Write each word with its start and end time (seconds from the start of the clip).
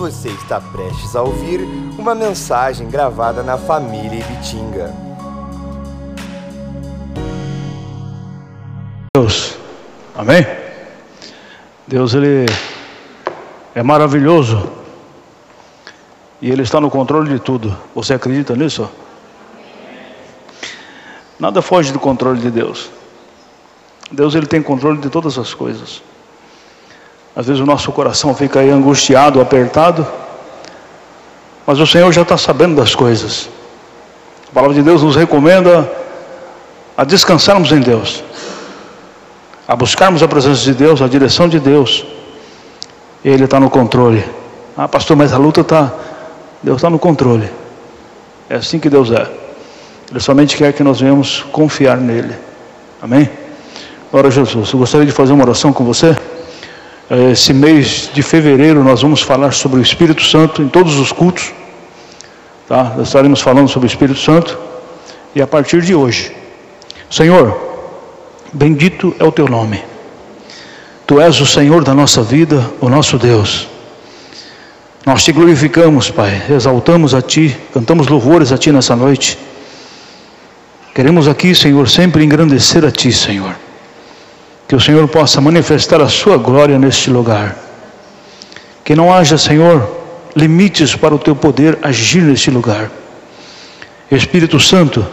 Você 0.00 0.30
está 0.30 0.58
prestes 0.58 1.14
a 1.14 1.20
ouvir 1.20 1.60
uma 1.98 2.14
mensagem 2.14 2.88
gravada 2.88 3.42
na 3.42 3.58
família 3.58 4.20
Ibitinga. 4.20 4.94
Deus, 9.14 9.58
amém? 10.16 10.46
Deus, 11.86 12.14
Ele 12.14 12.46
é 13.74 13.82
maravilhoso 13.82 14.72
e 16.40 16.50
Ele 16.50 16.62
está 16.62 16.80
no 16.80 16.90
controle 16.90 17.28
de 17.28 17.38
tudo. 17.38 17.76
Você 17.94 18.14
acredita 18.14 18.56
nisso? 18.56 18.90
Nada 21.38 21.60
foge 21.60 21.92
do 21.92 22.00
controle 22.00 22.40
de 22.40 22.50
Deus. 22.50 22.90
Deus 24.10 24.34
ele 24.34 24.46
tem 24.46 24.62
controle 24.62 24.98
de 24.98 25.10
todas 25.10 25.36
as 25.36 25.52
coisas. 25.52 26.02
Às 27.34 27.46
vezes 27.46 27.60
o 27.60 27.66
nosso 27.66 27.92
coração 27.92 28.34
fica 28.34 28.60
aí 28.60 28.70
angustiado, 28.70 29.40
apertado, 29.40 30.06
mas 31.66 31.78
o 31.78 31.86
Senhor 31.86 32.10
já 32.12 32.22
está 32.22 32.36
sabendo 32.36 32.76
das 32.76 32.94
coisas. 32.94 33.48
A 34.50 34.52
palavra 34.52 34.74
de 34.74 34.82
Deus 34.82 35.02
nos 35.02 35.14
recomenda 35.14 35.90
a 36.96 37.04
descansarmos 37.04 37.70
em 37.70 37.80
Deus, 37.80 38.24
a 39.66 39.76
buscarmos 39.76 40.22
a 40.22 40.28
presença 40.28 40.62
de 40.62 40.74
Deus, 40.74 41.00
a 41.00 41.06
direção 41.06 41.48
de 41.48 41.60
Deus. 41.60 42.04
Ele 43.24 43.44
está 43.44 43.60
no 43.60 43.70
controle. 43.70 44.24
Ah, 44.76 44.88
pastor, 44.88 45.16
mas 45.16 45.32
a 45.32 45.38
luta 45.38 45.60
está. 45.60 45.92
Deus 46.62 46.78
está 46.78 46.90
no 46.90 46.98
controle. 46.98 47.48
É 48.48 48.56
assim 48.56 48.80
que 48.80 48.90
Deus 48.90 49.12
é. 49.12 49.30
Ele 50.10 50.18
somente 50.18 50.56
quer 50.56 50.72
que 50.72 50.82
nós 50.82 51.00
venhamos 51.00 51.44
confiar 51.52 51.96
nele. 51.96 52.34
Amém? 53.00 53.30
Glória 54.10 54.28
a 54.28 54.30
Jesus. 54.32 54.72
Eu 54.72 54.78
gostaria 54.80 55.06
de 55.06 55.12
fazer 55.12 55.32
uma 55.32 55.44
oração 55.44 55.72
com 55.72 55.84
você. 55.84 56.16
Esse 57.10 57.52
mês 57.52 58.08
de 58.14 58.22
fevereiro 58.22 58.84
nós 58.84 59.02
vamos 59.02 59.20
falar 59.20 59.52
sobre 59.52 59.80
o 59.80 59.82
Espírito 59.82 60.22
Santo 60.22 60.62
em 60.62 60.68
todos 60.68 60.96
os 60.96 61.10
cultos. 61.10 61.52
Tá? 62.68 62.94
Nós 62.96 63.08
estaremos 63.08 63.40
falando 63.40 63.68
sobre 63.68 63.88
o 63.88 63.90
Espírito 63.90 64.20
Santo. 64.20 64.56
E 65.34 65.42
a 65.42 65.46
partir 65.46 65.82
de 65.82 65.92
hoje, 65.92 66.32
Senhor, 67.10 67.60
bendito 68.52 69.12
é 69.18 69.24
o 69.24 69.32
teu 69.32 69.48
nome. 69.48 69.82
Tu 71.04 71.20
és 71.20 71.40
o 71.40 71.46
Senhor 71.46 71.82
da 71.82 71.92
nossa 71.92 72.22
vida, 72.22 72.64
o 72.80 72.88
nosso 72.88 73.18
Deus. 73.18 73.66
Nós 75.04 75.24
te 75.24 75.32
glorificamos, 75.32 76.12
Pai, 76.12 76.40
exaltamos 76.48 77.12
a 77.12 77.20
Ti, 77.20 77.56
cantamos 77.74 78.06
louvores 78.06 78.52
a 78.52 78.58
Ti 78.58 78.70
nessa 78.70 78.94
noite. 78.94 79.36
Queremos 80.94 81.26
aqui, 81.26 81.56
Senhor, 81.56 81.88
sempre 81.88 82.22
engrandecer 82.22 82.84
a 82.84 82.90
Ti, 82.92 83.12
Senhor. 83.12 83.56
Que 84.70 84.76
o 84.76 84.80
Senhor 84.80 85.08
possa 85.08 85.40
manifestar 85.40 86.00
a 86.00 86.06
Sua 86.06 86.36
glória 86.36 86.78
neste 86.78 87.10
lugar. 87.10 87.56
Que 88.84 88.94
não 88.94 89.12
haja, 89.12 89.36
Senhor, 89.36 89.90
limites 90.36 90.94
para 90.94 91.12
o 91.12 91.18
Teu 91.18 91.34
poder 91.34 91.76
agir 91.82 92.22
neste 92.22 92.52
lugar. 92.52 92.88
Espírito 94.08 94.60
Santo, 94.60 95.04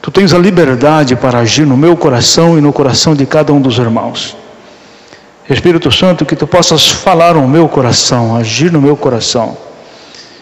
Tu 0.00 0.10
tens 0.10 0.32
a 0.32 0.38
liberdade 0.38 1.14
para 1.14 1.40
agir 1.40 1.66
no 1.66 1.76
meu 1.76 1.94
coração 1.94 2.56
e 2.56 2.62
no 2.62 2.72
coração 2.72 3.14
de 3.14 3.26
cada 3.26 3.52
um 3.52 3.60
dos 3.60 3.76
irmãos. 3.76 4.34
Espírito 5.46 5.92
Santo, 5.92 6.24
que 6.24 6.34
Tu 6.34 6.46
possas 6.46 6.88
falar 6.88 7.34
no 7.34 7.46
meu 7.46 7.68
coração, 7.68 8.34
agir 8.34 8.72
no 8.72 8.80
meu 8.80 8.96
coração. 8.96 9.58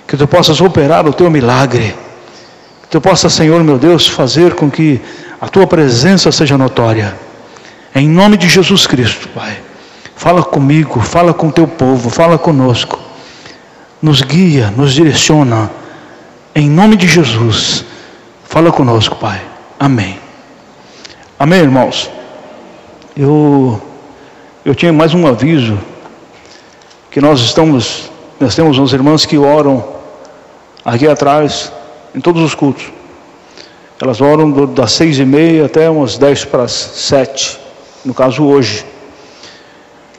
Que 0.07 0.17
Tu 0.17 0.29
possas 0.29 0.61
operar 0.61 1.09
o 1.09 1.13
Teu 1.13 1.29
milagre 1.29 1.93
que 2.89 2.97
eu 2.97 3.01
possa, 3.01 3.29
Senhor 3.29 3.65
meu 3.65 3.79
Deus, 3.79 4.07
fazer 4.07 4.55
com 4.55 4.71
que 4.71 5.01
a 5.41 5.49
tua 5.49 5.67
presença 5.67 6.31
seja 6.31 6.57
notória. 6.57 7.32
Em 7.95 8.09
nome 8.09 8.37
de 8.37 8.49
Jesus 8.49 8.87
Cristo, 8.87 9.29
Pai. 9.29 9.61
Fala 10.17 10.43
comigo, 10.43 11.01
fala 11.01 11.35
com 11.35 11.51
teu 11.51 11.67
povo, 11.67 12.09
fala 12.09 12.39
conosco. 12.39 12.99
Nos 14.01 14.23
guia, 14.23 14.73
nos 14.77 14.95
direciona. 14.95 15.71
Em 16.55 16.69
nome 16.69 16.97
de 16.97 17.07
Jesus. 17.07 17.85
Fala 18.45 18.73
conosco, 18.73 19.17
Pai. 19.17 19.41
Amém. 19.79 20.19
Amém, 21.39 21.61
irmãos. 21.61 22.11
Eu 23.17 23.81
eu 24.65 24.75
tinha 24.75 24.93
mais 24.93 25.13
um 25.13 25.27
aviso 25.27 25.77
que 27.11 27.21
nós 27.21 27.41
estamos 27.41 28.11
nós 28.39 28.55
temos 28.55 28.79
uns 28.79 28.93
irmãos 28.93 29.27
que 29.27 29.37
oram 29.37 29.85
aqui 30.85 31.07
atrás 31.07 31.73
em 32.15 32.21
todos 32.21 32.43
os 32.43 32.55
cultos. 32.55 32.91
Elas 34.01 34.21
oram 34.21 34.67
das 34.67 34.93
seis 34.93 35.19
e 35.19 35.25
meia 35.25 35.67
até 35.67 35.89
umas 35.89 36.19
dez 36.19 36.45
para 36.45 36.67
sete, 36.69 37.59
no 38.05 38.15
caso 38.15 38.45
hoje. 38.45 38.85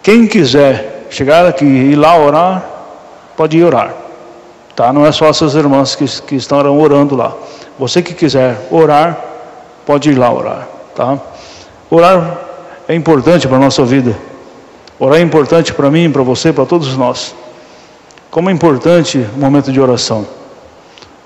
Quem 0.02 0.28
quiser 0.28 1.08
chegar 1.10 1.46
aqui 1.46 1.66
e 1.66 1.92
ir 1.92 1.96
lá 1.96 2.18
orar, 2.18 2.66
pode 3.38 3.58
ir 3.58 3.64
orar. 3.64 3.94
Tá? 4.76 4.92
Não 4.92 5.06
é 5.06 5.12
só 5.12 5.28
essas 5.28 5.54
irmãs 5.56 5.96
que, 5.96 6.06
que 6.22 6.36
estão 6.36 6.58
orando 6.80 7.16
lá. 7.16 7.34
Você 7.78 8.02
que 8.02 8.14
quiser 8.14 8.68
orar, 8.72 9.18
pode 9.86 10.10
ir 10.10 10.16
lá 10.16 10.32
orar. 10.32 10.68
Tá? 10.96 11.20
Orar 11.90 12.40
é 12.88 12.96
importante 12.96 13.48
para 13.48 13.58
a 13.58 13.60
nossa 13.60 13.86
vida. 13.86 14.18
Orar 15.00 15.20
é 15.20 15.22
importante 15.22 15.74
para 15.74 15.90
mim, 15.90 16.12
para 16.12 16.24
você, 16.24 16.52
para 16.52 16.66
todos 16.66 16.96
nós. 16.98 17.36
Como 18.32 18.50
é 18.50 18.54
importante 18.54 19.26
o 19.36 19.40
momento 19.40 19.72
de 19.72 19.80
oração. 19.80 20.26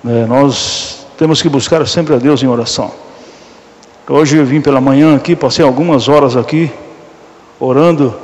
É, 0.05 0.25
nós 0.25 1.05
temos 1.17 1.41
que 1.41 1.49
buscar 1.49 1.85
sempre 1.87 2.13
a 2.13 2.17
Deus 2.17 2.43
em 2.43 2.47
oração. 2.47 2.91
Hoje 4.09 4.37
eu 4.37 4.45
vim 4.45 4.61
pela 4.61 4.79
manhã 4.79 5.17
aqui, 5.17 5.35
passei 5.35 5.65
algumas 5.65 6.07
horas 6.07 6.37
aqui, 6.37 6.71
orando, 7.59 8.15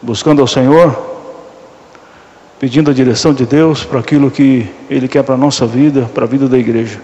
buscando 0.00 0.40
ao 0.40 0.46
Senhor, 0.46 0.96
pedindo 2.58 2.90
a 2.90 2.94
direção 2.94 3.34
de 3.34 3.44
Deus 3.44 3.84
para 3.84 4.00
aquilo 4.00 4.30
que 4.30 4.66
Ele 4.88 5.08
quer 5.08 5.22
para 5.22 5.34
a 5.34 5.38
nossa 5.38 5.66
vida, 5.66 6.10
para 6.14 6.24
a 6.24 6.26
vida 6.26 6.48
da 6.48 6.56
igreja. 6.56 6.98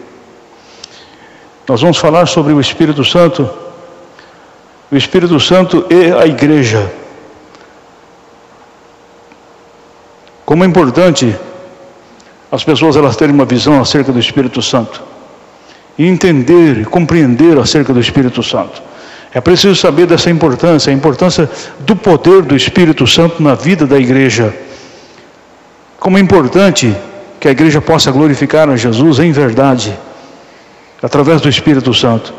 Nós 1.68 1.82
vamos 1.82 1.98
falar 1.98 2.24
sobre 2.24 2.54
o 2.54 2.60
Espírito 2.60 3.04
Santo, 3.04 3.50
o 4.90 4.96
Espírito 4.96 5.38
Santo 5.38 5.84
e 5.90 6.10
a 6.10 6.26
igreja. 6.26 6.90
Como 10.46 10.64
é 10.64 10.66
importante 10.66 11.36
as 12.50 12.64
pessoas 12.64 12.96
elas 12.96 13.14
terem 13.14 13.34
uma 13.34 13.44
visão 13.44 13.78
acerca 13.78 14.10
do 14.10 14.19
Espírito 14.19 14.62
Santo 14.62 15.12
e 15.98 16.06
entender 16.06 16.78
e 16.78 16.84
compreender 16.84 17.58
acerca 17.58 17.92
do 17.92 18.00
Espírito 18.00 18.42
Santo. 18.42 18.82
É 19.34 19.41
preciso 19.41 19.75
saber 19.75 20.06
dessa 20.06 20.30
importância, 20.30 20.91
a 20.91 20.94
importância 20.94 21.48
do 21.80 21.97
poder 21.97 22.42
do 22.42 22.54
Espírito 22.54 23.06
Santo 23.06 23.42
na 23.42 23.54
vida 23.54 23.86
da 23.86 23.98
igreja. 23.98 24.54
Como 25.98 26.19
é 26.19 26.20
importante 26.20 26.94
que 27.42 27.48
a 27.48 27.50
igreja 27.50 27.81
possa 27.81 28.12
glorificar 28.12 28.69
a 28.69 28.76
Jesus 28.76 29.19
em 29.19 29.32
verdade, 29.32 29.98
através 31.02 31.41
do 31.41 31.48
Espírito 31.48 31.92
Santo. 31.92 32.32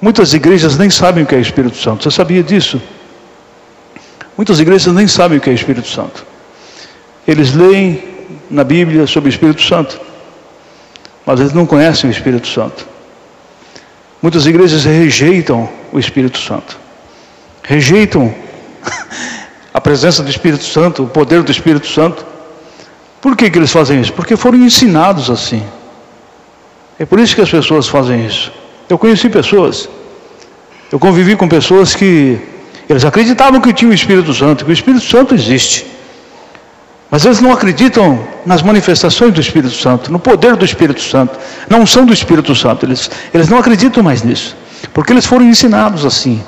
Muitas 0.00 0.34
igrejas 0.34 0.76
nem 0.76 0.90
sabem 0.90 1.22
o 1.22 1.26
que 1.26 1.36
é 1.36 1.38
Espírito 1.38 1.76
Santo. 1.76 2.02
Você 2.02 2.10
sabia 2.10 2.42
disso? 2.42 2.82
Muitas 4.36 4.58
igrejas 4.58 4.92
nem 4.92 5.06
sabem 5.06 5.38
o 5.38 5.40
que 5.40 5.48
é 5.48 5.52
Espírito 5.52 5.86
Santo. 5.86 6.26
Eles 7.28 7.54
leem 7.54 8.02
na 8.50 8.64
Bíblia 8.64 9.06
sobre 9.06 9.28
o 9.28 9.30
Espírito 9.30 9.62
Santo, 9.62 10.00
mas 11.24 11.40
eles 11.40 11.52
não 11.52 11.66
conhecem 11.66 12.08
o 12.08 12.12
Espírito 12.12 12.48
Santo. 12.48 12.86
Muitas 14.22 14.46
igrejas 14.46 14.84
rejeitam 14.84 15.68
o 15.92 15.98
Espírito 15.98 16.38
Santo, 16.38 16.78
rejeitam 17.62 18.34
a 19.72 19.80
presença 19.80 20.22
do 20.22 20.30
Espírito 20.30 20.64
Santo, 20.64 21.04
o 21.04 21.06
poder 21.06 21.42
do 21.42 21.50
Espírito 21.50 21.86
Santo. 21.86 22.26
Por 23.20 23.36
que, 23.36 23.50
que 23.50 23.58
eles 23.58 23.72
fazem 23.72 24.00
isso? 24.00 24.12
Porque 24.12 24.36
foram 24.36 24.58
ensinados 24.58 25.30
assim. 25.30 25.62
É 26.98 27.06
por 27.06 27.18
isso 27.18 27.34
que 27.34 27.40
as 27.40 27.50
pessoas 27.50 27.88
fazem 27.88 28.26
isso. 28.26 28.52
Eu 28.88 28.98
conheci 28.98 29.28
pessoas, 29.30 29.88
eu 30.92 30.98
convivi 30.98 31.36
com 31.36 31.48
pessoas 31.48 31.94
que 31.94 32.38
eles 32.88 33.04
acreditavam 33.04 33.60
que 33.60 33.72
tinha 33.72 33.90
o 33.90 33.94
Espírito 33.94 34.34
Santo, 34.34 34.64
que 34.64 34.70
o 34.70 34.74
Espírito 34.74 35.04
Santo 35.04 35.34
existe. 35.34 35.86
Mas 37.10 37.24
eles 37.24 37.40
não 37.40 37.52
acreditam 37.52 38.20
nas 38.46 38.62
manifestações 38.62 39.34
do 39.34 39.40
Espírito 39.40 39.74
Santo, 39.74 40.12
no 40.12 40.18
poder 40.18 40.54
do 40.54 40.64
Espírito 40.64 41.02
Santo, 41.02 41.38
na 41.68 41.76
unção 41.78 42.06
do 42.06 42.12
Espírito 42.12 42.54
Santo. 42.54 42.86
Eles, 42.86 43.10
eles 43.34 43.48
não 43.48 43.58
acreditam 43.58 44.02
mais 44.02 44.22
nisso, 44.22 44.56
porque 44.94 45.12
eles 45.12 45.26
foram 45.26 45.44
ensinados 45.44 46.04
assim. 46.04 46.42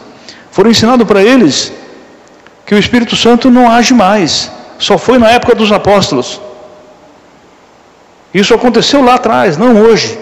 Foram 0.52 0.70
ensinados 0.70 1.06
para 1.06 1.22
eles 1.22 1.72
que 2.64 2.74
o 2.74 2.78
Espírito 2.78 3.16
Santo 3.16 3.50
não 3.50 3.68
age 3.68 3.92
mais, 3.92 4.52
só 4.78 4.96
foi 4.96 5.18
na 5.18 5.30
época 5.30 5.54
dos 5.54 5.72
apóstolos. 5.72 6.40
Isso 8.32 8.54
aconteceu 8.54 9.02
lá 9.02 9.14
atrás, 9.14 9.56
não 9.56 9.76
hoje. 9.76 10.18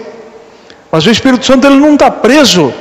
Mas 0.91 1.05
o 1.05 1.11
Espírito 1.11 1.45
Santo 1.45 1.67
ele 1.67 1.77
não 1.77 1.93
está 1.93 2.09
preso. 2.09 2.73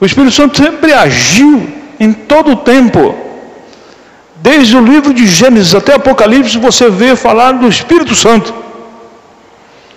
O 0.00 0.04
Espírito 0.04 0.34
Santo 0.34 0.56
sempre 0.58 0.92
agiu 0.92 1.72
em 1.98 2.12
todo 2.12 2.52
o 2.52 2.56
tempo. 2.56 3.25
Desde 4.36 4.76
o 4.76 4.84
livro 4.84 5.14
de 5.14 5.26
Gênesis 5.26 5.74
até 5.74 5.94
Apocalipse, 5.94 6.58
você 6.58 6.90
vê 6.90 7.16
falar 7.16 7.52
do 7.52 7.68
Espírito 7.68 8.14
Santo. 8.14 8.54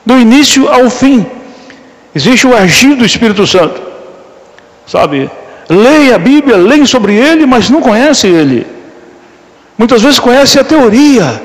Do 0.05 0.17
início 0.17 0.67
ao 0.67 0.89
fim. 0.89 1.25
Existe 2.15 2.47
o 2.47 2.55
agir 2.55 2.95
do 2.95 3.05
Espírito 3.05 3.45
Santo. 3.45 3.81
Sabe? 4.87 5.29
Leia 5.69 6.15
a 6.15 6.19
Bíblia, 6.19 6.57
leem 6.57 6.85
sobre 6.85 7.13
ele, 7.13 7.45
mas 7.45 7.69
não 7.69 7.81
conhece 7.81 8.27
ele. 8.27 8.65
Muitas 9.77 10.01
vezes 10.01 10.19
conhecem 10.19 10.59
a 10.59 10.63
teoria, 10.63 11.41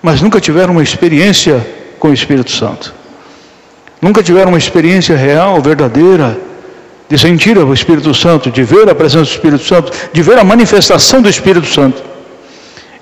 mas 0.00 0.22
nunca 0.22 0.40
tiveram 0.40 0.72
uma 0.72 0.82
experiência 0.82 1.66
com 1.98 2.08
o 2.08 2.14
Espírito 2.14 2.50
Santo. 2.50 2.94
Nunca 4.00 4.22
tiveram 4.22 4.50
uma 4.50 4.58
experiência 4.58 5.16
real, 5.16 5.60
verdadeira, 5.60 6.38
de 7.08 7.18
sentir 7.18 7.56
o 7.56 7.72
Espírito 7.72 8.12
Santo, 8.14 8.50
de 8.50 8.62
ver 8.62 8.88
a 8.88 8.94
presença 8.94 9.24
do 9.24 9.34
Espírito 9.34 9.64
Santo, 9.64 9.92
de 10.12 10.22
ver 10.22 10.38
a 10.38 10.44
manifestação 10.44 11.22
do 11.22 11.28
Espírito 11.28 11.66
Santo. 11.66 12.02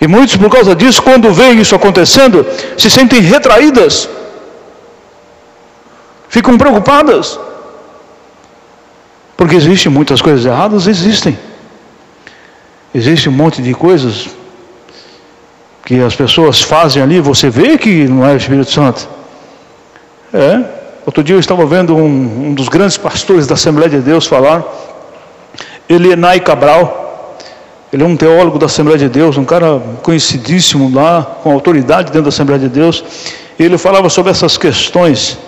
E 0.00 0.06
muitos, 0.06 0.36
por 0.36 0.50
causa 0.50 0.74
disso, 0.74 1.02
quando 1.02 1.32
veem 1.32 1.60
isso 1.60 1.74
acontecendo, 1.74 2.46
se 2.76 2.90
sentem 2.90 3.20
retraídas, 3.20 4.08
ficam 6.28 6.58
preocupadas, 6.58 7.38
porque 9.36 9.56
existem 9.56 9.90
muitas 9.90 10.20
coisas 10.20 10.44
erradas, 10.44 10.86
existem. 10.86 11.38
Existe 12.94 13.28
um 13.28 13.32
monte 13.32 13.62
de 13.62 13.72
coisas 13.72 14.28
que 15.84 16.00
as 16.00 16.14
pessoas 16.14 16.60
fazem 16.60 17.02
ali, 17.02 17.20
você 17.20 17.48
vê 17.48 17.78
que 17.78 18.06
não 18.06 18.26
é 18.26 18.34
o 18.34 18.36
Espírito 18.36 18.70
Santo. 18.70 19.08
É. 20.32 20.83
Outro 21.06 21.22
dia 21.22 21.36
eu 21.36 21.40
estava 21.40 21.66
vendo 21.66 21.94
um, 21.94 22.48
um 22.48 22.54
dos 22.54 22.68
grandes 22.68 22.96
pastores 22.96 23.46
da 23.46 23.54
Assembleia 23.54 23.90
de 23.90 23.98
Deus 23.98 24.26
falar, 24.26 24.64
Elienay 25.86 26.40
Cabral. 26.40 27.36
Ele 27.92 28.02
é 28.02 28.06
um 28.06 28.16
teólogo 28.16 28.58
da 28.58 28.66
Assembleia 28.66 28.98
de 28.98 29.08
Deus, 29.08 29.36
um 29.36 29.44
cara 29.44 29.80
conhecidíssimo 30.02 30.90
lá, 30.92 31.22
com 31.42 31.52
autoridade 31.52 32.06
dentro 32.06 32.22
da 32.22 32.28
Assembleia 32.30 32.58
de 32.58 32.68
Deus. 32.70 33.04
Ele 33.58 33.76
falava 33.76 34.08
sobre 34.08 34.32
essas 34.32 34.56
questões 34.56 35.38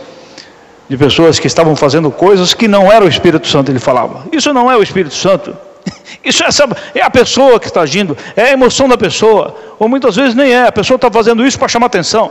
de 0.88 0.96
pessoas 0.96 1.38
que 1.38 1.46
estavam 1.46 1.74
fazendo 1.74 2.10
coisas 2.10 2.52
que 2.52 2.68
não 2.68 2.92
era 2.92 3.04
o 3.04 3.08
Espírito 3.08 3.48
Santo, 3.48 3.72
ele 3.72 3.80
falava. 3.80 4.24
Isso 4.30 4.52
não 4.52 4.70
é 4.70 4.76
o 4.76 4.82
Espírito 4.82 5.14
Santo. 5.14 5.56
Isso 6.22 6.44
é, 6.44 6.98
é 6.98 7.02
a 7.02 7.10
pessoa 7.10 7.58
que 7.58 7.66
está 7.66 7.80
agindo, 7.80 8.16
é 8.36 8.42
a 8.42 8.52
emoção 8.52 8.88
da 8.88 8.98
pessoa. 8.98 9.56
Ou 9.78 9.88
muitas 9.88 10.16
vezes 10.16 10.34
nem 10.34 10.52
é, 10.52 10.66
a 10.66 10.72
pessoa 10.72 10.96
está 10.96 11.10
fazendo 11.10 11.46
isso 11.46 11.58
para 11.58 11.68
chamar 11.68 11.86
atenção. 11.86 12.30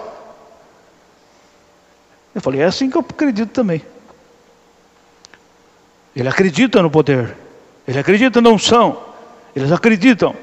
Eu 2.35 2.41
falei, 2.41 2.59
é 2.59 2.65
assim 2.65 2.89
que 2.89 2.97
eu 2.97 3.01
acredito 3.01 3.51
também. 3.51 3.81
Ele 6.13 6.27
acredita 6.27 6.81
no 6.81 6.91
poder, 6.91 7.35
ele 7.87 7.97
acredita 7.97 8.41
na 8.41 8.49
unção, 8.49 9.01
eles 9.55 9.71
acreditam. 9.71 10.35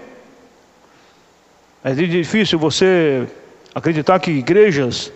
É 1.85 1.93
difícil 1.93 2.59
você 2.59 3.29
acreditar 3.75 4.19
que 4.21 4.31
igrejas 4.31 5.13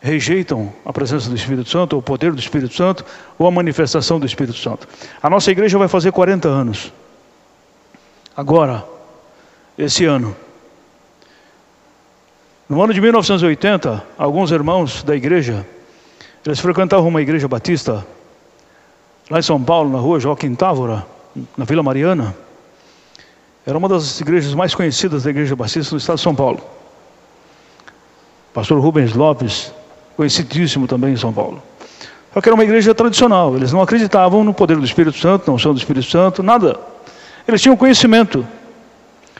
rejeitam 0.00 0.72
a 0.84 0.92
presença 0.92 1.28
do 1.28 1.36
Espírito 1.36 1.68
Santo, 1.68 1.96
o 1.96 2.02
poder 2.02 2.32
do 2.32 2.40
Espírito 2.40 2.74
Santo, 2.74 3.04
ou 3.38 3.46
a 3.46 3.50
manifestação 3.50 4.18
do 4.18 4.26
Espírito 4.26 4.58
Santo. 4.58 4.88
A 5.22 5.30
nossa 5.30 5.50
igreja 5.52 5.78
vai 5.78 5.86
fazer 5.86 6.10
40 6.10 6.48
anos. 6.48 6.92
Agora, 8.36 8.84
esse 9.78 10.04
ano. 10.04 10.36
No 12.72 12.82
ano 12.82 12.94
de 12.94 13.02
1980, 13.02 14.02
alguns 14.16 14.50
irmãos 14.50 15.02
da 15.02 15.14
igreja, 15.14 15.66
eles 16.42 16.58
frequentavam 16.58 17.06
uma 17.06 17.20
igreja 17.20 17.46
batista, 17.46 18.02
lá 19.28 19.38
em 19.38 19.42
São 19.42 19.62
Paulo, 19.62 19.90
na 19.90 19.98
rua 19.98 20.18
Joaquim 20.18 20.54
Távora, 20.54 21.04
na 21.54 21.66
Vila 21.66 21.82
Mariana. 21.82 22.34
Era 23.66 23.76
uma 23.76 23.90
das 23.90 24.18
igrejas 24.22 24.54
mais 24.54 24.74
conhecidas 24.74 25.24
da 25.24 25.28
igreja 25.28 25.54
batista 25.54 25.94
no 25.94 25.98
estado 25.98 26.16
de 26.16 26.22
São 26.22 26.34
Paulo. 26.34 26.62
Pastor 28.54 28.80
Rubens 28.80 29.12
Lopes 29.12 29.70
conhecidíssimo 30.16 30.86
também 30.86 31.12
em 31.12 31.16
São 31.18 31.30
Paulo. 31.30 31.62
Só 32.32 32.40
que 32.40 32.48
era 32.48 32.54
uma 32.54 32.64
igreja 32.64 32.94
tradicional, 32.94 33.54
eles 33.54 33.70
não 33.70 33.82
acreditavam 33.82 34.42
no 34.42 34.54
poder 34.54 34.78
do 34.78 34.84
Espírito 34.86 35.18
Santo, 35.18 35.50
não 35.50 35.58
são 35.58 35.74
do 35.74 35.78
Espírito 35.78 36.06
Santo, 36.06 36.42
nada. 36.42 36.80
Eles 37.46 37.60
tinham 37.60 37.76
conhecimento, 37.76 38.46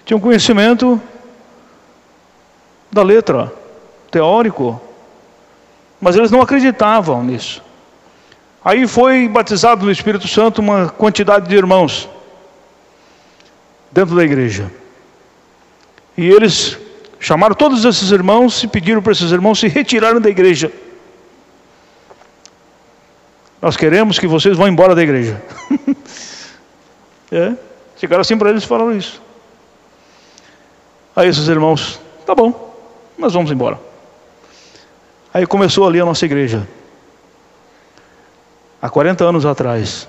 tinham 0.05 0.21
conhecimento 0.21 1.01
da 2.93 3.03
letra, 3.03 3.53
teórico, 4.11 4.81
mas 6.01 6.15
eles 6.15 6.31
não 6.31 6.41
acreditavam 6.41 7.25
nisso. 7.25 7.63
Aí 8.65 8.87
foi 8.87 9.27
batizado 9.29 9.85
no 9.85 9.91
Espírito 9.91 10.29
Santo 10.29 10.61
uma 10.61 10.89
quantidade 10.89 11.49
de 11.49 11.57
irmãos 11.57 12.09
dentro 13.91 14.15
da 14.15 14.23
igreja. 14.23 14.71
E 16.17 16.29
eles 16.29 16.79
Chamaram 17.23 17.55
todos 17.55 17.85
esses 17.85 18.11
irmãos 18.11 18.65
e 18.65 18.67
pediram 18.67 19.01
para 19.01 19.13
esses 19.13 19.31
irmãos 19.31 19.61
se 19.61 19.69
retirarem 19.69 20.21
da 20.21 20.29
igreja. 20.29 20.73
Nós 23.61 23.77
queremos 23.77 24.19
que 24.19 24.27
vocês 24.27 24.57
vão 24.57 24.67
embora 24.67 24.93
da 24.93 25.05
igreja. 25.05 25.41
é, 27.31 27.53
chegaram 27.97 28.23
assim 28.23 28.37
para 28.37 28.51
eles 28.51 28.65
e 28.65 28.67
falaram 28.67 28.97
isso. 28.97 29.23
Aí 31.15 31.29
esses 31.29 31.47
irmãos, 31.47 32.01
tá 32.27 32.35
bom, 32.35 32.72
nós 33.23 33.33
vamos 33.33 33.51
embora. 33.51 33.79
Aí 35.33 35.47
começou 35.47 35.87
ali 35.87 36.01
a 36.01 36.05
nossa 36.05 36.27
igreja. 36.27 36.69
Há 38.81 38.91
40 38.91 39.25
anos 39.25 39.47
atrás. 39.47 40.09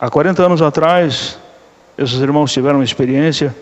Há 0.00 0.10
40 0.10 0.42
anos 0.42 0.62
atrás, 0.62 1.38
esses 1.96 2.20
irmãos 2.20 2.52
tiveram 2.52 2.78
uma 2.78 2.84
experiência 2.84 3.54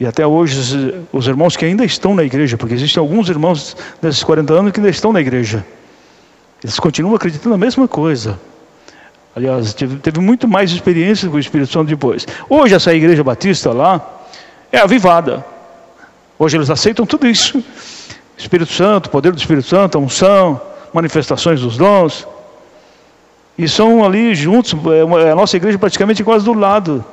e 0.00 0.06
até 0.06 0.26
hoje, 0.26 0.94
os 1.12 1.26
irmãos 1.26 1.58
que 1.58 1.64
ainda 1.66 1.84
estão 1.84 2.14
na 2.14 2.24
igreja, 2.24 2.56
porque 2.56 2.72
existem 2.72 2.98
alguns 2.98 3.28
irmãos 3.28 3.76
desses 4.00 4.24
40 4.24 4.54
anos 4.54 4.72
que 4.72 4.80
ainda 4.80 4.88
estão 4.88 5.12
na 5.12 5.20
igreja, 5.20 5.62
eles 6.64 6.78
continuam 6.80 7.14
acreditando 7.14 7.50
na 7.50 7.58
mesma 7.58 7.86
coisa. 7.86 8.40
Aliás, 9.36 9.74
teve, 9.74 9.96
teve 9.96 10.18
muito 10.18 10.48
mais 10.48 10.70
experiência 10.70 11.28
com 11.28 11.36
o 11.36 11.38
Espírito 11.38 11.70
Santo 11.70 11.88
depois. 11.88 12.26
Hoje, 12.48 12.74
essa 12.74 12.94
igreja 12.94 13.22
batista 13.22 13.72
lá 13.72 14.24
é 14.72 14.78
avivada. 14.78 15.44
Hoje, 16.40 16.56
eles 16.56 16.70
aceitam 16.70 17.04
tudo 17.04 17.26
isso: 17.26 17.62
Espírito 18.36 18.72
Santo, 18.72 19.10
poder 19.10 19.30
do 19.30 19.38
Espírito 19.38 19.68
Santo, 19.68 19.98
a 19.98 20.00
unção, 20.00 20.58
manifestações 20.90 21.60
dos 21.60 21.76
dons. 21.76 22.26
E 23.58 23.68
são 23.68 24.02
ali 24.02 24.34
juntos, 24.34 24.72
é, 24.72 25.26
é 25.26 25.32
a 25.32 25.36
nossa 25.36 25.58
igreja 25.58 25.78
praticamente 25.78 26.24
quase 26.24 26.42
do 26.42 26.54
lado 26.54 27.04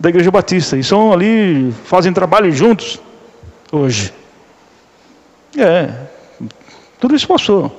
da 0.00 0.08
Igreja 0.08 0.30
Batista. 0.30 0.78
E 0.78 0.82
são 0.82 1.12
ali, 1.12 1.74
fazem 1.84 2.10
trabalho 2.10 2.50
juntos 2.50 2.98
hoje. 3.70 4.14
É, 5.58 5.90
tudo 6.98 7.14
isso 7.14 7.28
passou. 7.28 7.70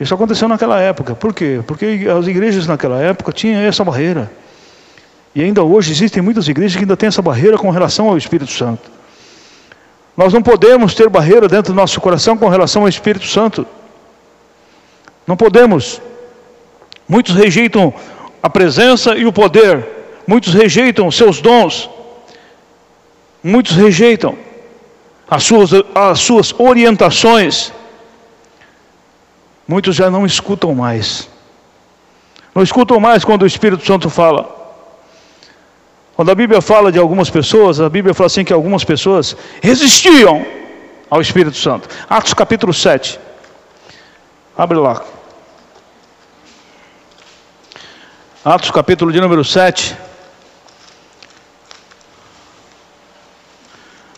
Isso 0.00 0.12
aconteceu 0.12 0.48
naquela 0.48 0.80
época. 0.80 1.14
Por 1.14 1.32
quê? 1.32 1.60
Porque 1.64 2.04
as 2.18 2.26
igrejas 2.26 2.66
naquela 2.66 3.00
época 3.00 3.30
tinham 3.30 3.60
essa 3.60 3.84
barreira. 3.84 4.28
E 5.36 5.40
ainda 5.40 5.62
hoje 5.62 5.92
existem 5.92 6.20
muitas 6.20 6.48
igrejas 6.48 6.74
que 6.74 6.82
ainda 6.82 6.96
têm 6.96 7.06
essa 7.06 7.22
barreira 7.22 7.56
com 7.56 7.70
relação 7.70 8.08
ao 8.08 8.18
Espírito 8.18 8.50
Santo. 8.50 9.03
Nós 10.16 10.32
não 10.32 10.42
podemos 10.42 10.94
ter 10.94 11.08
barreira 11.08 11.48
dentro 11.48 11.72
do 11.72 11.76
nosso 11.76 12.00
coração 12.00 12.36
com 12.36 12.48
relação 12.48 12.82
ao 12.82 12.88
Espírito 12.88 13.26
Santo. 13.26 13.66
Não 15.26 15.36
podemos. 15.36 16.00
Muitos 17.08 17.34
rejeitam 17.34 17.92
a 18.42 18.48
presença 18.48 19.16
e 19.16 19.26
o 19.26 19.32
poder 19.32 19.94
muitos 20.26 20.54
rejeitam 20.54 21.10
seus 21.10 21.40
dons, 21.40 21.88
muitos 23.42 23.76
rejeitam 23.76 24.36
as 25.28 25.42
suas, 25.42 25.70
as 25.94 26.18
suas 26.20 26.54
orientações, 26.58 27.72
muitos 29.66 29.94
já 29.96 30.10
não 30.10 30.26
escutam 30.26 30.74
mais, 30.74 31.28
não 32.54 32.62
escutam 32.62 32.98
mais 33.00 33.24
quando 33.24 33.42
o 33.42 33.46
Espírito 33.46 33.84
Santo 33.84 34.08
fala. 34.08 34.63
Quando 36.14 36.30
a 36.30 36.34
Bíblia 36.34 36.60
fala 36.60 36.92
de 36.92 36.98
algumas 36.98 37.28
pessoas, 37.28 37.80
a 37.80 37.88
Bíblia 37.88 38.14
fala 38.14 38.28
assim 38.28 38.44
que 38.44 38.52
algumas 38.52 38.84
pessoas 38.84 39.36
resistiam 39.60 40.46
ao 41.10 41.20
Espírito 41.20 41.56
Santo. 41.56 41.88
Atos 42.08 42.32
capítulo 42.32 42.72
7. 42.72 43.18
Abre 44.56 44.78
lá. 44.78 45.04
Atos 48.44 48.70
capítulo 48.70 49.10
de 49.10 49.20
número 49.20 49.44
7. 49.44 49.96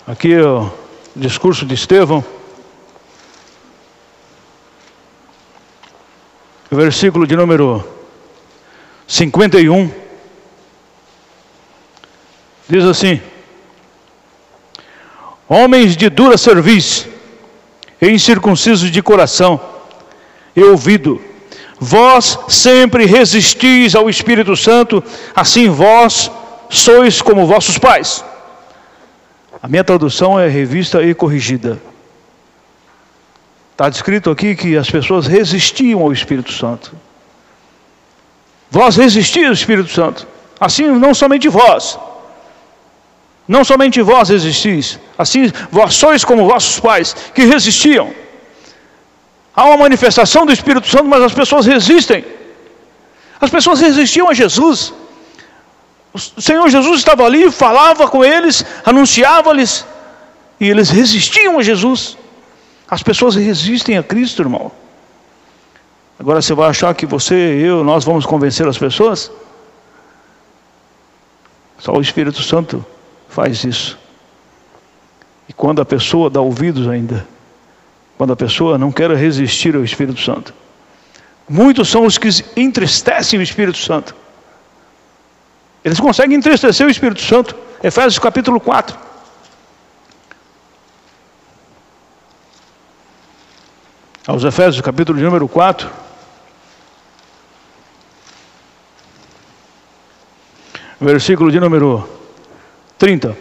Aqui 0.07 0.39
o 0.39 0.71
discurso 1.15 1.65
de 1.65 1.75
Estevão. 1.75 2.23
Versículo 6.71 7.27
de 7.27 7.35
número 7.35 7.83
51. 9.09 10.06
Diz 12.69 12.85
assim: 12.85 13.21
Homens 15.49 15.97
de 15.97 16.09
dura 16.09 16.37
serviço, 16.37 17.09
e 18.01 18.11
incircuncisos 18.11 18.91
de 18.91 19.03
coração 19.03 19.61
e 20.55 20.63
ouvido, 20.63 21.21
vós 21.79 22.39
sempre 22.49 23.07
resistis 23.07 23.95
ao 23.95 24.11
Espírito 24.11 24.57
Santo, 24.57 25.03
assim 25.35 25.69
vós 25.69 26.31
sois 26.69 27.23
como 27.23 27.47
vossos 27.47 27.79
pais. 27.79 28.25
A 29.63 29.69
minha 29.69 29.85
tradução 29.85 30.39
é 30.39 30.49
revista 30.49 31.03
e 31.03 31.15
corrigida. 31.15 31.81
Está 33.73 33.89
descrito 33.89 34.31
aqui 34.31 34.55
que 34.55 34.77
as 34.77 34.91
pessoas 34.91 35.27
resistiam 35.27 36.01
ao 36.01 36.13
Espírito 36.13 36.53
Santo. 36.53 36.93
Vós 38.71 38.97
resistis 38.97 39.47
ao 39.47 39.53
Espírito 39.53 39.91
Santo. 39.91 40.27
Assim, 40.59 40.87
não 40.87 41.15
somente 41.15 41.49
vós, 41.49 41.99
Não 43.49 43.65
somente 43.65 44.03
vós 44.03 44.29
resistis, 44.29 44.99
assim 45.17 45.53
vós 45.71 45.95
sois 45.95 46.25
como 46.25 46.49
vossos 46.49 46.81
pais, 46.81 47.15
que 47.35 47.45
resistiam. 47.45 48.13
Há 49.55 49.65
uma 49.67 49.77
manifestação 49.77 50.45
do 50.45 50.53
Espírito 50.53 50.89
Santo, 50.89 51.05
mas 51.05 51.23
as 51.23 51.33
pessoas 51.33 51.65
resistem. 51.65 52.25
As 53.41 53.49
pessoas 53.49 53.81
resistiam 53.81 54.29
a 54.29 54.35
Jesus. 54.35 54.93
O 56.13 56.43
Senhor 56.43 56.69
Jesus 56.69 56.99
estava 56.99 57.25
ali, 57.25 57.51
falava 57.51 58.09
com 58.09 58.25
eles, 58.25 58.65
anunciava-lhes, 58.85 59.87
e 60.59 60.69
eles 60.69 60.91
resistiam 60.91 61.59
a 61.59 61.63
Jesus. 61.63 62.19
As 62.91 63.03
pessoas 63.03 63.35
resistem 63.35 63.97
a 63.97 64.03
Cristo, 64.03 64.43
irmão. 64.43 64.73
Agora 66.19 66.43
você 66.43 66.55
vai 66.55 66.69
achar 66.69 66.95
que 66.95 67.07
você, 67.07 67.35
eu, 67.35 67.85
nós 67.85 68.05
vamos 68.05 68.27
convencer 68.27 68.67
as 68.67 68.79
pessoas? 68.79 69.31
Só 71.79 71.93
o 71.93 72.01
Espírito 72.01 72.43
Santo 72.43 72.85
faz 73.37 73.65
isso. 73.65 73.99
E 75.47 75.53
quando 75.53 75.83
a 75.83 75.85
pessoa 75.85 76.31
dá 76.31 76.41
ouvidos 76.41 76.89
ainda, 76.89 77.29
quando 78.17 78.33
a 78.33 78.37
pessoa 78.37 78.79
não 78.79 78.91
quer 78.91 79.11
resistir 79.11 79.77
ao 79.77 79.85
Espírito 79.85 80.19
Santo, 80.19 80.55
muitos 81.47 81.91
são 81.91 82.07
os 82.07 82.17
que 82.17 82.31
entristecem 82.57 83.39
o 83.39 83.43
Espírito 83.43 83.77
Santo. 83.77 84.17
Eles 85.85 86.01
conseguem 86.01 86.39
entristecer 86.39 86.87
o 86.87 86.91
Espírito 86.91 87.21
Santo. 87.21 87.55
Efésios 87.83 88.19
capítulo 88.19 88.59
4. 88.59 88.99
Aos 94.27 94.45
Efésios, 94.45 94.81
capítulo 94.81 95.21
número 95.21 95.47
4. 95.47 95.91
Versículo 100.99 101.53
de 101.53 101.61
número 101.61 102.16
30. 102.99 103.37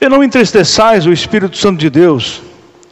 E 0.00 0.08
não 0.08 0.22
entristeçais 0.22 1.06
o 1.06 1.12
Espírito 1.12 1.56
Santo 1.56 1.78
de 1.78 1.90
Deus, 1.90 2.42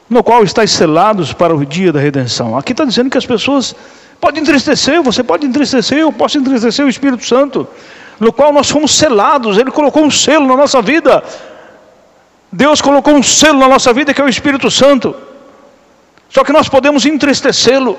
no 0.09 0.23
qual 0.23 0.43
estáis 0.43 0.71
selados 0.71 1.33
para 1.33 1.55
o 1.55 1.65
dia 1.65 1.93
da 1.93 2.01
redenção. 2.01 2.57
Aqui 2.57 2.73
está 2.73 2.85
dizendo 2.85 3.11
que 3.11 3.19
as 3.19 3.27
pessoas 3.27 3.75
podem 4.21 4.43
entristecer, 4.43 5.03
você 5.03 5.23
pode 5.23 5.47
entristecer, 5.47 5.99
eu 5.99 6.13
posso 6.13 6.39
entristecer 6.39 6.85
o 6.85 6.89
Espírito 6.89 7.25
Santo, 7.25 7.69
no 8.19 8.33
qual 8.33 8.53
nós 8.53 8.71
fomos 8.71 8.95
selados, 8.95 9.59
Ele 9.59 9.71
colocou 9.71 10.05
um 10.05 10.11
selo 10.11 10.47
na 10.47 10.57
nossa 10.57 10.81
vida. 10.81 11.23
Deus 12.51 12.81
colocou 12.81 13.15
um 13.15 13.23
selo 13.23 13.59
na 13.59 13.69
nossa 13.69 13.93
vida 13.93 14.15
que 14.15 14.21
é 14.21 14.25
o 14.25 14.29
Espírito 14.29 14.71
Santo. 14.71 15.15
Só 16.29 16.43
que 16.43 16.53
nós 16.53 16.69
podemos 16.69 17.05
entristecê-lo. 17.05 17.99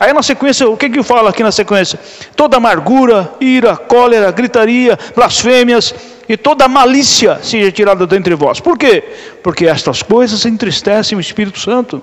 Aí 0.00 0.12
na 0.12 0.22
sequência, 0.22 0.68
o 0.68 0.76
que 0.76 0.88
que 0.88 1.02
fala 1.02 1.30
aqui 1.30 1.42
na 1.42 1.50
sequência? 1.50 1.98
Toda 2.36 2.56
amargura, 2.56 3.32
ira, 3.40 3.76
cólera, 3.76 4.30
gritaria, 4.30 4.96
blasfêmias 5.14 5.92
e 6.28 6.36
toda 6.36 6.68
malícia 6.68 7.40
seja 7.42 7.72
tirada 7.72 8.06
dentre 8.06 8.34
vós. 8.36 8.60
Por 8.60 8.78
quê? 8.78 9.02
Porque 9.42 9.66
estas 9.66 10.02
coisas 10.02 10.46
entristecem 10.46 11.18
o 11.18 11.20
Espírito 11.20 11.58
Santo. 11.58 12.00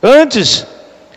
Antes, 0.00 0.64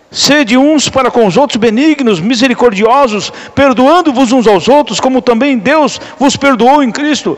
sede 0.10 0.58
uns 0.58 0.90
para 0.90 1.12
com 1.12 1.28
os 1.28 1.38
outros 1.38 1.58
benignos, 1.58 2.20
misericordiosos, 2.20 3.32
perdoando-vos 3.54 4.32
uns 4.32 4.48
aos 4.48 4.68
outros, 4.68 5.00
como 5.00 5.22
também 5.22 5.56
Deus 5.56 6.02
vos 6.18 6.36
perdoou 6.36 6.82
em 6.82 6.92
Cristo. 6.92 7.38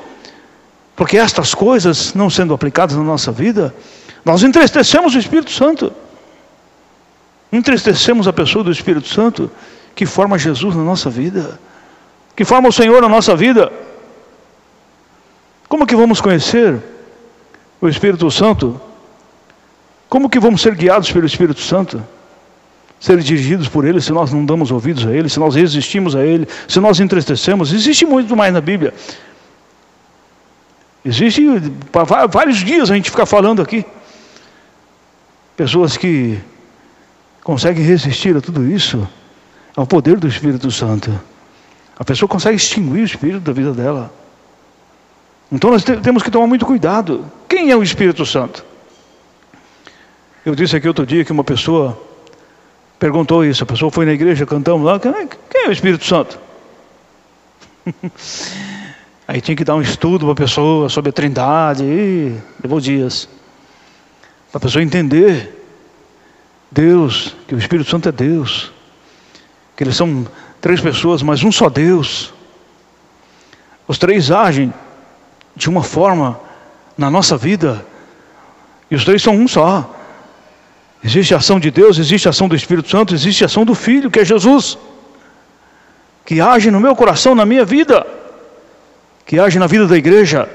Porque 0.96 1.18
estas 1.18 1.54
coisas, 1.54 2.13
não 2.13 2.30
sendo 2.30 2.54
aplicadas 2.54 2.96
na 2.96 3.04
nossa 3.04 3.32
vida, 3.32 3.75
nós 4.24 4.42
entristecemos 4.42 5.16
o 5.16 5.20
Espírito 5.20 5.51
Santo. 5.51 5.92
Entristecemos 7.51 8.27
a 8.27 8.34
pessoa 8.34 8.63
do 8.63 8.72
Espírito 8.72 9.08
Santo 9.08 9.50
que 9.96 10.06
forma 10.06 10.38
Jesus 10.38 10.75
na 10.75 10.84
nossa 10.84 11.10
vida, 11.10 11.60
que 12.36 12.46
forma 12.46 12.70
o 12.70 12.72
Senhor 12.72 13.01
na 13.01 13.10
nossa 13.10 13.36
vida. 13.36 13.72
Como 15.68 15.88
que 15.88 15.96
vamos 15.96 16.22
conhecer 16.22 16.82
o 17.82 17.88
Espírito 17.88 18.30
Santo? 18.30 18.80
Como 20.10 20.30
que 20.30 20.39
vamos 20.39 20.62
ser 20.62 20.75
guiados 20.75 21.12
pelo 21.12 21.25
Espírito 21.25 21.60
Santo? 21.62 22.04
Ser 23.00 23.20
dirigidos 23.20 23.68
por 23.68 23.86
Ele 23.86 24.01
se 24.01 24.12
nós 24.12 24.32
não 24.32 24.46
damos 24.46 24.72
ouvidos 24.72 25.06
a 25.06 25.12
Ele, 25.12 25.30
se 25.30 25.39
nós 25.39 25.56
resistimos 25.56 26.16
a 26.16 26.25
Ele, 26.25 26.48
se 26.68 26.80
nós 26.80 27.00
entristecemos. 27.00 27.74
Existe 27.74 28.06
muito 28.06 28.36
mais 28.36 28.54
na 28.54 28.62
Bíblia. 28.62 28.94
Existe, 31.04 31.46
vários 32.30 32.58
dias 32.58 32.92
a 32.92 32.96
gente 32.96 33.10
fica 33.10 33.25
falando 33.25 33.62
aqui. 33.62 33.86
Pessoas 35.56 35.96
que 35.96 36.39
consegue 37.48 37.82
resistir 37.82 38.36
a 38.36 38.42
tudo 38.42 38.70
isso 38.70 39.08
ao 39.74 39.86
é 39.86 39.88
poder 39.88 40.18
do 40.18 40.27
Espírito 40.27 40.70
Santo. 40.70 41.18
A 41.98 42.04
pessoa 42.04 42.27
consegue 42.27 42.58
extinguir 42.58 43.00
o 43.00 43.06
Espírito 43.06 43.39
da 43.39 43.54
vida 43.54 43.72
dela. 43.72 44.12
Então 45.50 45.72
nós 45.72 45.82
temos 45.82 46.22
que 46.22 46.30
tomar 46.30 46.46
muito 46.46 46.66
cuidado. 46.66 47.25
Quem 47.48 47.72
é 47.72 47.77
o 47.77 47.82
Espírito 47.82 48.25
Santo? 48.25 48.66
Eu 50.46 50.56
disse 50.56 50.75
aqui 50.75 50.89
outro 50.89 51.06
dia 51.06 51.24
que 51.24 51.32
uma 51.32 51.46
pessoa 51.46 51.98
perguntou 53.00 53.46
isso. 53.46 53.63
A 53.63 53.66
pessoa 53.66 53.89
foi 53.89 54.06
na 54.06 54.12
igreja, 54.12 54.46
cantamos 54.46 54.86
lá. 54.86 55.00
Quem 55.00 55.63
é 55.63 55.70
o 55.70 55.72
Espírito 55.72 56.04
Santo? 56.04 56.38
Aí 59.25 59.39
tinha 59.39 59.56
que 59.56 59.63
dar 59.63 59.75
um 59.75 59.82
estudo 59.82 60.25
para 60.25 60.34
a 60.34 60.36
pessoa 60.36 60.89
sobre 60.89 61.12
a 61.12 61.13
trindade. 61.13 61.86
E 61.86 62.38
levou 62.62 62.82
dias. 62.82 63.30
Para 64.51 64.58
a 64.58 64.60
pessoa 64.60 64.84
entender 64.84 65.57
Deus, 66.72 67.36
que 67.48 67.56
o 67.56 67.58
Espírito 67.58 67.90
Santo 67.90 68.10
é 68.10 68.12
Deus, 68.12 68.72
que 69.76 69.84
eles 69.84 69.96
são 69.96 70.28
três 70.60 70.82
pessoas, 70.82 71.22
mas 71.22 71.44
um 71.44 71.52
só 71.52 71.70
Deus. 71.70 72.34
Os 73.88 73.98
três 73.98 74.32
agem 74.32 74.74
de 75.56 75.70
uma 75.70 75.82
forma 75.82 76.40
na 76.98 77.10
nossa 77.10 77.38
vida, 77.38 77.86
e 78.90 78.96
os 78.96 79.06
três 79.06 79.22
são 79.22 79.36
um 79.36 79.48
só. 79.48 79.94
Existe 81.04 81.34
a 81.34 81.38
ação 81.38 81.60
de 81.60 81.72
Deus, 81.72 81.98
existe 81.98 82.28
a 82.28 82.32
ação 82.32 82.48
do 82.48 82.56
Espírito 82.56 82.90
Santo, 82.90 83.14
existe 83.14 83.44
a 83.44 83.46
ação 83.46 83.64
do 83.64 83.76
Filho, 83.76 84.10
que 84.10 84.20
é 84.20 84.26
Jesus, 84.26 84.78
que 86.26 86.42
age 86.42 86.70
no 86.72 86.80
meu 86.80 86.96
coração, 86.96 87.34
na 87.34 87.46
minha 87.46 87.64
vida, 87.64 88.06
que 89.26 89.40
age 89.40 89.60
na 89.60 89.68
vida 89.68 89.88
da 89.88 89.98
igreja. 89.98 90.50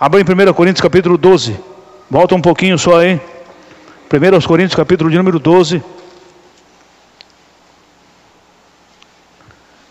Abra 0.00 0.20
em 0.20 0.24
1 0.24 0.52
Coríntios 0.52 0.80
capítulo 0.80 1.16
12, 1.16 1.58
volta 2.10 2.34
um 2.34 2.40
pouquinho 2.40 2.78
só 2.78 2.98
aí. 3.00 3.20
1 4.08 4.46
Coríntios, 4.46 4.76
capítulo 4.76 5.10
de 5.10 5.16
número 5.16 5.40
12, 5.40 5.82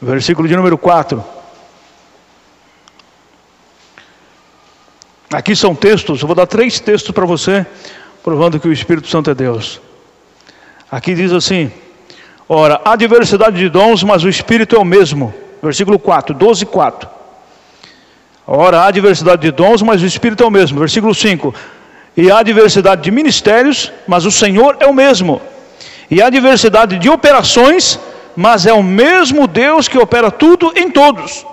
versículo 0.02 0.48
de 0.48 0.56
número 0.56 0.78
4. 0.78 1.22
Aqui 5.34 5.54
são 5.54 5.76
textos, 5.76 6.22
eu 6.22 6.28
vou 6.28 6.36
dar 6.36 6.48
três 6.48 6.80
textos 6.80 7.12
para 7.12 7.26
você, 7.26 7.66
provando 8.24 8.58
que 8.58 8.70
o 8.70 8.72
Espírito 8.72 9.10
Santo 9.10 9.30
é 9.30 9.36
Deus. 9.36 9.82
Aqui 10.90 11.14
diz 11.14 11.34
assim: 11.34 11.70
Ora, 12.48 12.80
há 12.86 12.96
diversidade 12.96 13.58
de 13.58 13.68
dons, 13.68 14.02
mas 14.02 14.24
o 14.24 14.30
Espírito 14.30 14.78
é 14.78 14.80
o 14.80 14.86
mesmo. 14.86 15.36
Versículo 15.62 16.00
4, 16.00 16.34
12, 16.34 16.66
4. 16.66 17.10
Ora, 18.48 18.86
há 18.86 18.92
diversidade 18.92 19.42
de 19.42 19.52
dons, 19.52 19.82
mas 19.82 20.02
o 20.02 20.06
Espírito 20.06 20.42
é 20.42 20.48
o 20.48 20.52
mesmo. 20.52 20.80
Versículo 20.80 21.14
5. 21.14 21.54
E 22.16 22.32
há 22.32 22.42
diversidade 22.42 23.02
de 23.02 23.12
ministérios, 23.12 23.92
mas 24.08 24.26
o 24.26 24.32
Senhor 24.32 24.78
é 24.80 24.86
o 24.86 24.94
mesmo. 24.94 25.42
E 26.10 26.22
há 26.22 26.30
diversidade 26.30 26.98
de 26.98 27.10
operações, 27.10 28.00
mas 28.36 28.66
é 28.66 28.74
o 28.74 28.82
mesmo 28.82 29.48
Deus 29.48 29.88
que 29.88 29.98
opera 29.98 30.32
tudo 30.32 30.72
em 30.76 30.90
todos. 30.90 31.46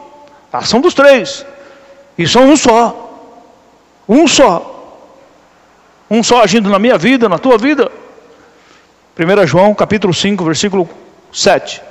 A 0.52 0.58
ação 0.58 0.80
dos 0.80 0.94
três. 0.94 1.44
E 2.16 2.28
são 2.28 2.44
um 2.44 2.56
só. 2.56 3.10
Um 4.08 4.28
só. 4.28 4.68
Um 6.08 6.22
só 6.22 6.42
agindo 6.42 6.70
na 6.70 6.78
minha 6.78 6.98
vida, 6.98 7.28
na 7.28 7.38
tua 7.38 7.58
vida. 7.58 7.90
1 9.18 9.46
João 9.46 9.74
capítulo 9.74 10.14
5, 10.14 10.44
versículo 10.44 10.88
7. 11.32 11.82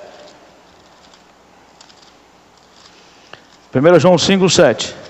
1 3.74 4.00
João 4.00 4.18
5, 4.18 4.50
7. 4.50 5.01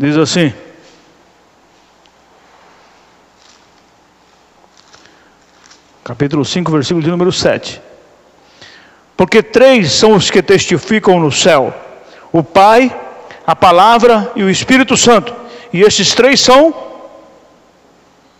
Diz 0.00 0.16
assim: 0.16 0.50
capítulo 6.02 6.42
5, 6.42 6.72
versículo 6.72 7.04
de 7.04 7.10
número 7.10 7.30
7. 7.30 7.82
Porque 9.14 9.42
três 9.42 9.92
são 9.92 10.14
os 10.14 10.30
que 10.30 10.42
testificam 10.42 11.20
no 11.20 11.30
céu: 11.30 11.74
o 12.32 12.42
Pai, 12.42 12.98
a 13.46 13.54
Palavra 13.54 14.32
e 14.34 14.42
o 14.42 14.48
Espírito 14.48 14.96
Santo. 14.96 15.36
E 15.70 15.82
esses 15.82 16.14
três 16.14 16.40
são. 16.40 16.74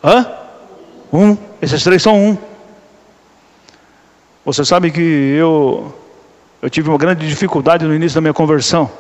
Hã? 0.03 0.33
Um. 1.13 1.37
Esses 1.61 1.85
três 1.85 2.03
são 2.03 2.17
um. 2.17 2.39
Você 4.47 4.65
sabe 4.65 4.91
que 4.91 5.03
eu, 5.39 5.95
eu 6.63 6.71
tive 6.71 6.89
uma 6.89 6.97
grande 6.97 7.29
dificuldade 7.29 7.85
no 7.85 7.95
início 7.95 8.15
da 8.15 8.23
minha 8.23 8.33
conversão 8.33 8.91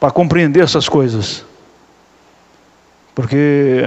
para 0.00 0.10
compreender 0.10 0.64
essas 0.64 0.88
coisas. 0.88 1.44
Porque 3.14 3.84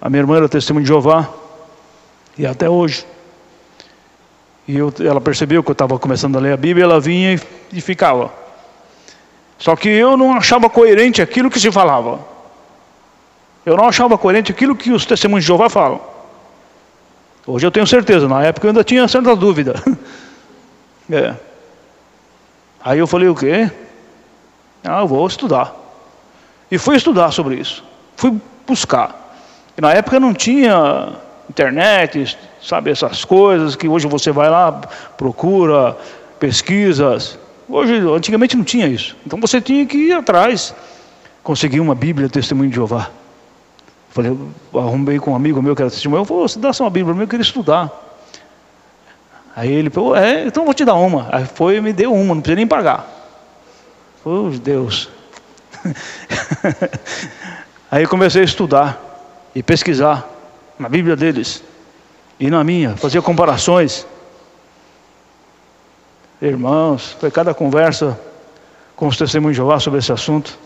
a 0.00 0.08
minha 0.08 0.22
irmã 0.22 0.38
era 0.38 0.48
testemunha 0.48 0.82
de 0.82 0.88
Jeová, 0.88 1.28
e 2.38 2.46
até 2.46 2.68
hoje. 2.68 3.06
E 4.66 4.76
eu, 4.76 4.92
ela 5.00 5.20
percebeu 5.20 5.62
que 5.62 5.70
eu 5.70 5.74
estava 5.74 5.98
começando 5.98 6.36
a 6.36 6.40
ler 6.40 6.54
a 6.54 6.56
Bíblia, 6.56 6.84
ela 6.84 6.98
vinha 6.98 7.34
e, 7.34 7.40
e 7.72 7.80
ficava. 7.80 8.32
Só 9.58 9.76
que 9.76 9.88
eu 9.88 10.16
não 10.16 10.34
achava 10.34 10.70
coerente 10.70 11.20
aquilo 11.20 11.50
que 11.50 11.60
se 11.60 11.70
falava. 11.70 12.18
Eu 13.64 13.76
não 13.76 13.86
achava 13.86 14.16
coerente 14.16 14.50
aquilo 14.50 14.74
que 14.74 14.90
os 14.90 15.04
testemunhos 15.04 15.44
de 15.44 15.48
Jeová 15.48 15.68
falam. 15.68 16.00
Hoje 17.46 17.66
eu 17.66 17.70
tenho 17.70 17.86
certeza, 17.86 18.26
na 18.26 18.42
época 18.42 18.66
eu 18.66 18.70
ainda 18.70 18.82
tinha 18.82 19.06
certa 19.06 19.36
dúvida. 19.36 19.74
É. 21.10 21.34
Aí 22.82 23.00
eu 23.00 23.06
falei 23.08 23.28
o 23.28 23.34
quê? 23.34 23.70
Ah, 24.84 25.00
eu 25.00 25.06
vou 25.06 25.26
estudar. 25.26 25.74
E 26.70 26.78
fui 26.78 26.96
estudar 26.96 27.30
sobre 27.30 27.56
isso. 27.56 27.84
Fui 28.16 28.40
buscar. 28.66 29.36
E 29.76 29.80
na 29.80 29.92
época 29.92 30.18
não 30.18 30.34
tinha 30.34 31.12
internet, 31.48 32.36
sabe, 32.62 32.90
essas 32.90 33.24
coisas 33.24 33.76
que 33.76 33.88
hoje 33.88 34.06
você 34.06 34.32
vai 34.32 34.48
lá, 34.48 34.72
procura, 35.16 35.96
pesquisas. 36.38 37.38
Hoje, 37.68 37.98
antigamente 37.98 38.56
não 38.56 38.64
tinha 38.64 38.86
isso. 38.86 39.16
Então 39.26 39.40
você 39.40 39.60
tinha 39.60 39.84
que 39.86 39.96
ir 39.96 40.12
atrás, 40.12 40.74
conseguir 41.42 41.80
uma 41.80 41.94
Bíblia, 41.94 42.28
Testemunho 42.28 42.70
de 42.70 42.76
Jeová. 42.76 43.10
Falei, 44.10 44.36
arrumei 44.74 45.18
com 45.18 45.32
um 45.32 45.36
amigo 45.36 45.62
meu 45.62 45.74
que 45.74 45.80
era 45.80 45.90
testemunho, 45.90 46.20
eu 46.20 46.24
falei, 46.26 46.42
você 46.42 46.58
dá 46.58 46.70
só 46.70 46.84
uma 46.84 46.90
Bíblia, 46.90 47.18
eu 47.18 47.26
queria 47.26 47.42
estudar. 47.42 47.90
Aí 49.56 49.72
ele 49.72 49.88
falou, 49.88 50.14
é, 50.14 50.46
então 50.46 50.66
vou 50.66 50.74
te 50.74 50.84
dar 50.84 50.94
uma. 50.94 51.28
Aí 51.32 51.46
foi 51.46 51.76
e 51.76 51.80
me 51.80 51.94
deu 51.94 52.12
uma, 52.12 52.34
não 52.34 52.42
precisa 52.42 52.56
nem 52.56 52.66
pagar. 52.66 53.21
Oh, 54.24 54.50
Deus. 54.50 55.08
Aí 57.90 58.06
comecei 58.06 58.42
a 58.42 58.44
estudar 58.44 59.00
e 59.54 59.62
pesquisar 59.62 60.28
na 60.78 60.88
Bíblia 60.88 61.16
deles 61.16 61.62
e 62.38 62.50
na 62.50 62.62
minha, 62.64 62.96
fazia 62.96 63.20
comparações. 63.20 64.06
Irmãos, 66.40 67.16
foi 67.20 67.30
cada 67.30 67.54
conversa 67.54 68.18
com 68.96 69.06
os 69.06 69.16
testemunhos 69.16 69.54
de 69.54 69.58
Jeová 69.58 69.78
sobre 69.78 69.98
esse 69.98 70.12
assunto. 70.12 70.58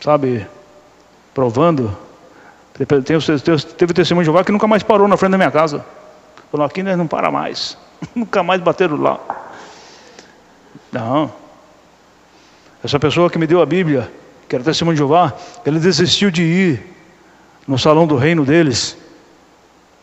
Sabe, 0.00 0.46
provando. 1.34 1.96
Teve 3.76 3.92
testemunho 3.92 4.22
de 4.22 4.26
Jeová 4.26 4.44
que 4.44 4.52
nunca 4.52 4.66
mais 4.66 4.82
parou 4.82 5.08
na 5.08 5.16
frente 5.16 5.32
da 5.32 5.38
minha 5.38 5.50
casa. 5.50 5.84
Falou, 6.50 6.66
aqui 6.66 6.82
nós 6.82 6.96
não 6.96 7.06
para 7.06 7.30
mais. 7.30 7.76
Nunca 8.14 8.42
mais 8.42 8.60
bateram 8.60 8.96
lá. 8.96 9.18
Não. 10.92 11.32
Essa 12.82 12.98
pessoa 12.98 13.28
que 13.28 13.38
me 13.38 13.46
deu 13.46 13.60
a 13.60 13.66
Bíblia, 13.66 14.10
que 14.48 14.54
era 14.54 14.64
testemunho 14.64 14.94
de 14.94 14.98
Jeová, 14.98 15.32
ele 15.66 15.78
desistiu 15.78 16.30
de 16.30 16.42
ir 16.42 16.82
no 17.66 17.78
salão 17.78 18.06
do 18.06 18.16
reino 18.16 18.44
deles. 18.44 18.96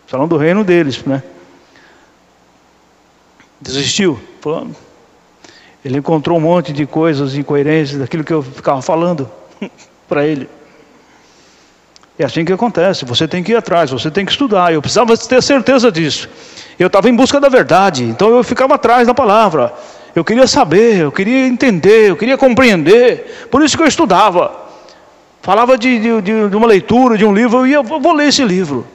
Salão 0.08 0.28
do 0.28 0.38
reino 0.38 0.64
deles, 0.64 1.04
né? 1.04 1.24
Desistiu. 3.60 4.20
Falou, 4.42 4.70
ele 5.84 5.98
encontrou 5.98 6.38
um 6.38 6.42
monte 6.42 6.74
de 6.74 6.86
coisas 6.86 7.36
incoerentes 7.36 7.98
daquilo 7.98 8.24
que 8.24 8.34
eu 8.34 8.42
ficava 8.42 8.82
falando 8.82 9.30
para 10.08 10.26
ele. 10.26 10.50
É 12.18 12.26
assim 12.26 12.46
que 12.46 12.54
acontece. 12.54 13.06
Você 13.06 13.28
tem 13.28 13.44
que 13.44 13.52
ir 13.52 13.56
atrás, 13.56 13.92
você 13.92 14.10
tem 14.10 14.26
que 14.26 14.32
estudar. 14.32 14.74
Eu 14.74 14.82
precisava 14.82 15.18
ter 15.18 15.42
certeza 15.44 15.92
disso. 15.92 16.30
Eu 16.78 16.88
estava 16.88 17.10
em 17.10 17.16
busca 17.16 17.40
da 17.40 17.50
verdade, 17.50 18.04
então 18.04 18.30
eu 18.30 18.44
ficava 18.44 18.76
atrás 18.76 19.08
da 19.08 19.14
palavra. 19.14 19.74
Eu 20.16 20.24
queria 20.24 20.48
saber, 20.48 21.02
eu 21.02 21.12
queria 21.12 21.46
entender, 21.46 22.10
eu 22.10 22.16
queria 22.16 22.38
compreender. 22.38 23.48
Por 23.52 23.62
isso 23.62 23.76
que 23.76 23.84
eu 23.84 23.88
estudava. 23.88 24.64
Falava 25.42 25.78
de, 25.78 26.00
de, 26.00 26.50
de 26.50 26.56
uma 26.56 26.66
leitura, 26.66 27.18
de 27.18 27.26
um 27.26 27.34
livro, 27.34 27.60
eu 27.60 27.68
ia, 27.68 27.82
vou 27.84 28.14
ler 28.14 28.30
esse 28.30 28.44
livro 28.44 28.88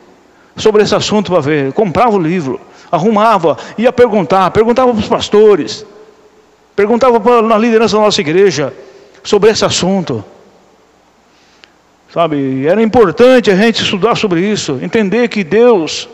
sobre 0.56 0.82
esse 0.82 0.94
assunto 0.94 1.30
para 1.30 1.40
ver. 1.40 1.66
Eu 1.66 1.72
comprava 1.72 2.16
o 2.16 2.18
livro, 2.18 2.58
arrumava, 2.90 3.56
ia 3.76 3.92
perguntar, 3.92 4.50
perguntava 4.50 4.92
para 4.92 5.00
os 5.00 5.08
pastores, 5.08 5.86
perguntava 6.74 7.20
para, 7.20 7.42
na 7.42 7.56
liderança 7.58 7.96
da 7.96 8.02
nossa 8.02 8.20
igreja 8.20 8.72
sobre 9.22 9.50
esse 9.50 9.64
assunto. 9.64 10.24
Sabe, 12.12 12.66
era 12.66 12.82
importante 12.82 13.50
a 13.50 13.54
gente 13.54 13.82
estudar 13.82 14.16
sobre 14.16 14.40
isso, 14.40 14.80
entender 14.82 15.28
que 15.28 15.44
Deus, 15.44 16.08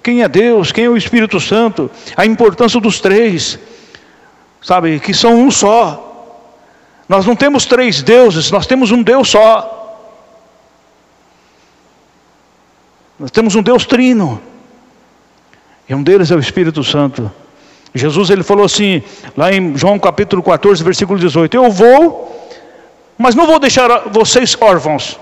quem 0.00 0.22
é 0.22 0.28
Deus, 0.28 0.70
quem 0.70 0.84
é 0.84 0.88
o 0.88 0.96
Espírito 0.96 1.40
Santo, 1.40 1.90
a 2.16 2.24
importância 2.24 2.78
dos 2.78 3.00
três, 3.00 3.58
sabe, 4.62 5.00
que 5.00 5.12
são 5.12 5.34
um 5.34 5.50
só. 5.50 6.08
Nós 7.08 7.26
não 7.26 7.36
temos 7.36 7.66
três 7.66 8.02
deuses, 8.02 8.50
nós 8.50 8.66
temos 8.66 8.90
um 8.90 9.02
Deus 9.02 9.28
só. 9.28 9.80
Nós 13.18 13.30
temos 13.30 13.54
um 13.54 13.62
Deus 13.62 13.84
trino. 13.84 14.40
E 15.88 15.94
um 15.94 16.02
deles 16.02 16.30
é 16.30 16.34
o 16.34 16.38
Espírito 16.38 16.82
Santo. 16.82 17.30
Jesus 17.94 18.30
ele 18.30 18.42
falou 18.42 18.64
assim, 18.64 19.02
lá 19.36 19.52
em 19.52 19.76
João 19.76 19.98
capítulo 19.98 20.42
14, 20.42 20.82
versículo 20.82 21.18
18: 21.18 21.54
Eu 21.54 21.70
vou, 21.70 22.50
mas 23.18 23.34
não 23.34 23.46
vou 23.46 23.58
deixar 23.58 24.08
vocês 24.08 24.56
órfãos. 24.58 25.18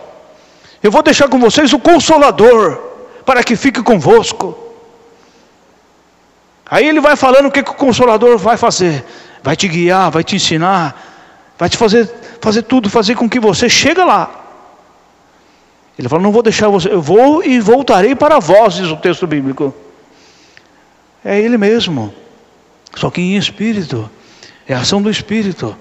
Eu 0.83 0.91
vou 0.91 1.03
deixar 1.03 1.29
com 1.29 1.39
vocês 1.39 1.73
o 1.73 1.79
consolador, 1.79 2.79
para 3.27 3.43
que 3.43 3.57
fique 3.57 3.83
convosco. 3.83 4.70
Aí 6.71 6.87
ele 6.87 7.01
vai 7.01 7.17
falando 7.17 7.47
o 7.47 7.51
que, 7.51 7.63
que 7.63 7.71
o 7.71 7.75
consolador 7.75 8.39
vai 8.39 8.57
fazer. 8.57 9.05
Vai 9.43 9.57
te 9.57 9.67
guiar, 9.67 10.11
vai 10.11 10.23
te 10.23 10.37
ensinar, 10.37 11.53
vai 11.59 11.69
te 11.69 11.77
fazer, 11.77 12.09
fazer 12.41 12.63
tudo, 12.63 12.89
fazer 12.89 13.17
com 13.17 13.29
que 13.29 13.41
você 13.41 13.69
chegue 13.69 14.05
lá. 14.05 14.31
Ele 15.99 16.09
fala, 16.09 16.23
não 16.23 16.31
vou 16.31 16.43
deixar 16.43 16.69
você, 16.69 16.89
eu 16.91 17.03
vou 17.03 17.45
e 17.45 17.61
voltarei 17.61 18.15
para 18.15 18.39
vós, 18.39 18.75
diz 18.75 18.89
o 18.89 18.97
texto 18.97 19.27
bíblico. 19.27 19.75
É 21.25 21.39
ele 21.39 21.59
mesmo, 21.59 22.15
só 22.95 23.11
que 23.11 23.21
em 23.21 23.37
espírito, 23.37 24.09
é 24.67 24.75
a 24.75 24.81
ação 24.81 25.03
do 25.03 25.11
espírito. 25.11 25.77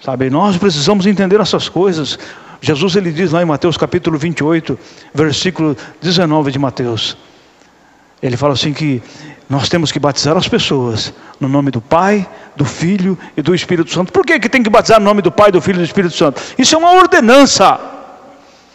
Sabe, 0.00 0.30
nós 0.30 0.56
precisamos 0.56 1.06
entender 1.06 1.40
essas 1.40 1.68
coisas. 1.68 2.18
Jesus 2.60 2.96
ele 2.96 3.12
diz 3.12 3.32
lá 3.32 3.42
em 3.42 3.44
Mateus 3.44 3.76
capítulo 3.76 4.18
28, 4.18 4.78
versículo 5.14 5.76
19 6.00 6.50
de 6.50 6.58
Mateus. 6.58 7.16
Ele 8.22 8.36
fala 8.36 8.54
assim 8.54 8.72
que 8.72 9.02
nós 9.48 9.68
temos 9.68 9.92
que 9.92 9.98
batizar 9.98 10.36
as 10.36 10.48
pessoas 10.48 11.12
no 11.38 11.48
nome 11.48 11.70
do 11.70 11.80
Pai, 11.80 12.26
do 12.56 12.64
Filho 12.64 13.18
e 13.36 13.42
do 13.42 13.54
Espírito 13.54 13.92
Santo. 13.92 14.12
Por 14.12 14.24
que, 14.24 14.40
que 14.40 14.48
tem 14.48 14.62
que 14.62 14.70
batizar 14.70 14.98
no 14.98 15.04
nome 15.04 15.22
do 15.22 15.30
Pai, 15.30 15.52
do 15.52 15.60
Filho 15.60 15.76
e 15.76 15.78
do 15.78 15.84
Espírito 15.84 16.14
Santo? 16.14 16.40
Isso 16.58 16.74
é 16.74 16.78
uma 16.78 16.92
ordenança. 16.92 17.78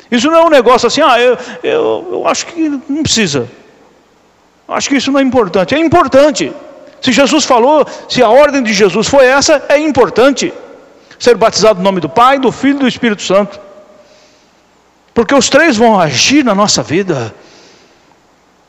Isso 0.10 0.28
não 0.30 0.40
é 0.40 0.46
um 0.46 0.50
negócio 0.50 0.88
assim, 0.88 1.02
ah, 1.02 1.20
eu, 1.20 1.38
eu, 1.64 2.10
eu 2.12 2.28
acho 2.28 2.46
que 2.46 2.82
não 2.88 3.04
precisa. 3.04 3.50
Acho 4.68 4.90
que 4.90 4.96
isso 4.96 5.12
não 5.12 5.20
é 5.20 5.24
importante. 5.24 5.76
É 5.76 5.80
importante. 5.80 6.54
Se 7.02 7.12
Jesus 7.12 7.44
falou, 7.46 7.86
se 8.08 8.22
a 8.22 8.30
ordem 8.30 8.62
de 8.62 8.74
Jesus 8.74 9.08
foi 9.08 9.26
essa, 9.26 9.64
é 9.68 9.78
importante. 9.78 10.54
Ser 11.20 11.36
batizado 11.36 11.80
no 11.80 11.84
nome 11.84 12.00
do 12.00 12.08
Pai, 12.08 12.40
do 12.40 12.52
Filho 12.52 12.78
e 12.78 12.80
do 12.80 12.88
Espírito 12.88 13.22
Santo. 13.22 13.60
Porque 15.14 15.36
os 15.36 15.50
três 15.50 15.76
vão 15.76 16.00
agir 16.00 16.44
na 16.46 16.56
nossa 16.56 16.82
vida. 16.82 17.34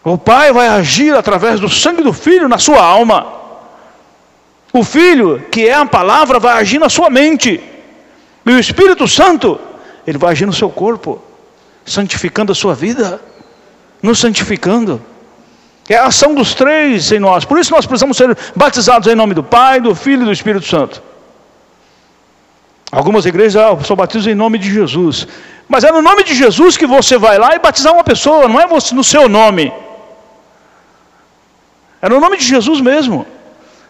O 0.04 0.18
Pai 0.18 0.52
vai 0.52 0.66
agir 0.66 1.14
através 1.14 1.60
do 1.60 1.68
sangue 1.68 2.02
do 2.02 2.12
Filho 2.12 2.48
na 2.48 2.58
sua 2.58 2.82
alma. 2.82 3.26
O 4.72 4.82
Filho, 4.82 5.44
que 5.50 5.68
é 5.68 5.74
a 5.74 5.86
palavra, 5.86 6.40
vai 6.40 6.54
agir 6.54 6.78
na 6.78 6.88
sua 6.88 7.08
mente. 7.08 7.62
E 8.44 8.50
o 8.50 8.58
Espírito 8.58 9.06
Santo, 9.06 9.60
ele 10.06 10.18
vai 10.18 10.32
agir 10.32 10.46
no 10.46 10.52
seu 10.52 10.70
corpo, 10.70 11.22
santificando 11.84 12.50
a 12.50 12.54
sua 12.54 12.74
vida, 12.74 13.20
nos 14.02 14.18
santificando. 14.18 15.00
É 15.88 15.96
a 15.96 16.06
ação 16.06 16.34
dos 16.34 16.54
três 16.54 17.12
em 17.12 17.20
nós. 17.20 17.44
Por 17.44 17.58
isso 17.58 17.70
nós 17.70 17.86
precisamos 17.86 18.16
ser 18.16 18.36
batizados 18.56 19.06
em 19.06 19.14
nome 19.14 19.34
do 19.34 19.42
Pai, 19.42 19.80
do 19.80 19.94
Filho 19.94 20.22
e 20.22 20.26
do 20.26 20.32
Espírito 20.32 20.66
Santo. 20.66 21.02
Algumas 22.90 23.24
igrejas 23.24 23.56
ah, 23.62 23.76
só 23.84 23.94
batizam 23.94 24.32
em 24.32 24.34
nome 24.34 24.58
de 24.58 24.72
Jesus. 24.72 25.28
Mas 25.68 25.84
é 25.84 25.92
no 25.92 26.02
nome 26.02 26.24
de 26.24 26.34
Jesus 26.34 26.76
que 26.76 26.86
você 26.86 27.16
vai 27.16 27.38
lá 27.38 27.54
e 27.54 27.58
batizar 27.58 27.92
uma 27.92 28.04
pessoa, 28.04 28.48
não 28.48 28.60
é 28.60 28.66
no 28.66 29.04
seu 29.04 29.28
nome. 29.28 29.72
É 32.02 32.08
no 32.08 32.20
nome 32.20 32.36
de 32.36 32.44
Jesus 32.44 32.80
mesmo. 32.80 33.24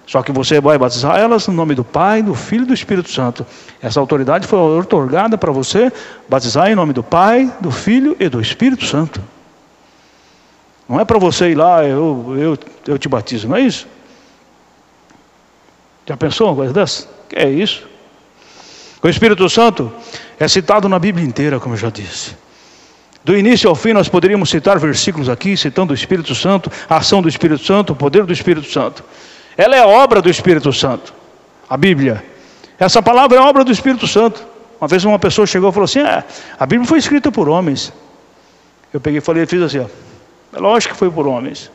Só 0.06 0.22
que 0.22 0.30
você 0.30 0.60
vai 0.60 0.76
batizar 0.76 1.18
elas 1.18 1.46
no 1.46 1.54
nome 1.54 1.74
do 1.74 1.82
Pai, 1.82 2.22
do 2.22 2.34
Filho 2.34 2.64
e 2.64 2.66
do 2.66 2.74
Espírito 2.74 3.10
Santo. 3.10 3.46
Essa 3.80 3.98
autoridade 3.98 4.46
foi 4.46 4.58
otorgada 4.78 5.38
para 5.38 5.50
você 5.50 5.90
batizar 6.28 6.70
em 6.70 6.74
nome 6.74 6.92
do 6.92 7.02
Pai, 7.02 7.50
do 7.60 7.70
Filho 7.70 8.14
e 8.20 8.28
do 8.28 8.40
Espírito 8.40 8.84
Santo. 8.84 9.22
Não 10.88 11.00
é 11.00 11.04
para 11.04 11.18
você 11.18 11.50
ir 11.50 11.54
lá, 11.54 11.84
eu, 11.84 12.34
eu, 12.36 12.58
eu 12.86 12.98
te 12.98 13.08
batizo, 13.08 13.48
não 13.48 13.56
é 13.56 13.62
isso? 13.62 13.86
Já 16.04 16.16
pensou 16.16 16.48
uma 16.48 16.56
coisa 16.56 16.72
dessa? 16.74 17.08
Que 17.28 17.36
é 17.36 17.48
isso? 17.48 17.88
O 19.02 19.08
Espírito 19.08 19.48
Santo 19.48 19.90
é 20.38 20.46
citado 20.46 20.88
na 20.88 20.98
Bíblia 20.98 21.24
inteira, 21.24 21.58
como 21.58 21.74
eu 21.74 21.78
já 21.78 21.88
disse. 21.88 22.36
Do 23.24 23.36
início 23.36 23.68
ao 23.68 23.74
fim, 23.76 23.92
nós 23.92 24.08
poderíamos 24.08 24.50
citar 24.50 24.78
versículos 24.78 25.28
aqui, 25.28 25.56
citando 25.56 25.92
o 25.92 25.94
Espírito 25.94 26.34
Santo, 26.34 26.70
a 26.88 26.96
ação 26.96 27.22
do 27.22 27.28
Espírito 27.28 27.64
Santo, 27.64 27.92
o 27.92 27.96
poder 27.96 28.24
do 28.24 28.32
Espírito 28.32 28.68
Santo. 28.68 29.04
Ela 29.56 29.76
é 29.76 29.84
obra 29.84 30.20
do 30.20 30.28
Espírito 30.28 30.72
Santo, 30.72 31.14
a 31.68 31.76
Bíblia. 31.76 32.24
Essa 32.78 33.00
palavra 33.00 33.38
é 33.38 33.40
obra 33.40 33.62
do 33.62 33.70
Espírito 33.70 34.08
Santo. 34.08 34.44
Uma 34.80 34.88
vez 34.88 35.04
uma 35.04 35.18
pessoa 35.18 35.46
chegou 35.46 35.70
e 35.70 35.72
falou 35.72 35.84
assim: 35.84 36.00
é, 36.00 36.24
a 36.58 36.66
Bíblia 36.66 36.88
foi 36.88 36.98
escrita 36.98 37.30
por 37.30 37.48
homens. 37.48 37.92
Eu 38.92 39.00
peguei 39.00 39.18
e 39.18 39.20
falei, 39.20 39.46
fiz 39.46 39.62
assim: 39.62 39.78
ó, 39.78 39.86
é 40.56 40.58
lógico 40.58 40.94
que 40.94 40.98
foi 40.98 41.10
por 41.10 41.26
homens. 41.26 41.70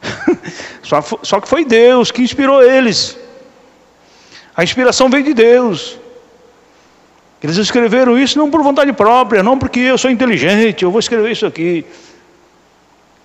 Só, 0.82 1.02
só 1.22 1.38
que 1.38 1.46
foi 1.46 1.66
Deus 1.66 2.10
que 2.10 2.22
inspirou 2.22 2.62
eles. 2.62 3.18
A 4.56 4.64
inspiração 4.64 5.10
veio 5.10 5.22
de 5.22 5.34
Deus. 5.34 5.98
Eles 7.42 7.56
escreveram 7.56 8.18
isso 8.18 8.38
não 8.38 8.50
por 8.50 8.62
vontade 8.62 8.92
própria, 8.92 9.42
não 9.42 9.58
porque 9.58 9.78
eu 9.80 9.96
sou 9.96 10.10
inteligente, 10.10 10.82
eu 10.82 10.90
vou 10.90 10.98
escrever 10.98 11.30
isso 11.30 11.46
aqui. 11.46 11.84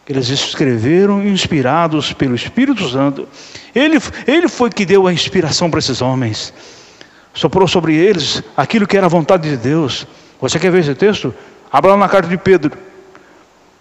Eles 0.08 0.30
escreveram 0.30 1.26
inspirados 1.26 2.13
pelo 2.13 2.36
Espírito 2.36 2.88
Santo. 2.89 3.28
Ele, 3.73 3.97
ele 4.28 4.47
foi 4.47 4.69
que 4.69 4.86
deu 4.86 5.08
a 5.08 5.13
inspiração 5.13 5.69
para 5.69 5.80
esses 5.80 6.02
homens. 6.02 6.54
Soprou 7.34 7.67
sobre 7.67 7.95
eles 7.95 8.43
aquilo 8.56 8.86
que 8.86 8.97
era 8.97 9.08
a 9.08 9.10
vontade 9.10 9.49
de 9.49 9.58
Deus. 9.58 10.06
Você 10.39 10.60
quer 10.60 10.71
ver 10.71 10.82
esse 10.82 10.93
texto? 10.93 11.34
Abra 11.71 11.91
lá 11.91 11.97
na 11.97 12.10
carta 12.10 12.28
de 12.28 12.38
Pedro. 12.38 12.78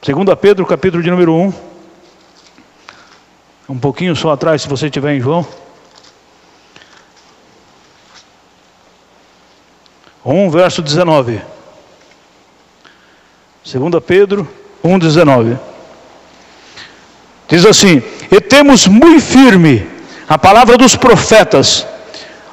2 0.01 0.39
Pedro, 0.41 0.65
capítulo 0.65 1.03
de 1.03 1.11
número 1.11 1.35
1. 1.35 1.53
Um 3.69 3.79
pouquinho 3.79 4.17
só 4.17 4.31
atrás, 4.31 4.63
se 4.63 4.69
você 4.69 4.87
estiver 4.87 5.15
em 5.15 5.21
João. 5.21 5.47
1, 10.25 10.51
verso 10.51 10.83
19. 10.83 11.41
2 13.65 14.05
Pedro 14.05 14.49
1, 14.83 14.99
19. 14.99 15.57
Diz 17.49 17.67
assim: 17.67 18.03
E 18.31 18.41
temos 18.41 18.87
muito 18.87 19.23
firme 19.23 19.87
a 20.29 20.39
palavra 20.39 20.77
dos 20.77 20.97
profetas, 20.97 21.87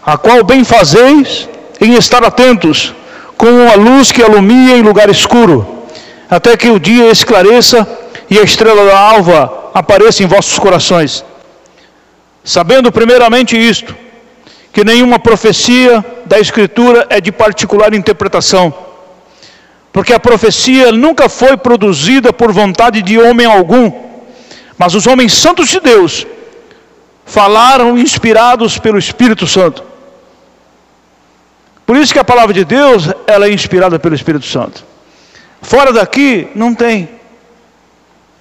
a 0.05 0.17
qual 0.17 0.43
bem 0.43 0.63
fazeis 0.63 1.47
em 1.79 1.93
estar 1.93 2.23
atentos, 2.23 2.93
com 3.37 3.69
a 3.69 3.75
luz 3.75 4.11
que 4.11 4.21
alumia 4.21 4.77
em 4.77 4.81
lugar 4.81 5.09
escuro, 5.09 5.85
até 6.29 6.57
que 6.57 6.69
o 6.69 6.79
dia 6.79 7.09
esclareça 7.11 7.87
e 8.29 8.37
a 8.37 8.43
estrela 8.43 8.85
da 8.85 8.99
alva 8.99 9.71
apareça 9.73 10.23
em 10.23 10.27
vossos 10.27 10.59
corações. 10.59 11.23
Sabendo 12.43 12.91
primeiramente 12.91 13.55
isto, 13.57 13.95
que 14.71 14.83
nenhuma 14.83 15.19
profecia 15.19 16.03
da 16.25 16.39
Escritura 16.39 17.07
é 17.09 17.19
de 17.19 17.31
particular 17.31 17.93
interpretação, 17.93 18.73
porque 19.91 20.13
a 20.13 20.19
profecia 20.19 20.91
nunca 20.91 21.27
foi 21.27 21.57
produzida 21.57 22.31
por 22.31 22.51
vontade 22.51 23.01
de 23.01 23.19
homem 23.19 23.45
algum 23.45 24.09
mas 24.79 24.95
os 24.95 25.05
homens 25.05 25.33
santos 25.33 25.67
de 25.67 25.81
Deus 25.81 26.25
falaram 27.25 27.97
inspirados 27.97 28.79
pelo 28.79 28.97
Espírito 28.97 29.45
Santo. 29.45 29.83
Por 31.85 31.97
isso 31.97 32.13
que 32.13 32.19
a 32.19 32.23
palavra 32.23 32.53
de 32.53 32.63
Deus, 32.63 33.09
ela 33.27 33.45
é 33.45 33.51
inspirada 33.51 33.99
pelo 33.99 34.15
Espírito 34.15 34.45
Santo. 34.45 34.85
Fora 35.61 35.91
daqui 35.91 36.47
não 36.55 36.73
tem. 36.73 37.09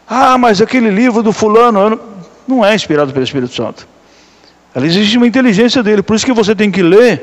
Ah, 0.09 0.39
mas 0.39 0.61
aquele 0.61 0.91
livro 0.91 1.25
do 1.25 1.33
fulano 1.33 2.01
não 2.47 2.65
é 2.65 2.73
inspirado 2.73 3.13
pelo 3.13 3.25
Espírito 3.25 3.53
Santo. 3.53 3.89
Ela 4.79 4.87
existe 4.87 5.17
uma 5.17 5.27
inteligência 5.27 5.83
dele, 5.83 6.03
por 6.03 6.15
isso 6.15 6.25
que 6.25 6.33
você 6.33 6.55
tem 6.55 6.71
que 6.71 6.81
ler 6.81 7.21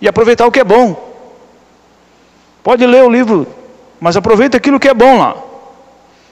e 0.00 0.06
aproveitar 0.06 0.46
o 0.46 0.52
que 0.52 0.60
é 0.60 0.64
bom. 0.64 0.94
Pode 2.62 2.86
ler 2.86 3.02
o 3.02 3.10
livro, 3.10 3.44
mas 3.98 4.16
aproveita 4.16 4.56
aquilo 4.56 4.78
que 4.78 4.86
é 4.86 4.94
bom 4.94 5.18
lá. 5.18 5.34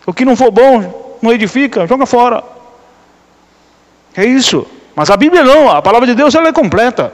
O 0.07 0.15
que 0.15 0.25
não 0.25 0.37
for 0.37 0.53
bom, 0.53 1.19
não 1.21 1.33
edifica, 1.33 1.89
joga 1.89 2.07
fora. 2.07 2.45
É 4.17 4.25
isso. 4.25 4.65
Mas 4.95 5.11
a 5.11 5.17
Bíblia 5.17 5.43
não, 5.43 5.69
a 5.69 5.83
palavra 5.83 6.07
de 6.07 6.15
Deus 6.15 6.33
ela 6.37 6.47
é 6.47 6.53
completa. 6.53 7.13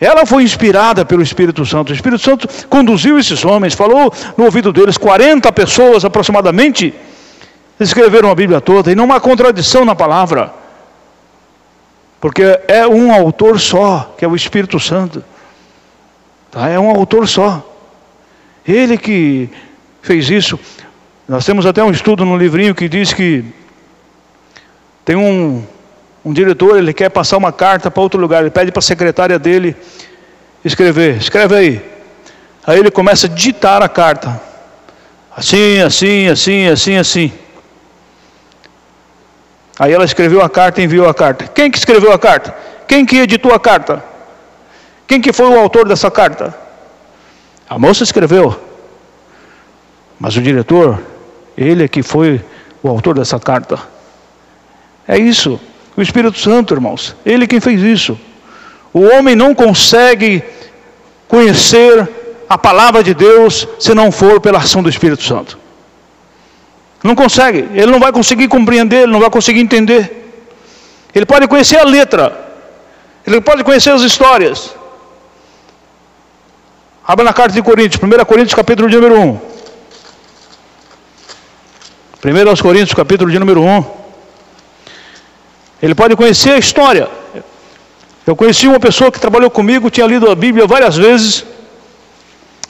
Ela 0.00 0.24
foi 0.24 0.42
inspirada 0.42 1.04
pelo 1.04 1.20
Espírito 1.20 1.66
Santo. 1.66 1.90
O 1.90 1.94
Espírito 1.94 2.22
Santo 2.22 2.48
conduziu 2.70 3.18
esses 3.18 3.44
homens, 3.44 3.74
falou 3.74 4.10
no 4.38 4.46
ouvido 4.46 4.72
deles, 4.72 4.96
40 4.96 5.52
pessoas 5.52 6.02
aproximadamente 6.02 6.94
escreveram 7.78 8.30
a 8.30 8.34
Bíblia 8.34 8.58
toda, 8.58 8.90
e 8.90 8.94
não 8.94 9.12
há 9.12 9.20
contradição 9.20 9.84
na 9.84 9.94
palavra. 9.94 10.59
Porque 12.20 12.42
é 12.68 12.86
um 12.86 13.12
autor 13.12 13.58
só, 13.58 14.14
que 14.18 14.24
é 14.24 14.28
o 14.28 14.36
Espírito 14.36 14.78
Santo. 14.78 15.24
Tá? 16.50 16.68
É 16.68 16.78
um 16.78 16.90
autor 16.90 17.26
só. 17.26 17.66
Ele 18.66 18.98
que 18.98 19.48
fez 20.02 20.28
isso. 20.28 20.58
Nós 21.26 21.44
temos 21.44 21.64
até 21.64 21.82
um 21.82 21.90
estudo 21.90 22.24
no 22.24 22.36
livrinho 22.36 22.74
que 22.74 22.88
diz 22.88 23.12
que 23.12 23.44
tem 25.04 25.16
um, 25.16 25.64
um 26.24 26.32
diretor, 26.32 26.76
ele 26.76 26.92
quer 26.92 27.08
passar 27.08 27.36
uma 27.36 27.52
carta 27.52 27.90
para 27.90 28.02
outro 28.02 28.20
lugar, 28.20 28.42
ele 28.42 28.50
pede 28.50 28.70
para 28.70 28.80
a 28.80 28.82
secretária 28.82 29.38
dele 29.38 29.74
escrever, 30.64 31.16
escreve 31.16 31.54
aí. 31.54 31.82
Aí 32.66 32.78
ele 32.78 32.90
começa 32.90 33.26
a 33.26 33.30
digitar 33.30 33.82
a 33.82 33.88
carta. 33.88 34.40
Assim, 35.34 35.80
assim, 35.80 36.28
assim, 36.28 36.66
assim, 36.66 36.96
assim. 36.96 37.32
Aí 39.80 39.94
ela 39.94 40.04
escreveu 40.04 40.42
a 40.42 40.50
carta 40.50 40.82
e 40.82 40.84
enviou 40.84 41.08
a 41.08 41.14
carta. 41.14 41.46
Quem 41.46 41.70
que 41.70 41.78
escreveu 41.78 42.12
a 42.12 42.18
carta? 42.18 42.54
Quem 42.86 43.06
que 43.06 43.16
editou 43.16 43.54
a 43.54 43.58
carta? 43.58 44.04
Quem 45.06 45.22
que 45.22 45.32
foi 45.32 45.46
o 45.46 45.58
autor 45.58 45.88
dessa 45.88 46.10
carta? 46.10 46.54
A 47.66 47.78
moça 47.78 48.04
escreveu. 48.04 48.60
Mas 50.18 50.36
o 50.36 50.42
diretor 50.42 51.00
ele 51.56 51.84
é 51.84 51.88
que 51.88 52.02
foi 52.02 52.44
o 52.82 52.90
autor 52.90 53.14
dessa 53.14 53.40
carta. 53.40 53.78
É 55.08 55.18
isso. 55.18 55.58
O 55.96 56.02
Espírito 56.02 56.38
Santo, 56.38 56.74
irmãos. 56.74 57.16
Ele 57.24 57.46
quem 57.46 57.58
fez 57.58 57.80
isso. 57.80 58.20
O 58.92 59.00
homem 59.00 59.34
não 59.34 59.54
consegue 59.54 60.44
conhecer 61.26 62.06
a 62.46 62.58
palavra 62.58 63.02
de 63.02 63.14
Deus 63.14 63.66
se 63.78 63.94
não 63.94 64.12
for 64.12 64.42
pela 64.42 64.58
ação 64.58 64.82
do 64.82 64.90
Espírito 64.90 65.22
Santo. 65.22 65.58
Não 67.02 67.14
consegue. 67.14 67.68
Ele 67.72 67.86
não 67.86 68.00
vai 68.00 68.12
conseguir 68.12 68.48
compreender, 68.48 69.02
ele 69.02 69.12
não 69.12 69.20
vai 69.20 69.30
conseguir 69.30 69.60
entender. 69.60 70.20
Ele 71.14 71.26
pode 71.26 71.48
conhecer 71.48 71.78
a 71.78 71.84
letra. 71.84 72.48
Ele 73.26 73.40
pode 73.40 73.64
conhecer 73.64 73.90
as 73.90 74.02
histórias. 74.02 74.74
Abra 77.06 77.24
na 77.24 77.32
carta 77.32 77.54
de 77.54 77.62
Coríntios, 77.62 78.00
1 78.02 78.24
Coríntios 78.24 78.54
capítulo 78.54 78.88
número 78.88 79.18
1. 79.18 79.40
1 82.22 82.48
aos 82.48 82.60
Coríntios, 82.60 82.94
capítulo 82.94 83.30
de 83.30 83.38
número 83.38 83.62
1. 83.62 83.84
Ele 85.82 85.94
pode 85.94 86.14
conhecer 86.14 86.52
a 86.52 86.58
história. 86.58 87.08
Eu 88.26 88.36
conheci 88.36 88.68
uma 88.68 88.78
pessoa 88.78 89.10
que 89.10 89.18
trabalhou 89.18 89.50
comigo, 89.50 89.90
tinha 89.90 90.06
lido 90.06 90.30
a 90.30 90.34
Bíblia 90.34 90.66
várias 90.66 90.96
vezes. 90.96 91.44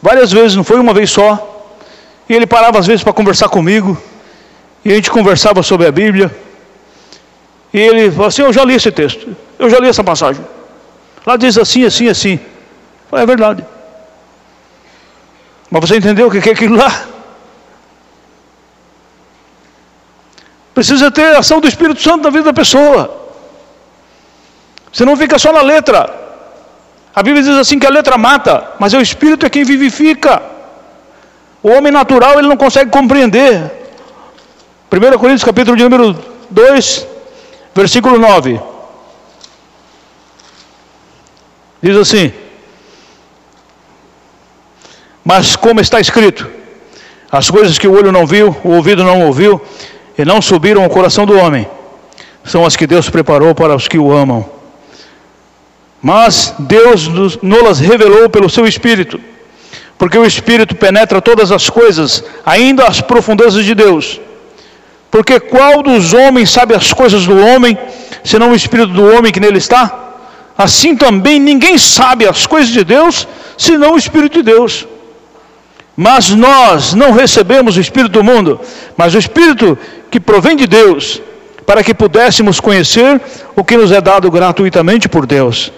Várias 0.00 0.30
vezes, 0.32 0.56
não 0.56 0.64
foi 0.64 0.78
uma 0.78 0.94
vez 0.94 1.10
só. 1.10 1.28
E 2.28 2.34
ele 2.34 2.46
parava 2.46 2.78
às 2.78 2.86
vezes 2.86 3.02
para 3.02 3.12
conversar 3.12 3.48
comigo. 3.48 4.00
E 4.84 4.92
a 4.92 4.94
gente 4.94 5.10
conversava 5.10 5.62
sobre 5.62 5.86
a 5.86 5.92
Bíblia. 5.92 6.34
E 7.72 7.78
ele 7.78 8.10
falou 8.10 8.26
assim: 8.26 8.42
Eu 8.42 8.52
já 8.52 8.64
li 8.64 8.74
esse 8.74 8.90
texto. 8.90 9.36
Eu 9.58 9.68
já 9.68 9.78
li 9.78 9.88
essa 9.88 10.02
passagem. 10.02 10.44
Lá 11.26 11.36
diz 11.36 11.58
assim, 11.58 11.84
assim, 11.84 12.08
assim. 12.08 12.40
falei, 13.10 13.24
é 13.24 13.26
verdade. 13.26 13.64
Mas 15.70 15.80
você 15.82 15.96
entendeu 15.96 16.26
o 16.26 16.30
que 16.30 16.48
é 16.48 16.52
aquilo 16.52 16.76
lá? 16.76 17.06
Precisa 20.74 21.10
ter 21.10 21.36
a 21.36 21.40
ação 21.40 21.60
do 21.60 21.68
Espírito 21.68 22.00
Santo 22.00 22.24
na 22.24 22.30
vida 22.30 22.44
da 22.44 22.52
pessoa. 22.52 23.28
Você 24.92 25.04
não 25.04 25.16
fica 25.16 25.38
só 25.38 25.52
na 25.52 25.60
letra. 25.60 26.18
A 27.14 27.22
Bíblia 27.22 27.42
diz 27.42 27.56
assim 27.56 27.78
que 27.78 27.86
a 27.86 27.90
letra 27.90 28.16
mata, 28.16 28.72
mas 28.78 28.94
é 28.94 28.98
o 28.98 29.02
Espírito 29.02 29.44
é 29.44 29.50
quem 29.50 29.62
vivifica. 29.62 30.42
O 31.62 31.68
homem 31.68 31.92
natural 31.92 32.38
ele 32.38 32.48
não 32.48 32.56
consegue 32.56 32.90
compreender. 32.90 33.79
1 34.92 35.18
Coríntios 35.18 35.44
capítulo 35.44 35.76
de 35.76 35.84
número 35.84 36.18
2, 36.50 37.06
versículo 37.72 38.18
9. 38.18 38.60
Diz 41.80 41.96
assim: 41.96 42.32
Mas 45.24 45.54
como 45.54 45.80
está 45.80 46.00
escrito, 46.00 46.50
as 47.30 47.48
coisas 47.48 47.78
que 47.78 47.86
o 47.86 47.92
olho 47.92 48.10
não 48.10 48.26
viu, 48.26 48.56
o 48.64 48.70
ouvido 48.70 49.04
não 49.04 49.26
ouviu, 49.26 49.62
e 50.18 50.24
não 50.24 50.42
subiram 50.42 50.82
ao 50.82 50.90
coração 50.90 51.24
do 51.24 51.38
homem, 51.38 51.68
são 52.44 52.66
as 52.66 52.74
que 52.74 52.84
Deus 52.84 53.08
preparou 53.08 53.54
para 53.54 53.76
os 53.76 53.86
que 53.86 53.96
o 53.96 54.12
amam. 54.12 54.44
Mas 56.02 56.52
Deus 56.58 57.06
nos 57.40 57.78
revelou 57.78 58.28
pelo 58.28 58.50
seu 58.50 58.66
Espírito, 58.66 59.20
porque 59.96 60.18
o 60.18 60.26
Espírito 60.26 60.74
penetra 60.74 61.22
todas 61.22 61.52
as 61.52 61.70
coisas, 61.70 62.24
ainda 62.44 62.88
as 62.88 63.00
profundezas 63.00 63.64
de 63.64 63.72
Deus. 63.72 64.20
Porque 65.10 65.40
qual 65.40 65.82
dos 65.82 66.12
homens 66.12 66.50
sabe 66.50 66.74
as 66.74 66.92
coisas 66.92 67.26
do 67.26 67.36
homem, 67.36 67.76
senão 68.22 68.52
o 68.52 68.54
Espírito 68.54 68.92
do 68.92 69.04
homem 69.12 69.32
que 69.32 69.40
nele 69.40 69.58
está? 69.58 70.10
Assim 70.56 70.94
também 70.94 71.40
ninguém 71.40 71.78
sabe 71.78 72.26
as 72.26 72.46
coisas 72.46 72.70
de 72.70 72.84
Deus, 72.84 73.26
senão 73.56 73.94
o 73.94 73.98
Espírito 73.98 74.34
de 74.34 74.42
Deus. 74.42 74.86
Mas 75.96 76.30
nós 76.30 76.94
não 76.94 77.12
recebemos 77.12 77.76
o 77.76 77.80
Espírito 77.80 78.12
do 78.12 78.24
mundo, 78.24 78.60
mas 78.96 79.14
o 79.14 79.18
Espírito 79.18 79.76
que 80.10 80.20
provém 80.20 80.56
de 80.56 80.66
Deus, 80.66 81.20
para 81.66 81.82
que 81.82 81.92
pudéssemos 81.92 82.60
conhecer 82.60 83.20
o 83.56 83.64
que 83.64 83.76
nos 83.76 83.92
é 83.92 84.00
dado 84.00 84.30
gratuitamente 84.30 85.08
por 85.08 85.26
Deus, 85.26 85.72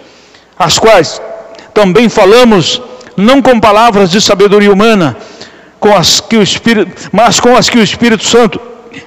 as 0.58 0.78
quais 0.78 1.20
também 1.72 2.08
falamos 2.08 2.80
não 3.16 3.42
com 3.42 3.58
palavras 3.60 4.10
de 4.10 4.20
sabedoria 4.20 4.72
humana, 4.72 5.16
com 5.80 5.94
as 5.94 6.20
que 6.20 6.36
o 6.36 6.42
Espírito, 6.42 7.10
mas 7.12 7.40
com 7.40 7.56
as 7.56 7.68
que 7.68 7.78
o 7.78 7.82
Espírito 7.82 8.24
Santo 8.24 8.60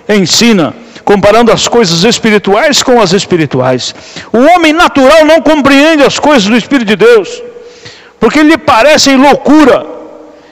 ensina, 0.10 0.74
comparando 1.04 1.52
as 1.52 1.68
coisas 1.68 2.04
espirituais 2.04 2.82
com 2.82 3.00
as 3.00 3.14
espirituais. 3.14 3.94
O 4.34 4.40
homem 4.40 4.74
natural 4.74 5.24
não 5.26 5.42
compreende 5.42 6.04
as 6.04 6.18
coisas 6.20 6.46
do 6.46 6.58
Espírito 6.58 6.88
de 6.88 6.96
Deus, 6.96 7.42
porque 8.20 8.42
lhe 8.42 8.58
parecem 8.58 9.18
loucura, 9.18 9.86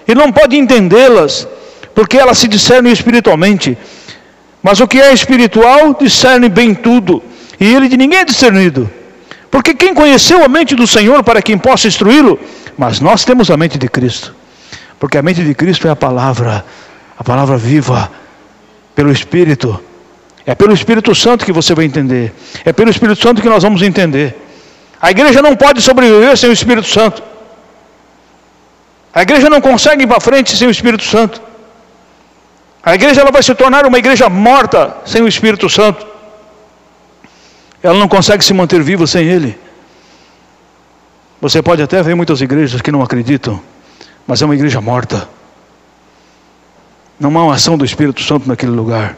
e 0.08 0.14
não 0.14 0.32
pode 0.32 0.58
entendê-las, 0.58 1.48
porque 1.96 2.18
elas 2.18 2.38
se 2.38 2.48
discernem 2.48 2.92
espiritualmente. 2.92 3.78
Mas 4.62 4.80
o 4.80 4.88
que 4.88 5.02
é 5.02 5.14
espiritual 5.14 5.96
discerne 6.00 6.50
bem 6.50 6.74
tudo, 6.74 7.24
e 7.60 7.74
ele 7.74 7.88
de 7.88 7.98
ninguém 7.98 8.20
é 8.20 8.26
discernido. 8.26 8.90
Porque 9.50 9.74
quem 9.74 9.94
conheceu 9.94 10.44
a 10.44 10.48
mente 10.48 10.76
do 10.76 10.88
Senhor 10.88 11.24
para 11.24 11.42
quem 11.42 11.58
possa 11.58 11.88
instruí-lo? 11.88 12.40
Mas 12.78 13.00
nós 13.00 13.24
temos 13.24 13.52
a 13.52 13.58
mente 13.58 13.78
de 13.78 13.88
Cristo. 13.88 14.34
Porque 15.00 15.18
a 15.18 15.22
mente 15.22 15.44
de 15.44 15.54
Cristo 15.54 15.88
é 15.88 15.92
a 15.92 15.96
palavra, 15.96 16.66
a 17.18 17.24
palavra 17.24 17.56
viva, 17.56 18.10
pelo 18.96 19.12
Espírito. 19.12 19.80
É 20.46 20.54
pelo 20.54 20.74
Espírito 20.74 21.16
Santo 21.16 21.46
que 21.46 21.52
você 21.52 21.74
vai 21.74 21.86
entender. 21.86 22.34
É 22.66 22.74
pelo 22.74 22.90
Espírito 22.90 23.22
Santo 23.22 23.42
que 23.42 23.50
nós 23.50 23.64
vamos 23.64 23.82
entender. 23.82 24.36
A 25.02 25.12
igreja 25.12 25.42
não 25.42 25.56
pode 25.56 25.82
sobreviver 25.82 26.38
sem 26.38 26.50
o 26.50 26.54
Espírito 26.54 26.88
Santo. 26.88 27.22
A 29.14 29.22
igreja 29.22 29.50
não 29.50 29.62
consegue 29.62 30.04
ir 30.04 30.08
para 30.08 30.20
frente 30.20 30.56
sem 30.56 30.68
o 30.68 30.72
Espírito 30.72 31.04
Santo. 31.04 31.42
A 32.82 32.96
igreja 32.96 33.22
ela 33.22 33.32
vai 33.32 33.44
se 33.44 33.54
tornar 33.56 33.86
uma 33.86 33.98
igreja 33.98 34.28
morta 34.30 34.98
sem 35.06 35.22
o 35.22 35.28
Espírito 35.28 35.70
Santo. 35.70 36.06
Ela 37.82 37.98
não 37.98 38.08
consegue 38.08 38.44
se 38.44 38.54
manter 38.54 38.82
viva 38.82 39.06
sem 39.06 39.26
Ele. 39.26 39.58
Você 41.40 41.62
pode 41.62 41.82
até 41.82 42.02
ver 42.02 42.16
muitas 42.16 42.42
igrejas 42.42 42.82
que 42.82 42.92
não 42.92 43.02
acreditam, 43.02 43.62
mas 44.26 44.42
é 44.42 44.46
uma 44.46 44.56
igreja 44.56 44.80
morta. 44.80 45.28
Não 47.24 47.40
há 47.40 47.46
uma 47.46 47.54
ação 47.54 47.78
do 47.78 47.86
Espírito 47.86 48.22
Santo 48.22 48.50
naquele 48.50 48.74
lugar. 48.74 49.16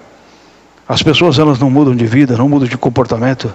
As 0.87 1.01
pessoas 1.01 1.39
elas 1.39 1.57
não 1.57 1.71
mudam 1.71 1.95
de 1.95 2.05
vida, 2.05 2.37
não 2.37 2.47
mudam 2.47 2.67
de 2.67 2.77
comportamento. 2.77 3.51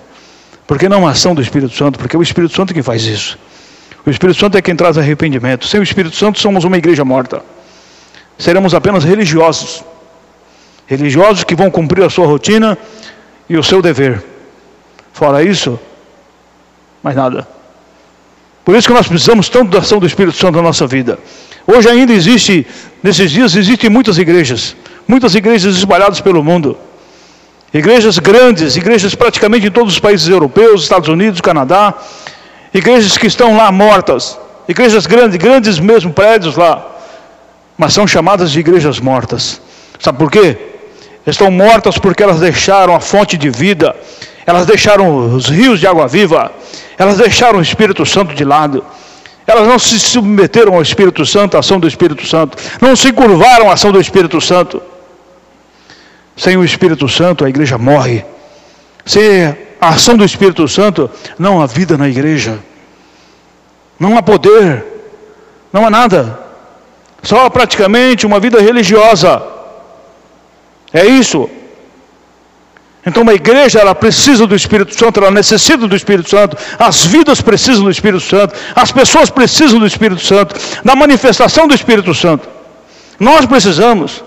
Porque 0.67 0.89
não 0.89 1.07
há 1.07 1.13
ação 1.13 1.37
do 1.37 1.41
Espírito 1.41 1.73
Santo, 1.73 2.01
porque 2.01 2.17
é 2.17 2.19
o 2.19 2.23
Espírito 2.23 2.53
Santo 2.53 2.75
que 2.75 2.83
faz 2.83 3.05
isso. 3.05 3.39
O 4.05 4.11
Espírito 4.11 4.41
Santo 4.41 4.59
é 4.59 4.63
quem 4.63 4.75
traz 4.75 4.99
arrependimento. 4.99 5.69
Sem 5.69 5.79
o 5.79 5.85
Espírito 5.85 6.17
Santo 6.17 6.41
somos 6.41 6.65
uma 6.65 6.77
igreja 6.77 7.05
morta. 7.05 7.45
Seremos 8.37 8.75
apenas 8.75 9.05
religiosos. 9.05 9.85
Religiosos 10.85 11.45
que 11.45 11.55
vão 11.55 11.71
cumprir 11.71 12.03
a 12.03 12.11
sua 12.11 12.27
rotina 12.27 12.77
e 13.49 13.57
o 13.57 13.63
seu 13.63 13.81
dever. 13.81 14.21
Fora 15.13 15.45
isso, 15.45 15.79
mais 17.05 17.15
nada. 17.15 17.47
Por 18.65 18.75
isso 18.75 18.89
que 18.89 18.95
nós 18.95 19.07
precisamos 19.07 19.49
tanto 19.49 19.71
da 19.71 19.79
ação 19.79 20.01
do 20.01 20.07
Espírito 20.09 20.37
Santo 20.37 20.57
na 20.57 20.63
nossa 20.63 20.89
vida. 20.89 21.21
Hoje 21.73 21.89
ainda 21.89 22.13
existe, 22.13 22.67
nesses 23.01 23.31
dias 23.31 23.55
existem 23.55 23.89
muitas 23.89 24.19
igrejas, 24.19 24.75
muitas 25.07 25.37
igrejas 25.37 25.77
espalhadas 25.77 26.21
pelo 26.21 26.43
mundo. 26.43 26.77
Igrejas 27.73 28.19
grandes, 28.19 28.75
igrejas 28.75 29.15
praticamente 29.15 29.69
em 29.69 29.71
todos 29.71 29.93
os 29.93 30.01
países 30.01 30.29
europeus, 30.29 30.83
Estados 30.83 31.09
Unidos, 31.09 31.41
Canadá, 31.41 31.95
igrejas 32.75 33.17
que 33.17 33.29
estão 33.29 33.57
lá 33.57 33.71
mortas, 33.71 34.37
igrejas 34.69 35.07
grandes, 35.07 35.37
grandes 35.37 35.79
mesmo 35.79 36.13
prédios 36.13 36.57
lá, 36.57 36.85
mas 37.79 37.93
são 37.93 38.05
chamadas 38.05 38.51
de 38.51 38.59
igrejas 38.59 38.99
mortas. 38.99 39.61
Sabe 40.01 40.19
por 40.19 40.29
quê? 40.29 40.59
Estão 41.25 41.53
mortas 41.53 41.99
porque 41.99 42.23
elas 42.25 42.41
deixaram 42.41 42.97
a 42.97 43.01
fonte 43.01 43.37
de 43.37 43.49
vida, 43.49 43.95
elas 44.45 44.67
deixaram 44.67 45.37
os 45.37 45.47
rios 45.47 45.79
de 45.79 45.87
água 45.87 46.09
viva, 46.09 46.51
elas 46.99 47.19
deixaram 47.19 47.61
o 47.61 47.63
Espírito 47.63 48.05
Santo 48.05 48.35
de 48.35 48.45
lado. 48.45 48.85
Elas 49.51 49.67
não 49.67 49.81
se 49.81 49.99
submeteram 49.99 50.75
ao 50.75 50.83
Espírito 50.83 51.27
Santo, 51.27 51.57
à 51.57 51.61
ação 51.61 51.81
do 51.81 51.89
Espírito 51.89 52.25
Santo, 52.25 52.57
não 52.81 52.95
se 52.95 53.13
curvaram 53.13 53.69
à 53.69 53.73
ação 53.73 53.91
do 53.91 54.01
Espírito 54.01 54.41
Santo. 54.41 54.81
Sem 56.37 56.57
o 56.57 56.65
Espírito 56.65 57.09
Santo, 57.09 57.45
a 57.45 57.49
igreja 57.49 57.77
morre. 57.77 58.25
Sem 59.05 59.47
a 59.81 59.89
ação 59.89 60.17
do 60.17 60.25
Espírito 60.25 60.69
Santo, 60.69 61.11
não 61.37 61.61
há 61.61 61.67
vida 61.67 61.99
na 61.99 62.09
igreja. 62.09 62.61
Não 63.99 64.17
há 64.17 64.23
poder, 64.23 64.85
não 65.73 65.85
há 65.85 65.91
nada. 65.91 66.39
Só 67.21 67.51
praticamente 67.51 68.25
uma 68.25 68.39
vida 68.39 68.61
religiosa. 68.61 69.43
É 70.93 71.05
isso. 71.05 71.51
Então, 73.07 73.23
uma 73.23 73.33
igreja, 73.33 73.79
ela 73.79 73.95
precisa 73.95 74.47
do 74.47 74.55
Espírito 74.55 74.95
Santo, 74.95 75.21
ela 75.21 75.31
necessita 75.31 75.87
do 75.87 75.97
Espírito 75.97 76.29
Santo, 76.29 76.57
as 76.79 77.07
vidas 77.07 77.41
precisam 77.41 77.85
do 77.85 77.91
Espírito 77.91 78.21
Santo, 78.21 78.55
as 78.77 78.93
pessoas 78.93 79.31
precisam 79.31 79.79
do 79.79 79.87
Espírito 79.87 80.21
Santo, 80.21 80.55
da 80.85 80.95
manifestação 80.95 81.67
do 81.67 81.75
Espírito 81.75 82.15
Santo. 82.15 82.47
Nós 83.19 83.47
precisamos, 83.47 84.23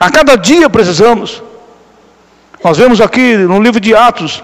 a 0.00 0.10
cada 0.10 0.36
dia 0.36 0.68
precisamos. 0.68 1.42
Nós 2.62 2.76
vemos 2.76 3.00
aqui 3.00 3.36
no 3.36 3.62
livro 3.62 3.80
de 3.80 3.94
Atos 3.94 4.42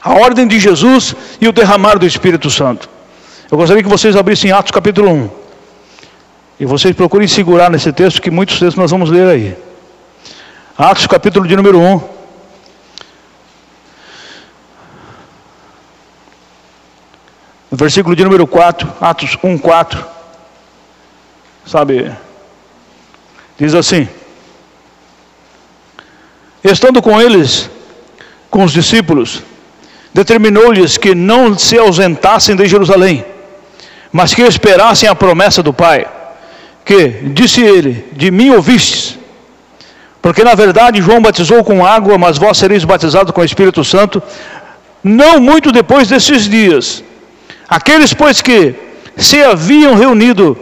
a 0.00 0.14
ordem 0.14 0.46
de 0.46 0.60
Jesus 0.60 1.16
e 1.40 1.48
o 1.48 1.52
derramar 1.52 1.98
do 1.98 2.06
Espírito 2.06 2.48
Santo. 2.48 2.88
Eu 3.50 3.58
gostaria 3.58 3.82
que 3.82 3.88
vocês 3.88 4.14
abrissem 4.14 4.52
Atos 4.52 4.70
capítulo 4.70 5.10
1. 5.10 5.30
E 6.60 6.66
vocês 6.66 6.94
procurem 6.94 7.26
segurar 7.26 7.70
nesse 7.70 7.92
texto, 7.92 8.22
que 8.22 8.30
muitos 8.30 8.58
textos 8.58 8.76
nós 8.76 8.90
vamos 8.90 9.10
ler 9.10 9.28
aí. 9.28 9.56
Atos 10.76 11.06
capítulo 11.08 11.46
de 11.46 11.56
número 11.56 11.80
1. 11.80 12.17
Versículo 17.76 18.16
de 18.16 18.24
número 18.24 18.46
4, 18.46 18.90
Atos 19.00 19.36
1, 19.42 19.58
4, 19.58 20.04
sabe, 21.66 22.10
diz 23.58 23.74
assim: 23.74 24.08
Estando 26.64 27.02
com 27.02 27.20
eles, 27.20 27.70
com 28.50 28.64
os 28.64 28.72
discípulos, 28.72 29.42
determinou-lhes 30.14 30.96
que 30.96 31.14
não 31.14 31.56
se 31.58 31.78
ausentassem 31.78 32.56
de 32.56 32.66
Jerusalém, 32.66 33.24
mas 34.10 34.34
que 34.34 34.42
esperassem 34.42 35.08
a 35.08 35.14
promessa 35.14 35.62
do 35.62 35.72
Pai, 35.72 36.06
que, 36.84 37.08
disse 37.08 37.60
ele, 37.60 38.08
de 38.12 38.30
mim 38.30 38.50
ouvistes, 38.50 39.18
porque 40.22 40.42
na 40.42 40.54
verdade 40.54 41.00
João 41.00 41.22
batizou 41.22 41.62
com 41.62 41.84
água, 41.84 42.18
mas 42.18 42.38
vós 42.38 42.58
sereis 42.58 42.84
batizados 42.84 43.32
com 43.32 43.40
o 43.40 43.44
Espírito 43.44 43.84
Santo, 43.84 44.22
não 45.04 45.40
muito 45.40 45.70
depois 45.70 46.08
desses 46.08 46.48
dias. 46.48 47.04
Aqueles, 47.68 48.14
pois, 48.14 48.40
que 48.40 48.74
se 49.16 49.42
haviam 49.42 49.94
reunido, 49.94 50.56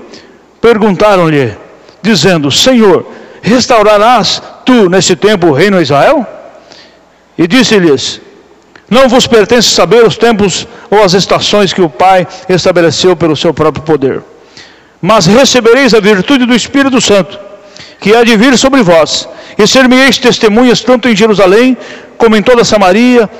perguntaram-lhe, 0.60 1.54
dizendo: 2.02 2.50
Senhor, 2.50 3.06
restaurarás 3.40 4.42
tu 4.64 4.88
nesse 4.88 5.14
tempo 5.14 5.48
o 5.48 5.52
reino 5.52 5.76
a 5.76 5.82
Israel? 5.82 6.26
E 7.38 7.46
disse-lhes: 7.46 8.20
Não 8.90 9.08
vos 9.08 9.26
pertence 9.26 9.68
saber 9.68 10.04
os 10.04 10.16
tempos 10.16 10.66
ou 10.90 11.02
as 11.02 11.14
estações 11.14 11.72
que 11.72 11.82
o 11.82 11.88
Pai 11.88 12.26
estabeleceu 12.48 13.14
pelo 13.14 13.36
seu 13.36 13.54
próprio 13.54 13.84
poder. 13.84 14.22
Mas 15.00 15.26
recebereis 15.26 15.94
a 15.94 16.00
virtude 16.00 16.44
do 16.44 16.54
Espírito 16.54 17.00
Santo, 17.00 17.38
que 18.00 18.16
há 18.16 18.24
de 18.24 18.36
vir 18.36 18.58
sobre 18.58 18.82
vós, 18.82 19.28
e 19.56 19.64
ser-me-eis 19.66 20.18
testemunhas 20.18 20.80
tanto 20.80 21.08
em 21.08 21.14
Jerusalém, 21.14 21.76
como 22.18 22.34
em 22.34 22.42
toda 22.42 22.64
Samaria, 22.64 23.30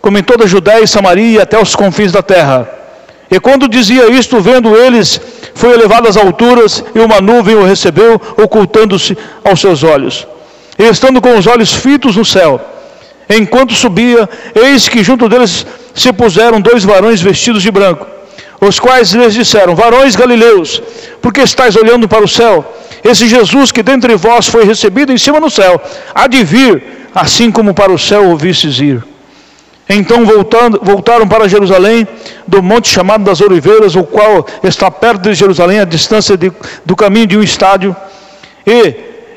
como 0.00 0.16
em 0.16 0.22
toda 0.22 0.46
Judéia 0.46 0.84
e 0.84 0.88
Samaria, 0.88 1.42
até 1.42 1.60
os 1.60 1.74
confins 1.74 2.12
da 2.12 2.22
terra. 2.22 2.83
E 3.34 3.40
quando 3.40 3.66
dizia 3.66 4.08
isto, 4.12 4.40
vendo 4.40 4.76
eles, 4.76 5.20
foi 5.56 5.72
elevado 5.72 6.06
às 6.06 6.16
alturas, 6.16 6.84
e 6.94 7.00
uma 7.00 7.20
nuvem 7.20 7.56
o 7.56 7.64
recebeu, 7.64 8.12
ocultando-se 8.36 9.18
aos 9.42 9.60
seus 9.60 9.82
olhos. 9.82 10.24
E 10.78 10.84
estando 10.84 11.20
com 11.20 11.36
os 11.36 11.48
olhos 11.48 11.72
fitos 11.72 12.14
no 12.14 12.24
céu, 12.24 12.60
enquanto 13.28 13.74
subia, 13.74 14.28
eis 14.54 14.88
que 14.88 15.02
junto 15.02 15.28
deles 15.28 15.66
se 15.92 16.12
puseram 16.12 16.60
dois 16.60 16.84
varões 16.84 17.20
vestidos 17.20 17.64
de 17.64 17.72
branco, 17.72 18.06
os 18.60 18.78
quais 18.78 19.10
lhes 19.10 19.34
disseram: 19.34 19.74
Varões 19.74 20.14
galileus, 20.14 20.80
por 21.20 21.32
que 21.32 21.40
estáis 21.40 21.74
olhando 21.74 22.06
para 22.06 22.22
o 22.22 22.28
céu? 22.28 22.64
Esse 23.02 23.26
Jesus 23.26 23.72
que 23.72 23.82
dentre 23.82 24.14
vós 24.14 24.46
foi 24.46 24.64
recebido 24.64 25.12
em 25.12 25.18
cima 25.18 25.40
no 25.40 25.50
céu, 25.50 25.82
há 26.14 26.28
de 26.28 26.44
vir, 26.44 26.84
assim 27.12 27.50
como 27.50 27.74
para 27.74 27.90
o 27.90 27.98
céu 27.98 28.30
ouvistes 28.30 28.78
ir. 28.78 29.02
Então 29.88 30.24
voltando, 30.24 30.80
voltaram 30.82 31.28
para 31.28 31.48
Jerusalém, 31.48 32.08
do 32.46 32.62
monte 32.62 32.88
chamado 32.88 33.24
das 33.24 33.40
Oliveiras, 33.40 33.94
o 33.94 34.04
qual 34.04 34.46
está 34.62 34.90
perto 34.90 35.22
de 35.22 35.34
Jerusalém, 35.34 35.80
a 35.80 35.84
distância 35.84 36.36
de, 36.36 36.50
do 36.84 36.96
caminho 36.96 37.26
de 37.26 37.36
um 37.36 37.42
estádio. 37.42 37.94
E, 38.66 38.94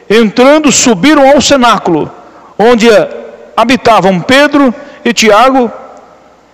entrando, 0.09 0.71
subiram 0.71 1.29
ao 1.29 1.41
cenáculo, 1.41 2.09
onde 2.57 2.87
habitavam 3.55 4.21
Pedro 4.21 4.73
e 5.03 5.11
Tiago, 5.11 5.69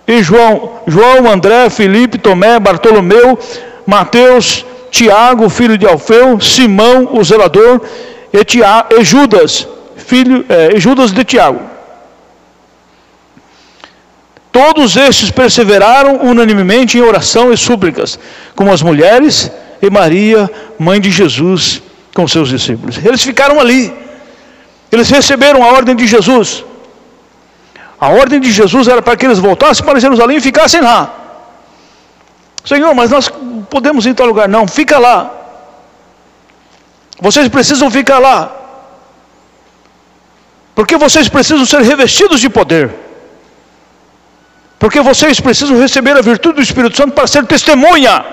e 0.06 0.22
João, 0.22 0.80
João, 0.86 1.30
André, 1.30 1.70
Felipe, 1.70 2.18
Tomé, 2.18 2.58
Bartolomeu, 2.58 3.38
Mateus, 3.86 4.66
Tiago, 4.90 5.48
filho 5.48 5.78
de 5.78 5.86
Alfeu, 5.86 6.40
Simão, 6.40 7.10
o 7.12 7.22
zelador, 7.22 7.80
e, 8.32 9.00
e 9.00 9.04
Judas, 9.04 9.66
filho, 9.96 10.44
é, 10.48 10.76
e 10.76 10.80
Judas 10.80 11.12
de 11.12 11.24
Tiago. 11.24 11.73
Todos 14.54 14.94
estes 14.94 15.32
perseveraram 15.32 16.12
unanimemente 16.30 16.96
em 16.96 17.00
oração 17.00 17.52
e 17.52 17.56
súplicas, 17.56 18.16
como 18.54 18.72
as 18.72 18.82
mulheres 18.82 19.50
e 19.82 19.90
Maria, 19.90 20.48
mãe 20.78 21.00
de 21.00 21.10
Jesus, 21.10 21.82
com 22.14 22.28
seus 22.28 22.50
discípulos. 22.50 23.04
Eles 23.04 23.20
ficaram 23.20 23.58
ali. 23.58 23.92
Eles 24.92 25.10
receberam 25.10 25.64
a 25.64 25.72
ordem 25.72 25.96
de 25.96 26.06
Jesus. 26.06 26.64
A 28.00 28.10
ordem 28.10 28.38
de 28.38 28.52
Jesus 28.52 28.86
era 28.86 29.02
para 29.02 29.16
que 29.16 29.26
eles 29.26 29.40
voltassem 29.40 29.84
para 29.84 29.98
Jerusalém 29.98 30.36
e 30.36 30.40
ficassem 30.40 30.80
lá. 30.80 31.12
Senhor, 32.64 32.94
mas 32.94 33.10
nós 33.10 33.28
podemos 33.68 34.06
ir 34.06 34.10
em 34.10 34.14
tal 34.14 34.28
lugar. 34.28 34.48
Não, 34.48 34.68
fica 34.68 35.00
lá. 35.00 35.32
Vocês 37.20 37.48
precisam 37.48 37.90
ficar 37.90 38.20
lá. 38.20 38.54
Porque 40.76 40.96
vocês 40.96 41.28
precisam 41.28 41.66
ser 41.66 41.82
revestidos 41.82 42.40
de 42.40 42.48
poder. 42.48 43.03
Porque 44.78 45.00
vocês 45.00 45.40
precisam 45.40 45.78
receber 45.78 46.16
a 46.16 46.20
virtude 46.20 46.56
do 46.56 46.62
Espírito 46.62 46.96
Santo 46.96 47.12
para 47.12 47.26
ser 47.26 47.46
testemunha. 47.46 48.24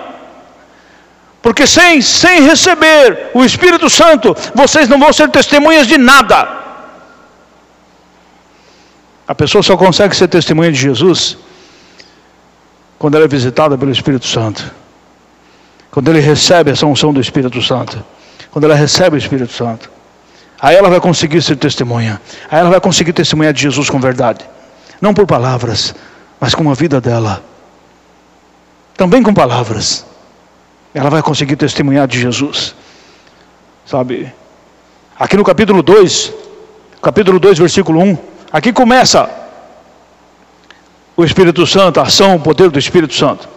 Porque 1.42 1.66
sem, 1.66 2.02
sem 2.02 2.44
receber 2.44 3.32
o 3.34 3.44
Espírito 3.44 3.90
Santo, 3.90 4.36
vocês 4.54 4.88
não 4.88 5.00
vão 5.00 5.12
ser 5.12 5.30
testemunhas 5.30 5.88
de 5.88 5.98
nada. 5.98 6.62
A 9.28 9.34
pessoa 9.34 9.64
só 9.64 9.78
consegue 9.78 10.16
ser 10.16 10.28
testemunha 10.28 10.72
de 10.72 10.80
Jesus 10.80 11.38
quando 13.00 13.16
ela 13.16 13.26
é 13.26 13.28
visitada 13.28 13.78
pelo 13.78 13.92
Espírito 13.92 14.28
Santo. 14.28 14.72
Quando 15.90 16.10
ele 16.10 16.20
recebe 16.20 16.70
essa 16.70 16.86
unção 16.86 17.12
do 17.12 17.20
Espírito 17.20 17.62
Santo. 17.62 18.04
Quando 18.52 18.66
ela 18.66 18.76
recebe 18.76 19.16
o 19.16 19.18
Espírito 19.18 19.52
Santo. 19.54 19.90
Aí 20.62 20.76
ela 20.76 20.90
vai 20.90 21.00
conseguir 21.00 21.42
ser 21.42 21.56
testemunha. 21.56 22.22
Aí 22.50 22.60
ela 22.60 22.70
vai 22.70 22.80
conseguir 22.80 23.14
testemunhar 23.14 23.54
de 23.54 23.62
Jesus 23.62 23.90
com 23.90 24.00
verdade. 24.00 24.46
Não 25.02 25.14
por 25.14 25.26
palavras, 25.26 25.96
mas 26.42 26.56
com 26.56 26.68
a 26.72 26.74
vida 26.74 27.00
dela. 27.00 27.44
Também 28.98 29.22
com 29.22 29.32
palavras. 29.32 30.04
Ela 30.92 31.12
vai 31.12 31.22
conseguir 31.22 31.56
testemunhar 31.56 32.08
de 32.08 32.20
Jesus. 32.20 32.74
Sabe? 33.86 34.34
Aqui 35.20 35.38
no 35.38 35.44
capítulo 35.44 35.84
2, 35.84 36.34
capítulo 37.00 37.40
2, 37.40 37.60
versículo 37.60 38.02
1, 38.02 38.18
aqui 38.52 38.74
começa 38.74 39.30
o 41.16 41.24
Espírito 41.24 41.68
Santo, 41.68 42.00
a 42.00 42.04
ação, 42.04 42.36
o 42.36 42.40
poder 42.40 42.72
do 42.72 42.80
Espírito 42.80 43.14
Santo. 43.14 43.48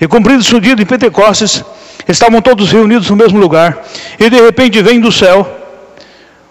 E 0.00 0.06
cumprido-se 0.06 0.54
o 0.54 0.60
dia 0.60 0.76
de 0.76 0.84
Pentecostes, 0.84 1.64
estavam 2.06 2.40
todos 2.40 2.70
reunidos 2.70 3.10
no 3.10 3.16
mesmo 3.16 3.40
lugar, 3.40 3.84
e 4.18 4.30
de 4.30 4.40
repente 4.40 4.80
vem 4.80 5.00
do 5.00 5.10
céu 5.10 5.58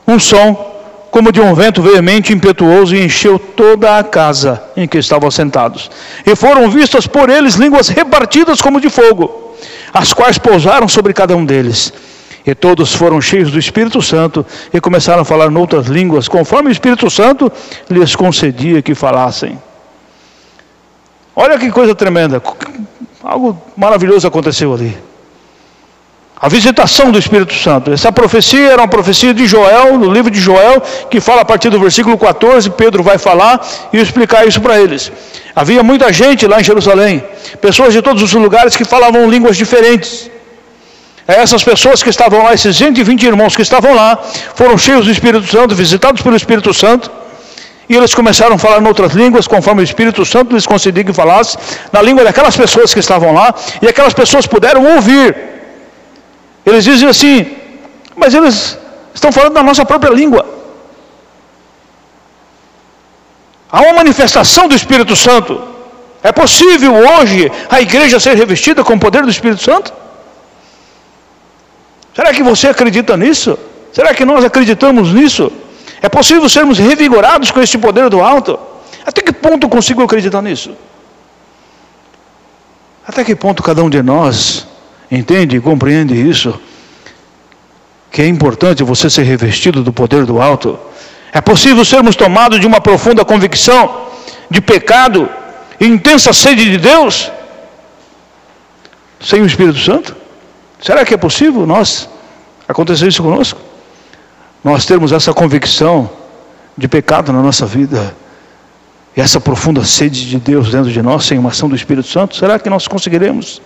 um 0.05 0.19
som 0.19 0.70
como 1.11 1.31
de 1.31 1.41
um 1.41 1.53
vento 1.53 1.81
veemente 1.81 2.31
impetuoso 2.31 2.95
e 2.95 3.03
encheu 3.03 3.37
toda 3.37 3.99
a 3.99 4.03
casa 4.03 4.63
em 4.77 4.87
que 4.87 4.97
estavam 4.97 5.29
sentados. 5.29 5.91
E 6.25 6.33
foram 6.37 6.69
vistas 6.69 7.05
por 7.05 7.29
eles 7.29 7.55
línguas 7.55 7.89
repartidas 7.89 8.61
como 8.61 8.79
de 8.79 8.89
fogo, 8.89 9.53
as 9.93 10.13
quais 10.13 10.37
pousaram 10.37 10.87
sobre 10.87 11.13
cada 11.13 11.35
um 11.35 11.43
deles. 11.43 11.91
E 12.47 12.55
todos 12.55 12.95
foram 12.95 13.21
cheios 13.21 13.51
do 13.51 13.59
Espírito 13.59 14.01
Santo 14.01 14.43
e 14.73 14.79
começaram 14.79 15.21
a 15.21 15.25
falar 15.25 15.51
noutras 15.51 15.87
línguas, 15.87 16.29
conforme 16.29 16.69
o 16.69 16.71
Espírito 16.71 17.09
Santo 17.09 17.51
lhes 17.89 18.15
concedia 18.15 18.81
que 18.81 18.95
falassem. 18.95 19.61
Olha 21.35 21.59
que 21.59 21.69
coisa 21.69 21.93
tremenda, 21.93 22.41
algo 23.21 23.61
maravilhoso 23.75 24.27
aconteceu 24.27 24.73
ali. 24.73 25.10
A 26.41 26.49
visitação 26.49 27.11
do 27.11 27.19
Espírito 27.19 27.53
Santo. 27.53 27.93
Essa 27.93 28.11
profecia 28.11 28.71
era 28.71 28.81
uma 28.81 28.87
profecia 28.87 29.31
de 29.31 29.45
Joel, 29.45 29.99
no 29.99 30.11
livro 30.11 30.31
de 30.31 30.39
Joel, 30.39 30.81
que 31.07 31.19
fala 31.19 31.41
a 31.41 31.45
partir 31.45 31.69
do 31.69 31.79
versículo 31.79 32.17
14. 32.17 32.67
Pedro 32.71 33.03
vai 33.03 33.19
falar 33.19 33.63
e 33.93 33.99
explicar 33.99 34.47
isso 34.47 34.59
para 34.59 34.79
eles. 34.81 35.11
Havia 35.55 35.83
muita 35.83 36.11
gente 36.11 36.47
lá 36.47 36.59
em 36.59 36.63
Jerusalém, 36.63 37.23
pessoas 37.61 37.93
de 37.93 38.01
todos 38.01 38.23
os 38.23 38.33
lugares 38.33 38.75
que 38.75 38.83
falavam 38.83 39.29
línguas 39.29 39.55
diferentes. 39.55 40.31
Essas 41.27 41.63
pessoas 41.63 42.01
que 42.01 42.09
estavam 42.09 42.41
lá, 42.41 42.55
esses 42.55 42.75
120 42.75 43.23
irmãos 43.23 43.55
que 43.55 43.61
estavam 43.61 43.93
lá, 43.93 44.17
foram 44.55 44.75
cheios 44.79 45.05
do 45.05 45.11
Espírito 45.11 45.45
Santo, 45.45 45.75
visitados 45.75 46.23
pelo 46.23 46.35
Espírito 46.35 46.73
Santo, 46.73 47.11
e 47.87 47.95
eles 47.95 48.15
começaram 48.15 48.55
a 48.55 48.57
falar 48.57 48.81
em 48.81 48.87
outras 48.87 49.13
línguas, 49.13 49.45
conforme 49.45 49.83
o 49.83 49.83
Espírito 49.83 50.25
Santo 50.25 50.55
lhes 50.55 50.65
concedia 50.65 51.03
que 51.03 51.13
falasse, 51.13 51.55
na 51.93 52.01
língua 52.01 52.23
daquelas 52.23 52.57
pessoas 52.57 52.91
que 52.95 52.99
estavam 52.99 53.31
lá, 53.31 53.53
e 53.79 53.87
aquelas 53.87 54.13
pessoas 54.15 54.47
puderam 54.47 54.95
ouvir 54.95 55.51
eles 56.65 56.83
dizem 56.83 57.09
assim, 57.09 57.57
mas 58.15 58.33
eles 58.33 58.77
estão 59.13 59.31
falando 59.31 59.53
da 59.53 59.63
nossa 59.63 59.83
própria 59.85 60.11
língua. 60.11 60.45
Há 63.71 63.81
uma 63.81 63.93
manifestação 63.93 64.67
do 64.67 64.75
Espírito 64.75 65.15
Santo. 65.15 65.69
É 66.21 66.31
possível 66.31 66.93
hoje 66.93 67.51
a 67.69 67.81
igreja 67.81 68.19
ser 68.19 68.35
revestida 68.35 68.83
com 68.83 68.93
o 68.93 68.99
poder 68.99 69.23
do 69.23 69.29
Espírito 69.29 69.63
Santo? 69.63 69.91
Será 72.13 72.33
que 72.33 72.43
você 72.43 72.67
acredita 72.67 73.15
nisso? 73.17 73.57
Será 73.93 74.13
que 74.13 74.25
nós 74.25 74.43
acreditamos 74.43 75.13
nisso? 75.13 75.51
É 76.01 76.09
possível 76.09 76.47
sermos 76.49 76.77
revigorados 76.77 77.49
com 77.49 77.61
este 77.61 77.77
poder 77.77 78.09
do 78.09 78.21
alto? 78.21 78.59
Até 79.05 79.21
que 79.21 79.31
ponto 79.31 79.67
consigo 79.69 80.03
acreditar 80.03 80.41
nisso? 80.41 80.75
Até 83.07 83.23
que 83.23 83.35
ponto 83.35 83.63
cada 83.63 83.83
um 83.83 83.89
de 83.89 84.03
nós 84.03 84.67
entende 85.11 85.59
compreende 85.59 86.13
isso, 86.13 86.59
que 88.09 88.21
é 88.21 88.27
importante 88.27 88.83
você 88.83 89.09
ser 89.09 89.23
revestido 89.23 89.83
do 89.83 89.91
poder 89.91 90.25
do 90.25 90.41
alto. 90.41 90.79
É 91.33 91.41
possível 91.41 91.83
sermos 91.83 92.15
tomados 92.15 92.59
de 92.59 92.67
uma 92.67 92.79
profunda 92.79 93.23
convicção 93.25 94.07
de 94.49 94.61
pecado 94.61 95.29
e 95.79 95.85
intensa 95.85 96.33
sede 96.33 96.69
de 96.69 96.77
Deus 96.77 97.31
sem 99.19 99.41
o 99.41 99.45
Espírito 99.45 99.79
Santo? 99.79 100.15
Será 100.81 101.05
que 101.05 101.13
é 101.13 101.17
possível 101.17 101.65
nós 101.65 102.09
acontecer 102.67 103.07
isso 103.07 103.21
conosco? 103.21 103.59
Nós 104.63 104.85
termos 104.85 105.11
essa 105.11 105.33
convicção 105.33 106.09
de 106.77 106.87
pecado 106.87 107.31
na 107.31 107.41
nossa 107.41 107.65
vida 107.65 108.15
e 109.15 109.21
essa 109.21 109.39
profunda 109.39 109.83
sede 109.83 110.27
de 110.27 110.37
Deus 110.37 110.71
dentro 110.71 110.91
de 110.91 111.01
nós 111.01 111.25
sem 111.25 111.37
uma 111.37 111.49
ação 111.49 111.69
do 111.69 111.75
Espírito 111.75 112.07
Santo? 112.07 112.35
Será 112.35 112.57
que 112.59 112.69
nós 112.69 112.87
conseguiremos? 112.87 113.61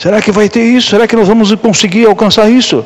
Será 0.00 0.22
que 0.22 0.32
vai 0.32 0.48
ter 0.48 0.62
isso? 0.62 0.88
Será 0.88 1.06
que 1.06 1.14
nós 1.14 1.28
vamos 1.28 1.54
conseguir 1.56 2.06
alcançar 2.06 2.48
isso? 2.48 2.82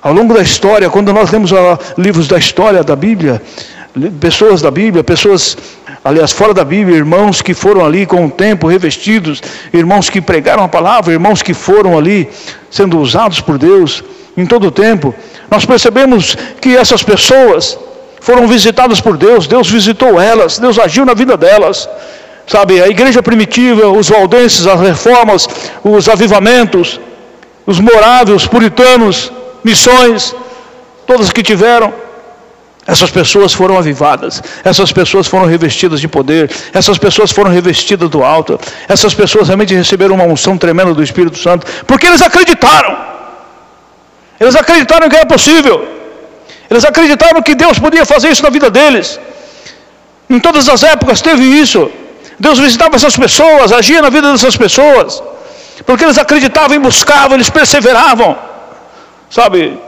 Ao 0.00 0.12
longo 0.12 0.32
da 0.32 0.40
história, 0.40 0.88
quando 0.88 1.12
nós 1.12 1.32
lemos 1.32 1.50
uh, 1.50 1.56
livros 1.98 2.28
da 2.28 2.38
história 2.38 2.84
da 2.84 2.94
Bíblia, 2.94 3.42
pessoas 4.20 4.62
da 4.62 4.70
Bíblia, 4.70 5.02
pessoas, 5.02 5.58
aliás, 6.04 6.30
fora 6.30 6.54
da 6.54 6.64
Bíblia, 6.64 6.96
irmãos 6.96 7.42
que 7.42 7.54
foram 7.54 7.84
ali 7.84 8.06
com 8.06 8.24
o 8.24 8.30
tempo 8.30 8.68
revestidos, 8.68 9.42
irmãos 9.72 10.08
que 10.08 10.20
pregaram 10.20 10.62
a 10.62 10.68
palavra, 10.68 11.12
irmãos 11.12 11.42
que 11.42 11.52
foram 11.52 11.98
ali 11.98 12.28
sendo 12.70 13.00
usados 13.00 13.40
por 13.40 13.58
Deus 13.58 14.04
em 14.36 14.46
todo 14.46 14.68
o 14.68 14.70
tempo, 14.70 15.12
nós 15.50 15.66
percebemos 15.66 16.36
que 16.60 16.76
essas 16.76 17.02
pessoas 17.02 17.76
foram 18.20 18.46
visitadas 18.46 19.00
por 19.00 19.16
Deus, 19.16 19.48
Deus 19.48 19.68
visitou 19.68 20.20
elas, 20.20 20.56
Deus 20.56 20.78
agiu 20.78 21.04
na 21.04 21.14
vida 21.14 21.36
delas. 21.36 21.88
Sabe, 22.48 22.80
a 22.80 22.88
igreja 22.88 23.22
primitiva, 23.22 23.88
os 23.88 24.08
valdenses, 24.08 24.66
as 24.66 24.80
reformas, 24.80 25.46
os 25.84 26.08
avivamentos, 26.08 26.98
os 27.66 27.78
moráveis, 27.78 28.42
os 28.42 28.46
puritanos, 28.46 29.30
missões, 29.62 30.34
todas 31.06 31.30
que 31.30 31.42
tiveram, 31.42 31.92
essas 32.86 33.10
pessoas 33.10 33.52
foram 33.52 33.76
avivadas, 33.76 34.42
essas 34.64 34.90
pessoas 34.90 35.26
foram 35.26 35.44
revestidas 35.44 36.00
de 36.00 36.08
poder, 36.08 36.50
essas 36.72 36.96
pessoas 36.96 37.30
foram 37.30 37.50
revestidas 37.50 38.08
do 38.08 38.24
alto, 38.24 38.58
essas 38.88 39.12
pessoas 39.12 39.48
realmente 39.48 39.74
receberam 39.74 40.14
uma 40.14 40.24
unção 40.24 40.56
tremenda 40.56 40.94
do 40.94 41.02
Espírito 41.02 41.36
Santo, 41.36 41.66
porque 41.86 42.06
eles 42.06 42.22
acreditaram, 42.22 42.96
eles 44.40 44.56
acreditaram 44.56 45.06
que 45.10 45.16
era 45.16 45.26
possível, 45.26 45.86
eles 46.70 46.82
acreditaram 46.82 47.42
que 47.42 47.54
Deus 47.54 47.78
podia 47.78 48.06
fazer 48.06 48.30
isso 48.30 48.42
na 48.42 48.48
vida 48.48 48.70
deles, 48.70 49.20
em 50.30 50.40
todas 50.40 50.66
as 50.66 50.82
épocas 50.82 51.20
teve 51.20 51.44
isso, 51.44 51.90
Deus 52.38 52.58
visitava 52.58 52.96
essas 52.96 53.16
pessoas, 53.16 53.72
agia 53.72 54.00
na 54.00 54.10
vida 54.10 54.30
dessas 54.32 54.56
pessoas, 54.56 55.22
porque 55.84 56.04
eles 56.04 56.18
acreditavam 56.18 56.76
e 56.76 56.78
buscavam, 56.78 57.34
eles 57.34 57.50
perseveravam. 57.50 58.36
Sabe? 59.28 59.78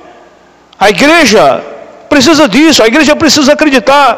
A 0.78 0.90
igreja 0.90 1.62
precisa 2.08 2.48
disso, 2.48 2.82
a 2.82 2.86
igreja 2.86 3.14
precisa 3.14 3.52
acreditar. 3.52 4.10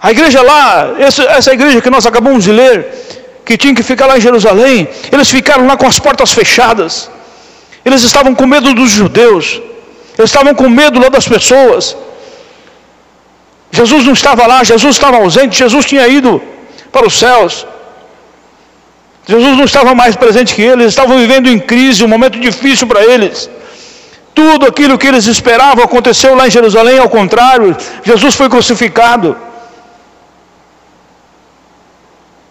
A 0.00 0.10
igreja 0.10 0.42
lá, 0.42 0.94
essa, 0.98 1.52
igreja 1.52 1.80
que 1.80 1.90
nós 1.90 2.06
acabamos 2.06 2.44
de 2.44 2.52
ler, 2.52 2.76
que 3.44 3.56
tinha 3.56 3.74
que 3.74 3.82
ficar 3.82 4.06
lá 4.06 4.18
em 4.18 4.20
Jerusalém, 4.20 4.88
eles 5.10 5.30
ficaram 5.30 5.66
lá 5.66 5.76
com 5.76 5.86
as 5.86 5.98
portas 5.98 6.32
fechadas. 6.32 7.10
Eles 7.84 8.02
estavam 8.02 8.34
com 8.34 8.46
medo 8.46 8.72
dos 8.74 8.90
judeus, 8.90 9.60
eles 10.16 10.30
estavam 10.30 10.54
com 10.54 10.68
medo 10.68 11.00
lá 11.00 11.08
das 11.08 11.26
pessoas. 11.26 11.96
Jesus 13.78 14.04
não 14.04 14.12
estava 14.12 14.46
lá, 14.46 14.62
Jesus 14.62 14.94
estava 14.96 15.16
ausente, 15.16 15.58
Jesus 15.64 15.84
tinha 15.86 16.06
ido 16.06 16.40
para 16.92 17.06
os 17.06 17.18
céus. 17.18 17.66
Jesus 19.26 19.56
não 19.56 19.64
estava 19.64 19.94
mais 19.94 20.14
presente 20.14 20.54
que 20.54 20.62
eles, 20.62 20.88
estavam 20.88 21.16
vivendo 21.16 21.48
em 21.48 21.58
crise, 21.58 22.04
um 22.04 22.08
momento 22.08 22.38
difícil 22.38 22.86
para 22.86 23.02
eles. 23.02 23.48
Tudo 24.34 24.66
aquilo 24.66 24.98
que 24.98 25.06
eles 25.06 25.26
esperavam 25.26 25.82
aconteceu 25.84 26.34
lá 26.34 26.46
em 26.46 26.50
Jerusalém, 26.50 26.98
ao 26.98 27.08
contrário, 27.08 27.74
Jesus 28.04 28.34
foi 28.34 28.48
crucificado. 28.48 29.36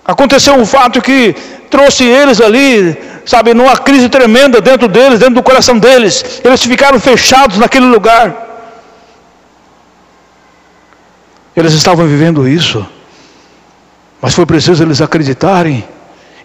Aconteceu 0.03 0.55
um 0.55 0.65
fato 0.65 1.01
que 1.01 1.35
trouxe 1.69 2.03
eles 2.03 2.41
ali, 2.41 2.97
sabe, 3.25 3.53
numa 3.53 3.77
crise 3.77 4.09
tremenda 4.09 4.59
dentro 4.59 4.87
deles, 4.87 5.19
dentro 5.19 5.35
do 5.35 5.43
coração 5.43 5.77
deles. 5.77 6.41
Eles 6.43 6.63
ficaram 6.63 6.99
fechados 6.99 7.57
naquele 7.57 7.85
lugar. 7.85 8.50
Eles 11.55 11.73
estavam 11.73 12.07
vivendo 12.07 12.47
isso. 12.47 12.85
Mas 14.21 14.33
foi 14.33 14.45
preciso 14.45 14.83
eles 14.83 15.01
acreditarem 15.01 15.83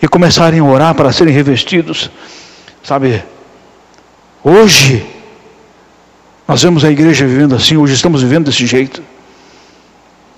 e 0.01 0.09
começarem 0.09 0.61
a 0.61 0.65
orar 0.65 0.95
para 0.95 1.13
serem 1.13 1.33
revestidos. 1.33 2.11
Sabe, 2.83 3.23
hoje, 4.43 5.07
nós 6.49 6.63
vemos 6.63 6.85
a 6.85 6.91
igreja 6.91 7.27
vivendo 7.27 7.55
assim, 7.55 7.77
hoje 7.77 7.95
estamos 7.95 8.23
vivendo 8.23 8.47
desse 8.47 8.67
jeito. 8.67 9.03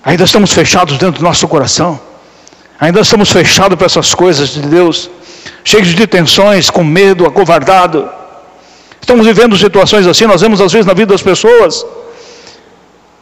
Ainda 0.03 0.23
estamos 0.23 0.53
fechados 0.53 0.97
dentro 0.97 1.19
do 1.19 1.23
nosso 1.23 1.47
coração. 1.47 1.99
Ainda 2.79 3.01
estamos 3.01 3.31
fechados 3.31 3.77
para 3.77 3.85
essas 3.85 4.13
coisas 4.13 4.49
de 4.49 4.61
Deus, 4.61 5.09
cheios 5.63 5.87
de 5.87 6.07
tensões, 6.07 6.69
com 6.69 6.83
medo, 6.83 7.25
acovardado. 7.25 8.09
Estamos 8.99 9.25
vivendo 9.25 9.57
situações 9.57 10.07
assim, 10.07 10.25
nós 10.25 10.41
vemos 10.41 10.61
às 10.61 10.71
vezes 10.71 10.85
na 10.85 10.93
vida 10.93 11.13
das 11.13 11.21
pessoas. 11.21 11.85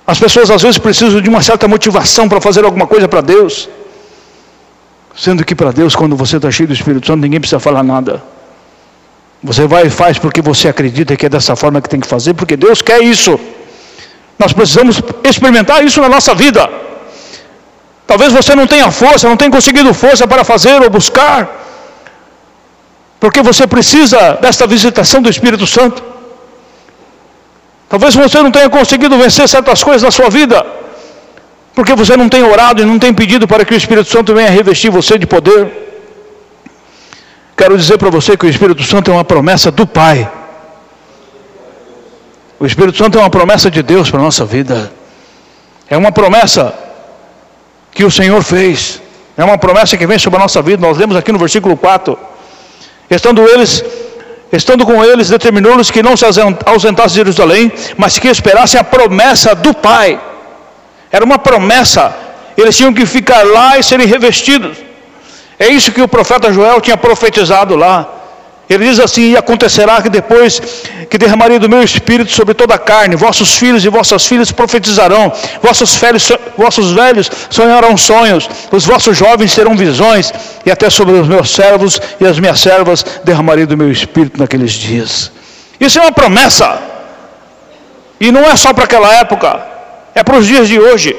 As 0.08 0.18
pessoas 0.18 0.50
às 0.50 0.62
vezes 0.62 0.78
precisam 0.78 1.20
de 1.20 1.30
uma 1.30 1.42
certa 1.42 1.68
motivação 1.68 2.30
para 2.30 2.40
fazer 2.40 2.64
alguma 2.64 2.88
coisa 2.88 3.10
para 3.10 3.20
Deus. 3.20 3.68
Sendo 5.14 5.44
que 5.44 5.54
para 5.54 5.72
Deus, 5.72 5.96
quando 5.96 6.16
você 6.16 6.38
está 6.38 6.50
cheio 6.50 6.68
do 6.68 6.74
Espírito 6.74 7.08
Santo, 7.08 7.20
ninguém 7.20 7.42
precisa 7.42 7.60
falar 7.60 7.84
nada. 7.84 8.24
Você 9.44 9.68
vai 9.68 9.88
e 9.88 9.90
faz 9.90 10.18
porque 10.18 10.42
você 10.42 10.70
acredita 10.70 11.16
que 11.18 11.26
é 11.26 11.30
dessa 11.30 11.56
forma 11.56 11.82
que 11.82 11.90
tem 11.90 12.00
que 12.00 12.08
fazer, 12.08 12.34
porque 12.34 12.56
Deus 12.56 12.82
quer 12.82 13.02
isso. 13.04 13.38
Nós 14.40 14.54
precisamos 14.54 15.02
experimentar 15.24 15.84
isso 15.84 16.00
na 16.00 16.08
nossa 16.08 16.34
vida. 16.34 16.70
Talvez 18.06 18.32
você 18.32 18.56
não 18.56 18.66
tenha 18.66 18.90
força, 18.90 19.28
não 19.28 19.36
tenha 19.36 19.52
conseguido 19.52 19.94
força 19.94 20.26
para 20.26 20.44
fazer 20.46 20.82
ou 20.82 20.90
buscar, 20.90 21.40
porque 23.20 23.42
você 23.42 23.68
precisa 23.68 24.38
desta 24.42 24.66
visitação 24.66 25.22
do 25.22 25.30
Espírito 25.30 25.68
Santo. 25.68 26.17
Talvez 27.90 28.14
você 28.16 28.42
não 28.42 28.52
tenha 28.52 28.70
conseguido 28.70 29.18
vencer 29.18 29.48
certas 29.48 29.84
coisas 29.84 30.04
na 30.04 30.12
sua 30.12 30.30
vida, 30.30 30.66
porque 31.74 31.96
você 31.96 32.18
não 32.18 32.28
tem 32.28 32.44
orado 32.44 32.82
e 32.82 32.86
não 32.86 33.00
tem 33.00 33.14
pedido 33.14 33.48
para 33.48 33.64
que 33.64 33.74
o 33.74 33.78
Espírito 33.78 34.10
Santo 34.10 34.34
venha 34.34 34.50
revestir 34.50 34.90
você 34.90 35.18
de 35.18 35.26
poder. 35.26 35.86
Quero 37.56 37.78
dizer 37.78 37.98
para 37.98 38.10
você 38.10 38.36
que 38.38 38.46
o 38.46 38.50
Espírito 38.50 38.84
Santo 38.84 39.10
é 39.10 39.14
uma 39.14 39.24
promessa 39.24 39.72
do 39.72 39.88
Pai. 39.88 40.30
O 42.60 42.66
Espírito 42.66 42.98
Santo 42.98 43.18
é 43.18 43.22
uma 43.22 43.30
promessa 43.30 43.72
de 43.72 43.82
Deus 43.82 44.10
para 44.10 44.20
a 44.20 44.24
nossa 44.24 44.44
vida. 44.44 44.92
É 45.90 45.96
uma 45.96 46.12
promessa 46.12 46.74
que 47.92 48.04
o 48.04 48.12
Senhor 48.12 48.44
fez. 48.44 49.02
É 49.38 49.44
uma 49.44 49.58
promessa 49.58 49.96
que 49.96 50.06
vem 50.06 50.20
sobre 50.20 50.38
a 50.40 50.42
nossa 50.42 50.62
vida. 50.62 50.86
Nós 50.86 50.98
lemos 50.98 51.16
aqui 51.16 51.32
no 51.32 51.40
versículo 51.40 51.78
4. 51.78 52.18
Estando 53.10 53.48
eles, 53.48 53.84
estando 54.52 54.86
com 54.86 55.04
eles, 55.04 55.30
determinou-lhes 55.30 55.92
que 55.92 56.02
não 56.02 56.16
se 56.16 56.26
ausentassem 56.66 57.10
de 57.10 57.16
Jerusalém, 57.16 57.72
mas 57.98 58.18
que 58.18 58.28
esperassem 58.28 58.80
a 58.80 58.84
promessa 58.84 59.54
do 59.54 59.74
Pai. 59.74 60.20
Era 61.12 61.24
uma 61.24 61.38
promessa. 61.38 62.16
Eles 62.56 62.76
tinham 62.76 62.94
que 62.94 63.06
ficar 63.06 63.44
lá 63.46 63.78
e 63.78 63.84
serem 63.84 64.08
revestidos. 64.08 64.78
É 65.60 65.68
isso 65.68 65.92
que 65.92 66.02
o 66.02 66.08
profeta 66.08 66.52
Joel 66.54 66.80
tinha 66.82 66.98
profetizado 66.98 67.76
lá. 67.76 68.08
Ele 68.70 68.86
diz 68.86 69.00
assim: 69.00 69.32
E 69.32 69.38
acontecerá 69.38 70.02
que 70.02 70.10
depois 70.10 70.62
que 71.10 71.18
derramarei 71.18 71.58
do 71.58 71.70
meu 71.70 71.82
espírito 71.82 72.32
sobre 72.32 72.54
toda 72.54 72.76
a 72.76 72.78
carne, 72.78 73.16
vossos 73.16 73.56
filhos 73.56 73.86
e 73.86 73.90
vossas 73.90 74.26
filhas 74.26 74.52
profetizarão, 74.52 75.32
vossos 75.62 75.96
velhos, 75.96 76.30
vossos 76.58 76.92
velhos 76.92 77.32
sonharão 77.50 77.96
sonhos, 77.96 78.50
os 78.72 78.86
vossos 78.86 79.18
jovens 79.18 79.56
terão 79.56 79.76
visões, 79.76 80.34
e 80.66 80.72
até 80.72 80.90
sobre 80.90 81.14
os 81.14 81.28
meus 81.28 81.50
servos 81.50 82.00
e 82.20 82.26
as 82.26 82.40
minhas 82.40 82.60
servas 82.60 83.06
derramarei 83.24 83.66
do 83.66 83.78
meu 83.78 83.90
espírito 83.90 84.38
naqueles 84.38 84.74
dias. 84.74 85.32
Isso 85.80 85.98
é 86.00 86.02
uma 86.02 86.12
promessa, 86.12 86.78
e 88.20 88.32
não 88.32 88.42
é 88.42 88.56
só 88.58 88.74
para 88.74 88.84
aquela 88.84 89.14
época, 89.16 89.62
é 90.14 90.24
para 90.24 90.38
os 90.38 90.46
dias 90.46 90.68
de 90.68 90.80
hoje. 90.80 91.16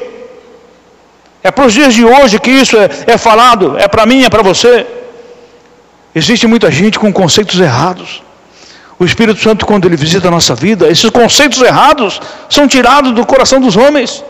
É 1.42 1.50
para 1.52 1.66
os 1.66 1.72
dias 1.72 1.94
de 1.94 2.04
hoje 2.04 2.38
que 2.40 2.50
isso 2.50 2.76
é, 2.76 2.90
é 3.06 3.16
falado, 3.16 3.78
é 3.78 3.86
para 3.86 4.04
mim, 4.04 4.24
é 4.24 4.28
para 4.28 4.42
você. 4.42 4.84
Existe 6.14 6.46
muita 6.46 6.70
gente 6.70 6.98
com 6.98 7.12
conceitos 7.12 7.60
errados. 7.60 8.22
O 8.98 9.04
Espírito 9.04 9.40
Santo, 9.40 9.64
quando 9.64 9.86
ele 9.86 9.96
visita 9.96 10.28
a 10.28 10.30
nossa 10.30 10.54
vida, 10.54 10.88
esses 10.88 11.08
conceitos 11.10 11.62
errados 11.62 12.20
são 12.48 12.66
tirados 12.66 13.12
do 13.12 13.24
coração 13.24 13.60
dos 13.60 13.76
homens. 13.76 14.24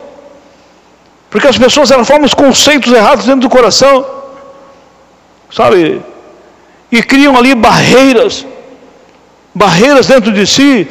Porque 1.30 1.46
as 1.46 1.56
pessoas 1.56 1.90
elas 1.90 2.06
formam 2.06 2.26
os 2.26 2.34
conceitos 2.34 2.92
errados 2.92 3.24
dentro 3.24 3.42
do 3.42 3.48
coração, 3.48 4.04
sabe? 5.50 6.02
E 6.90 7.02
criam 7.02 7.36
ali 7.36 7.54
barreiras, 7.54 8.46
barreiras 9.54 10.06
dentro 10.06 10.32
de 10.32 10.46
si, 10.46 10.86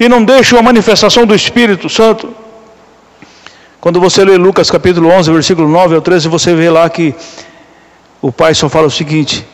e 0.00 0.08
não 0.08 0.24
deixam 0.24 0.58
a 0.58 0.62
manifestação 0.62 1.26
do 1.26 1.34
Espírito 1.34 1.88
Santo. 1.88 2.34
Quando 3.80 4.00
você 4.00 4.24
lê 4.24 4.36
Lucas 4.36 4.70
capítulo 4.70 5.08
11, 5.08 5.32
versículo 5.32 5.68
9 5.68 5.96
ao 5.96 6.00
13, 6.00 6.28
você 6.28 6.54
vê 6.54 6.68
lá 6.70 6.88
que 6.88 7.14
o 8.20 8.30
pai 8.30 8.54
só 8.54 8.68
fala 8.68 8.86
o 8.86 8.90
seguinte: 8.90 9.46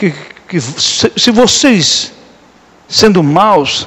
que, 0.00 0.14
que 0.48 0.60
se 0.60 1.30
vocês, 1.30 2.12
sendo 2.88 3.22
maus, 3.22 3.86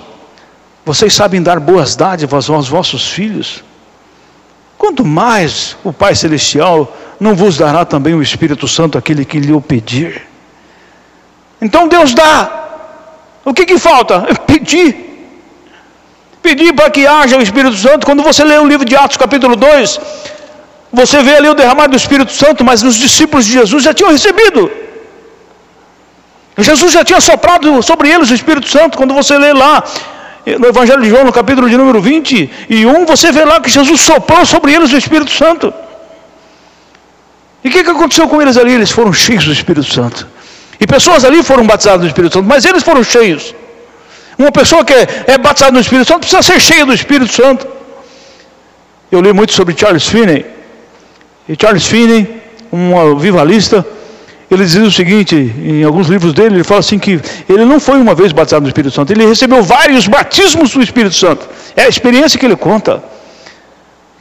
vocês 0.86 1.14
sabem 1.14 1.42
dar 1.42 1.60
boas 1.60 1.96
dádivas 1.96 2.50
aos 2.50 2.68
vossos 2.68 3.08
filhos, 3.08 3.64
quanto 4.78 5.04
mais 5.04 5.76
o 5.84 5.92
Pai 5.92 6.14
Celestial 6.14 6.96
não 7.20 7.34
vos 7.36 7.58
dará 7.58 7.84
também 7.84 8.14
o 8.14 8.22
Espírito 8.22 8.68
Santo 8.68 8.98
aquele 8.98 9.26
que 9.26 9.40
lhe 9.40 9.54
o 9.54 9.62
pedir. 9.62 10.28
Então 11.60 11.88
Deus 11.88 12.14
dá. 12.14 12.60
O 13.44 13.54
que, 13.54 13.66
que 13.66 13.80
falta? 13.80 14.26
É 14.30 14.34
pedir 14.46 15.12
pedir 16.44 16.74
para 16.74 16.90
que 16.90 17.08
haja 17.08 17.38
o 17.38 17.42
Espírito 17.42 17.78
Santo. 17.78 18.06
Quando 18.06 18.22
você 18.22 18.44
lê 18.44 18.58
o 18.58 18.68
livro 18.68 18.86
de 18.86 18.96
Atos, 18.96 19.16
capítulo 19.16 19.56
2, 19.56 20.00
você 20.92 21.24
vê 21.24 21.38
ali 21.38 21.48
o 21.48 21.54
derramar 21.54 21.88
do 21.88 21.96
Espírito 21.96 22.34
Santo, 22.34 22.66
mas 22.66 22.84
os 22.84 22.96
discípulos 22.96 23.46
de 23.46 23.54
Jesus 23.54 23.82
já 23.82 23.94
tinham 23.94 24.12
recebido. 24.12 24.70
Jesus 26.58 26.92
já 26.92 27.04
tinha 27.04 27.20
soprado 27.20 27.82
sobre 27.82 28.10
eles 28.10 28.30
o 28.30 28.34
Espírito 28.34 28.68
Santo. 28.68 28.98
Quando 28.98 29.14
você 29.14 29.38
lê 29.38 29.54
lá 29.54 29.84
no 30.46 30.68
Evangelho 30.68 31.02
de 31.02 31.10
João, 31.10 31.24
no 31.24 31.34
capítulo 31.34 31.70
de 31.70 31.76
número 31.78 32.02
21, 32.02 33.06
você 33.06 33.32
vê 33.32 33.44
lá 33.44 33.60
que 33.60 33.70
Jesus 33.70 34.02
soprou 34.02 34.46
sobre 34.46 34.74
eles 34.74 34.92
o 34.92 34.98
Espírito 34.98 35.32
Santo. 35.32 35.74
E 37.64 37.70
o 37.70 37.72
que, 37.72 37.84
que 37.84 37.90
aconteceu 37.90 38.28
com 38.28 38.42
eles 38.42 38.58
ali? 38.58 38.74
Eles 38.74 38.92
foram 38.92 39.14
cheios 39.14 39.46
do 39.46 39.54
Espírito 39.54 39.92
Santo. 39.92 40.28
E 40.80 40.86
pessoas 40.86 41.24
ali 41.24 41.42
foram 41.42 41.66
batizadas 41.66 42.02
do 42.02 42.08
Espírito 42.08 42.34
Santo, 42.34 42.48
mas 42.48 42.66
eles 42.66 42.84
foram 42.84 43.04
cheios. 43.04 43.56
Uma 44.38 44.52
pessoa 44.52 44.84
que 44.84 44.94
é, 44.94 45.08
é 45.28 45.38
batizada 45.38 45.72
no 45.72 45.80
Espírito 45.80 46.08
Santo 46.08 46.20
precisa 46.22 46.42
ser 46.42 46.60
cheia 46.60 46.86
do 46.86 46.94
Espírito 46.94 47.32
Santo. 47.32 47.66
Eu 49.12 49.22
li 49.22 49.32
muito 49.32 49.54
sobre 49.54 49.76
Charles 49.78 50.08
Finney. 50.08 50.46
E 51.48 51.56
Charles 51.60 51.86
Finney, 51.86 52.42
um 52.72 53.16
vivalista, 53.16 53.86
ele 54.54 54.66
diz 54.66 54.76
o 54.76 54.92
seguinte, 54.92 55.36
em 55.36 55.84
alguns 55.84 56.08
livros 56.08 56.34
dele, 56.34 56.56
ele 56.56 56.64
fala 56.64 56.80
assim 56.80 57.00
que 57.00 57.20
ele 57.50 57.66
não 57.66 57.80
foi 57.80 58.00
uma 58.00 58.14
vez 58.14 58.32
batizado 58.32 58.64
no 58.64 58.70
Espírito 58.70 58.94
Santo, 58.94 59.12
ele 59.12 59.26
recebeu 59.26 59.64
vários 59.64 60.08
batismos 60.08 60.72
do 60.72 60.82
Espírito 60.82 61.16
Santo. 61.16 61.48
É 61.76 61.84
a 61.84 61.88
experiência 61.88 62.40
que 62.40 62.46
ele 62.46 62.56
conta. 62.56 63.04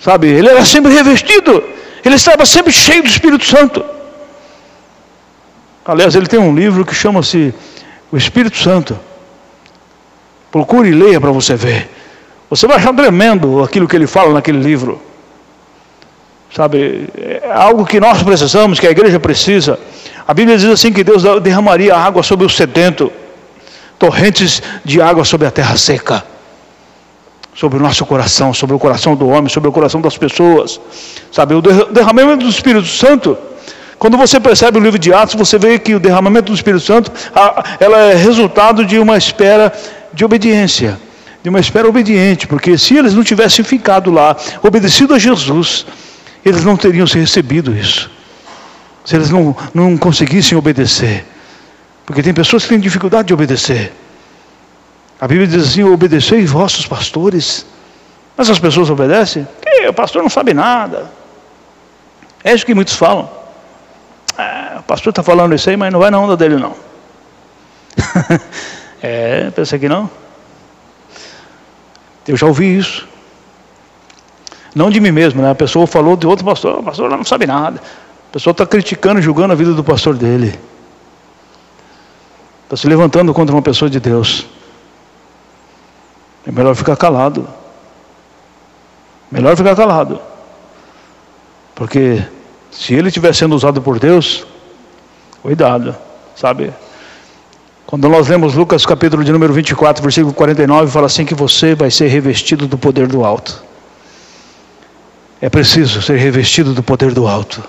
Sabe, 0.01 0.29
ele 0.29 0.49
era 0.49 0.65
sempre 0.65 0.93
revestido, 0.93 1.63
ele 2.05 2.17
estava 2.17 2.45
sempre 2.45 2.73
cheio 2.73 3.03
do 3.03 3.09
Espírito 3.09 3.45
Santo. 3.45 3.85
Aliás, 5.85 6.15
ele 6.15 6.27
tem 6.27 6.39
um 6.39 6.55
livro 6.55 6.85
que 6.85 6.95
chama-se 6.95 7.53
O 8.11 8.17
Espírito 8.17 8.57
Santo. 8.57 8.99
Procure 10.51 10.89
e 10.89 10.93
leia 10.93 11.21
para 11.21 11.31
você 11.31 11.55
ver. 11.55 11.89
Você 12.49 12.67
vai 12.67 12.77
achar 12.77 12.93
tremendo 12.95 13.63
aquilo 13.63 13.89
que 13.89 13.97
ele 13.97 14.07
fala 14.07 14.33
naquele 14.35 14.61
livro. 14.61 15.01
Sabe, 16.55 17.09
é 17.17 17.51
algo 17.53 17.87
que 17.87 17.99
nós 17.99 18.23
precisamos, 18.23 18.79
que 18.79 18.87
a 18.87 18.91
igreja 18.91 19.19
precisa. 19.19 19.79
A 20.27 20.35
Bíblia 20.35 20.57
diz 20.57 20.69
assim 20.69 20.93
que 20.93 21.03
Deus 21.03 21.23
derramaria 21.43 21.97
água 21.97 22.23
sobre 22.23 22.47
o 22.47 22.49
sedento, 22.49 23.13
torrentes 23.99 24.63
de 24.85 25.01
água 25.01 25.25
sobre 25.25 25.47
a 25.47 25.51
terra 25.51 25.77
seca, 25.77 26.25
sobre 27.55 27.79
o 27.79 27.83
nosso 27.83 28.05
coração, 28.07 28.55
sobre 28.55 28.75
o 28.75 28.79
coração 28.79 29.15
do 29.15 29.29
homem, 29.29 29.49
sobre 29.49 29.69
o 29.69 29.73
coração 29.73 30.01
das 30.01 30.17
pessoas. 30.17 30.81
Sabe, 31.31 31.55
o 31.55 31.61
derramamento 31.61 32.45
do 32.45 32.51
Espírito 32.51 32.87
Santo 32.87 33.37
quando 34.03 34.17
você 34.17 34.41
percebe 34.41 34.79
o 34.79 34.81
livro 34.81 34.99
de 34.99 35.15
Atos, 35.15 35.37
você 35.37 35.57
vê 35.57 35.79
que 35.79 35.95
o 35.95 36.01
derramamento 36.01 36.51
do 36.51 36.57
Espírito 36.57 36.83
Santo, 36.83 37.13
ela 37.79 37.99
é 37.99 38.17
resultado 38.17 38.85
de 38.85 38.99
uma 38.99 39.17
espera 39.17 39.73
de 40.13 40.25
obediência, 40.25 40.99
de 41.41 41.49
uma 41.49 41.61
espera 41.61 41.89
obediente, 41.89 42.49
porque 42.49 42.77
se 42.77 42.97
eles 42.97 43.15
não 43.15 43.23
tivessem 43.23 43.65
ficado 43.65 44.11
lá, 44.11 44.37
obedecido 44.61 45.15
a 45.15 45.21
Jesus, 45.21 45.87
eles 46.45 46.65
não 46.65 46.77
teriam 46.77 47.07
recebido 47.07 47.77
isso. 47.77 48.11
Se 49.05 49.17
eles 49.17 49.31
não, 49.31 49.57
não 49.75 49.97
conseguissem 49.97 50.57
obedecer. 50.57 51.25
Porque 52.07 52.23
tem 52.23 52.33
pessoas 52.33 52.63
que 52.63 52.69
têm 52.71 52.81
dificuldade 52.81 53.29
de 53.29 53.35
obedecer. 53.35 53.93
A 55.21 55.27
Bíblia 55.27 55.47
diz 55.47 55.69
assim: 55.69 55.83
obedecei 55.85 56.45
vossos 56.45 56.87
pastores. 56.87 57.67
Mas 58.37 58.49
as 58.51 58.59
pessoas 58.59 58.91
obedecem? 58.91 59.47
Que 59.61 59.87
o 59.89 59.93
pastor 59.93 60.23
não 60.23 60.31
sabe 60.31 60.55
nada. 60.55 61.11
É 62.43 62.53
isso 62.53 62.67
que 62.67 62.75
muitos 62.75 62.95
falam. 62.95 63.31
Ah, 64.37 64.79
o 64.81 64.83
pastor 64.83 65.11
está 65.11 65.23
falando 65.23 65.55
isso 65.55 65.69
aí, 65.69 65.77
mas 65.77 65.93
não 65.93 66.01
vai 66.01 66.11
na 66.11 66.19
onda 66.19 66.37
dele, 66.37 66.57
não. 66.57 66.75
É, 69.05 69.51
pensa 69.51 69.77
que 69.81 69.89
não? 69.89 70.09
Eu 72.29 72.37
já 72.37 72.47
ouvi 72.47 72.79
isso. 72.79 73.09
Não 74.77 74.91
de 74.91 75.01
mim 75.01 75.11
mesmo, 75.11 75.43
né? 75.43 75.51
A 75.51 75.57
pessoa 75.57 75.89
falou 75.89 76.17
de 76.17 76.25
outro 76.25 76.45
pastor, 76.45 76.79
o 76.79 76.83
pastor 76.85 77.11
não 77.11 77.25
sabe 77.25 77.45
nada. 77.45 77.83
A 78.33 78.39
pessoa 78.41 78.53
está 78.53 78.65
criticando, 78.65 79.21
julgando 79.21 79.53
a 79.53 79.55
vida 79.55 79.75
do 79.75 79.85
pastor 79.85 80.17
dele. 80.17 80.59
Está 82.65 82.79
se 82.79 82.89
levantando 82.89 83.35
contra 83.35 83.55
uma 83.55 83.61
pessoa 83.61 83.91
de 83.91 84.01
Deus. 84.01 84.47
É 86.47 86.51
melhor 86.51 86.75
ficar 86.75 86.97
calado. 86.97 87.47
Melhor 89.31 89.55
ficar 89.55 89.77
calado. 89.77 90.19
Porque 91.75 92.25
se 92.71 92.95
ele 92.95 93.09
estiver 93.09 93.35
sendo 93.35 93.55
usado 93.55 93.83
por 93.83 93.99
Deus, 93.99 94.47
cuidado, 95.43 95.95
sabe? 96.35 96.73
Quando 97.85 98.09
nós 98.09 98.29
lemos 98.29 98.55
Lucas 98.55 98.87
capítulo 98.87 99.23
de 99.23 99.31
número 99.31 99.53
24, 99.53 100.03
versículo 100.03 100.33
49, 100.33 100.91
fala 100.91 101.05
assim 101.05 101.27
que 101.27 101.35
você 101.35 101.75
vai 101.75 101.91
ser 101.91 102.07
revestido 102.07 102.67
do 102.67 102.79
poder 102.79 103.09
do 103.09 103.27
alto. 103.27 103.63
É 105.39 105.51
preciso 105.51 106.01
ser 106.01 106.17
revestido 106.17 106.73
do 106.73 106.83
poder 106.83 107.13
do 107.13 107.29
alto. 107.29 107.63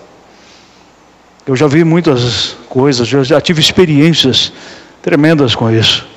Eu 1.45 1.55
já 1.55 1.67
vi 1.67 1.83
muitas 1.83 2.55
coisas, 2.69 3.07
já 3.07 3.41
tive 3.41 3.59
experiências 3.59 4.53
tremendas 5.01 5.53
com 5.53 5.69
isso. 5.69 6.07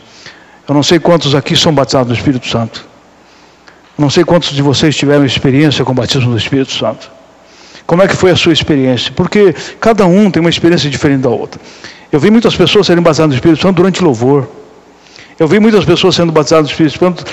Eu 0.68 0.74
não 0.74 0.82
sei 0.82 1.00
quantos 1.00 1.34
aqui 1.34 1.56
são 1.56 1.74
batizados 1.74 2.08
no 2.08 2.14
Espírito 2.14 2.48
Santo. 2.48 2.84
Não 3.98 4.08
sei 4.08 4.24
quantos 4.24 4.52
de 4.52 4.62
vocês 4.62 4.94
tiveram 4.94 5.24
experiência 5.24 5.84
com 5.84 5.92
o 5.92 5.94
batismo 5.94 6.30
do 6.30 6.36
Espírito 6.36 6.72
Santo. 6.72 7.10
Como 7.86 8.02
é 8.02 8.08
que 8.08 8.16
foi 8.16 8.30
a 8.30 8.36
sua 8.36 8.52
experiência? 8.52 9.12
Porque 9.12 9.54
cada 9.80 10.06
um 10.06 10.30
tem 10.30 10.40
uma 10.40 10.50
experiência 10.50 10.90
diferente 10.90 11.22
da 11.22 11.28
outra. 11.28 11.60
Eu 12.12 12.20
vi 12.20 12.30
muitas 12.30 12.54
pessoas 12.54 12.86
serem 12.86 13.02
batizadas 13.02 13.30
no 13.30 13.36
Espírito 13.36 13.62
Santo 13.62 13.76
durante 13.76 14.02
louvor. 14.02 14.48
Eu 15.38 15.48
vi 15.48 15.58
muitas 15.58 15.84
pessoas 15.84 16.14
sendo 16.14 16.32
batizadas 16.32 16.66
no 16.66 16.70
Espírito 16.70 16.98
Santo 16.98 17.24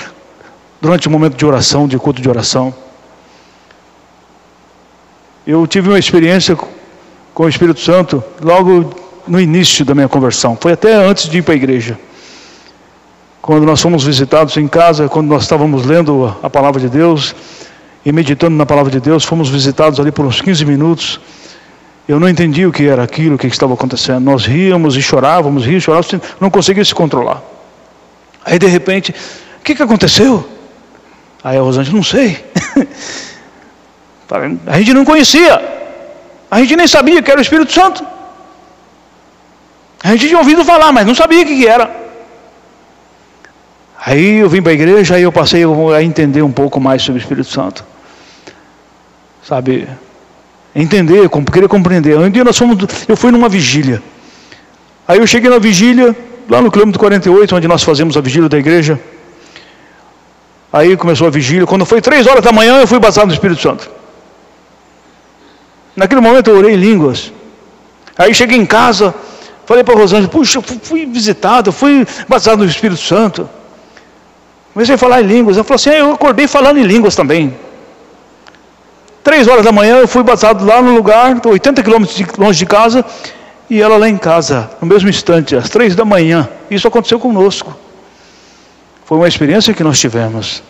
durante 0.80 1.06
o 1.06 1.10
um 1.10 1.12
momento 1.12 1.36
de 1.36 1.46
oração, 1.46 1.86
de 1.86 1.98
culto 1.98 2.20
de 2.20 2.28
oração. 2.28 2.74
Eu 5.46 5.66
tive 5.66 5.88
uma 5.88 5.98
experiência 5.98 6.56
com 7.34 7.42
o 7.42 7.48
Espírito 7.48 7.80
Santo 7.80 8.22
logo 8.40 8.94
no 9.26 9.40
início 9.40 9.84
da 9.84 9.94
minha 9.94 10.08
conversão. 10.08 10.56
Foi 10.58 10.72
até 10.72 10.94
antes 10.94 11.28
de 11.28 11.38
ir 11.38 11.42
para 11.42 11.54
a 11.54 11.56
igreja. 11.56 11.98
Quando 13.42 13.66
nós 13.66 13.82
fomos 13.82 14.04
visitados 14.04 14.56
em 14.56 14.68
casa, 14.68 15.08
quando 15.08 15.28
nós 15.28 15.42
estávamos 15.42 15.84
lendo 15.84 16.34
a 16.42 16.48
palavra 16.48 16.80
de 16.80 16.88
Deus 16.88 17.34
e 18.06 18.12
meditando 18.12 18.56
na 18.56 18.64
palavra 18.64 18.90
de 18.90 19.00
Deus, 19.00 19.24
fomos 19.24 19.50
visitados 19.50 19.98
ali 19.98 20.12
por 20.12 20.24
uns 20.24 20.40
15 20.40 20.64
minutos. 20.64 21.20
Eu 22.08 22.20
não 22.20 22.28
entendi 22.28 22.64
o 22.64 22.72
que 22.72 22.86
era 22.86 23.02
aquilo, 23.02 23.34
o 23.34 23.38
que 23.38 23.46
estava 23.46 23.74
acontecendo. 23.74 24.20
Nós 24.20 24.46
ríamos 24.46 24.96
e 24.96 25.02
chorávamos, 25.02 25.64
ríamos 25.64 25.82
e 25.82 25.84
chorávamos, 25.84 26.20
não 26.40 26.50
conseguia 26.50 26.84
se 26.84 26.94
controlar. 26.94 27.42
Aí 28.44 28.58
de 28.58 28.66
repente, 28.66 29.14
o 29.58 29.64
que, 29.64 29.74
que 29.74 29.82
aconteceu? 29.82 30.46
Aí 31.42 31.58
a 31.58 31.60
Rosângela, 31.60 31.96
não 31.96 32.04
sei. 32.04 32.44
a 34.66 34.78
gente 34.78 34.94
não 34.94 35.04
conhecia. 35.04 35.83
A 36.54 36.60
gente 36.60 36.76
nem 36.76 36.86
sabia 36.86 37.20
que 37.20 37.28
era 37.28 37.40
o 37.40 37.42
Espírito 37.42 37.72
Santo. 37.72 38.06
A 40.04 40.12
gente 40.12 40.28
tinha 40.28 40.38
ouvido 40.38 40.64
falar, 40.64 40.92
mas 40.92 41.04
não 41.04 41.12
sabia 41.12 41.42
o 41.42 41.44
que 41.44 41.66
era. 41.66 41.90
Aí 44.06 44.36
eu 44.36 44.48
vim 44.48 44.62
para 44.62 44.70
a 44.70 44.74
igreja, 44.74 45.16
aí 45.16 45.24
eu 45.24 45.32
passei 45.32 45.64
a 45.64 46.00
entender 46.00 46.42
um 46.42 46.52
pouco 46.52 46.78
mais 46.78 47.02
sobre 47.02 47.20
o 47.20 47.22
Espírito 47.22 47.50
Santo. 47.50 47.84
Sabe? 49.42 49.88
Entender, 50.76 51.28
querer 51.52 51.66
compreender. 51.66 52.16
Um 52.16 52.30
dia 52.30 52.44
nós 52.44 52.56
fomos, 52.56 52.78
eu 53.08 53.16
fui 53.16 53.32
numa 53.32 53.48
vigília. 53.48 54.00
Aí 55.08 55.18
eu 55.18 55.26
cheguei 55.26 55.50
na 55.50 55.58
vigília, 55.58 56.14
lá 56.48 56.62
no 56.62 56.70
quilômetro 56.70 57.00
48, 57.00 57.56
onde 57.56 57.66
nós 57.66 57.82
fazemos 57.82 58.16
a 58.16 58.20
vigília 58.20 58.48
da 58.48 58.58
igreja. 58.58 59.00
Aí 60.72 60.96
começou 60.96 61.26
a 61.26 61.30
vigília. 61.30 61.66
Quando 61.66 61.84
foi 61.84 62.00
três 62.00 62.28
horas 62.28 62.44
da 62.44 62.52
manhã, 62.52 62.80
eu 62.80 62.86
fui 62.86 63.00
batizado 63.00 63.26
no 63.26 63.32
Espírito 63.32 63.60
Santo. 63.60 64.03
Naquele 65.96 66.20
momento 66.20 66.50
eu 66.50 66.56
orei 66.56 66.74
em 66.74 66.76
línguas. 66.76 67.32
Aí 68.16 68.34
cheguei 68.34 68.58
em 68.58 68.66
casa, 68.66 69.14
falei 69.66 69.82
para 69.82 69.94
Rosângela, 69.94 70.28
puxa, 70.28 70.60
fui 70.60 71.06
visitado, 71.06 71.72
fui 71.72 72.06
batizado 72.28 72.64
no 72.64 72.70
Espírito 72.70 73.00
Santo. 73.00 73.48
Comecei 74.72 74.96
a 74.96 74.98
falar 74.98 75.22
em 75.22 75.26
línguas. 75.26 75.56
Ela 75.56 75.64
falou 75.64 75.76
assim, 75.76 75.90
eu 75.90 76.12
acordei 76.12 76.48
falando 76.48 76.78
em 76.78 76.82
línguas 76.82 77.14
também. 77.14 77.56
Três 79.22 79.48
horas 79.48 79.64
da 79.64 79.72
manhã 79.72 79.96
eu 79.96 80.08
fui 80.08 80.22
batizado 80.22 80.64
lá 80.64 80.82
no 80.82 80.94
lugar, 80.94 81.40
80 81.44 81.82
quilômetros 81.82 82.20
longe 82.36 82.58
de 82.58 82.66
casa, 82.66 83.04
e 83.70 83.80
ela 83.80 83.96
lá 83.96 84.08
em 84.08 84.18
casa, 84.18 84.70
no 84.80 84.86
mesmo 84.86 85.08
instante, 85.08 85.56
às 85.56 85.70
três 85.70 85.96
da 85.96 86.04
manhã. 86.04 86.48
Isso 86.70 86.86
aconteceu 86.86 87.18
conosco. 87.18 87.74
Foi 89.04 89.16
uma 89.16 89.28
experiência 89.28 89.72
que 89.72 89.82
nós 89.82 89.98
tivemos. 89.98 90.62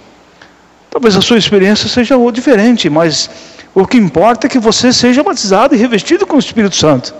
Talvez 0.90 1.16
a 1.16 1.20
sua 1.20 1.36
experiência 1.36 1.88
seja 1.88 2.16
diferente, 2.32 2.88
mas 2.88 3.28
o 3.74 3.86
que 3.86 3.96
importa 3.96 4.46
é 4.46 4.50
que 4.50 4.58
você 4.58 4.92
seja 4.92 5.22
batizado 5.22 5.74
e 5.74 5.78
revestido 5.78 6.26
com 6.26 6.36
o 6.36 6.38
Espírito 6.38 6.76
Santo. 6.76 7.14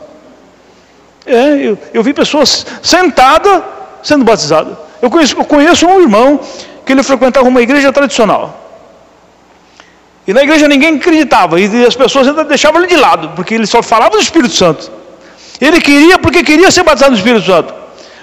É, 1.27 1.57
eu, 1.57 1.79
eu 1.93 2.03
vi 2.03 2.13
pessoas 2.13 2.65
sentadas 2.83 3.63
sendo 4.03 4.25
batizadas. 4.25 4.77
Eu 5.03 5.11
conheço, 5.11 5.37
eu 5.37 5.45
conheço 5.45 5.87
um 5.87 6.01
irmão 6.01 6.41
que 6.87 6.93
ele 6.93 7.03
frequentava 7.03 7.49
uma 7.49 7.61
igreja 7.61 7.93
tradicional. 7.93 8.61
E 10.27 10.33
na 10.33 10.43
igreja 10.43 10.69
ninguém 10.69 10.97
acreditava, 10.97 11.61
e 11.61 11.85
as 11.85 11.97
pessoas 11.97 12.29
ainda 12.29 12.45
deixavam 12.45 12.81
ele 12.81 12.89
de 12.89 12.97
lado, 12.97 13.31
porque 13.37 13.55
ele 13.55 13.67
só 13.67 13.83
falava 13.83 14.13
do 14.13 14.23
Espírito 14.23 14.55
Santo. 14.55 14.91
Ele 15.61 15.81
queria 15.81 16.19
porque 16.19 16.43
queria 16.43 16.71
ser 16.71 16.83
batizado 16.83 17.13
no 17.13 17.19
Espírito 17.19 17.45
Santo. 17.45 17.75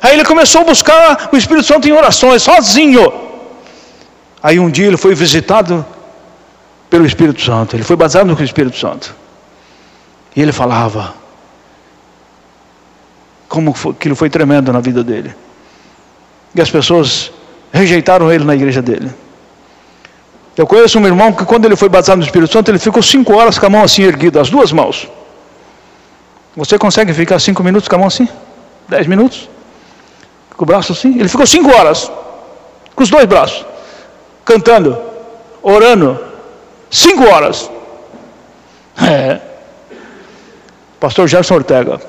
Aí 0.01 0.13
ele 0.13 0.25
começou 0.25 0.61
a 0.61 0.63
buscar 0.63 1.29
o 1.31 1.37
Espírito 1.37 1.65
Santo 1.65 1.87
em 1.87 1.91
orações, 1.91 2.41
sozinho. 2.41 3.11
Aí 4.41 4.59
um 4.59 4.69
dia 4.69 4.87
ele 4.87 4.97
foi 4.97 5.13
visitado 5.13 5.85
pelo 6.91 7.05
Espírito 7.05 7.41
Santo. 7.41 7.75
Ele 7.75 7.83
foi 7.83 7.95
batizado 7.95 8.25
no 8.25 8.43
Espírito 8.43 8.77
Santo. 8.77 9.15
E 10.35 10.41
ele 10.41 10.51
falava 10.51 11.15
como 13.47 13.73
aquilo 13.89 14.15
foi 14.15 14.29
tremendo 14.29 14.71
na 14.71 14.81
vida 14.81 15.03
dele. 15.03 15.33
E 16.53 16.61
as 16.61 16.69
pessoas 16.69 17.31
rejeitaram 17.71 18.31
ele 18.31 18.43
na 18.43 18.53
igreja 18.53 18.81
dele. 18.81 19.09
Eu 20.57 20.67
conheço 20.67 20.99
um 20.99 21.07
irmão 21.07 21.31
que 21.31 21.45
quando 21.45 21.63
ele 21.63 21.77
foi 21.77 21.87
batizado 21.87 22.19
no 22.19 22.25
Espírito 22.25 22.51
Santo, 22.51 22.69
ele 22.69 22.77
ficou 22.77 23.01
cinco 23.01 23.33
horas 23.33 23.57
com 23.57 23.65
a 23.65 23.69
mão 23.69 23.83
assim 23.83 24.03
erguida, 24.03 24.41
as 24.41 24.49
duas 24.49 24.73
mãos. 24.73 25.07
Você 26.57 26.77
consegue 26.77 27.13
ficar 27.13 27.39
cinco 27.39 27.63
minutos 27.63 27.87
com 27.87 27.95
a 27.95 27.99
mão 27.99 28.07
assim? 28.07 28.27
Dez 28.89 29.07
minutos? 29.07 29.49
Com 30.57 30.63
o 30.63 30.65
braço 30.65 30.91
assim? 30.91 31.17
Ele 31.17 31.29
ficou 31.29 31.47
cinco 31.47 31.73
horas, 31.73 32.11
com 32.93 33.01
os 33.01 33.09
dois 33.09 33.25
braços, 33.25 33.65
cantando, 34.43 34.97
orando, 35.63 36.30
Cinco 36.91 37.23
horas. 37.23 37.71
É. 39.01 39.39
Pastor 40.99 41.27
Gerson 41.27 41.55
Ortega. 41.55 42.01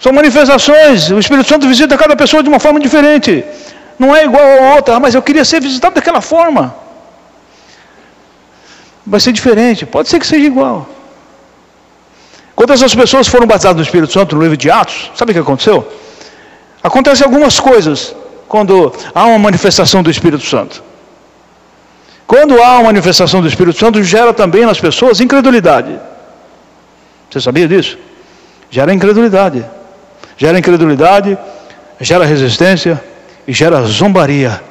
São 0.00 0.12
manifestações. 0.12 1.10
O 1.10 1.18
Espírito 1.18 1.48
Santo 1.48 1.68
visita 1.68 1.98
cada 1.98 2.14
pessoa 2.16 2.42
de 2.42 2.48
uma 2.48 2.60
forma 2.60 2.78
diferente. 2.78 3.44
Não 3.98 4.14
é 4.14 4.24
igual 4.24 4.44
a 4.44 4.76
outra, 4.76 5.00
mas 5.00 5.14
eu 5.16 5.20
queria 5.20 5.44
ser 5.44 5.60
visitado 5.60 5.96
daquela 5.96 6.20
forma. 6.20 6.74
Vai 9.04 9.18
ser 9.18 9.32
diferente. 9.32 9.84
Pode 9.84 10.08
ser 10.08 10.20
que 10.20 10.26
seja 10.26 10.46
igual. 10.46 10.88
Quando 12.54 12.72
essas 12.72 12.94
pessoas 12.94 13.26
foram 13.26 13.46
batizadas 13.46 13.76
no 13.76 13.82
Espírito 13.82 14.12
Santo 14.12 14.36
no 14.36 14.42
livro 14.42 14.56
de 14.56 14.70
Atos, 14.70 15.10
sabe 15.16 15.32
o 15.32 15.34
que 15.34 15.40
aconteceu? 15.40 15.86
Acontecem 16.82 17.24
algumas 17.24 17.58
coisas 17.58 18.14
quando 18.48 18.92
há 19.14 19.26
uma 19.26 19.38
manifestação 19.38 20.02
do 20.02 20.10
Espírito 20.10 20.44
Santo. 20.44 20.82
Quando 22.26 22.60
há 22.62 22.74
uma 22.74 22.84
manifestação 22.84 23.40
do 23.40 23.48
Espírito 23.48 23.78
Santo, 23.78 24.02
gera 24.02 24.32
também 24.32 24.66
nas 24.66 24.80
pessoas 24.80 25.20
incredulidade. 25.20 25.98
Você 27.30 27.40
sabia 27.40 27.68
disso? 27.68 27.98
Gera 28.70 28.92
incredulidade. 28.92 29.64
Gera 30.36 30.58
incredulidade, 30.58 31.36
gera 32.00 32.24
resistência 32.24 33.02
e 33.46 33.52
gera 33.52 33.82
zombaria. 33.82 34.62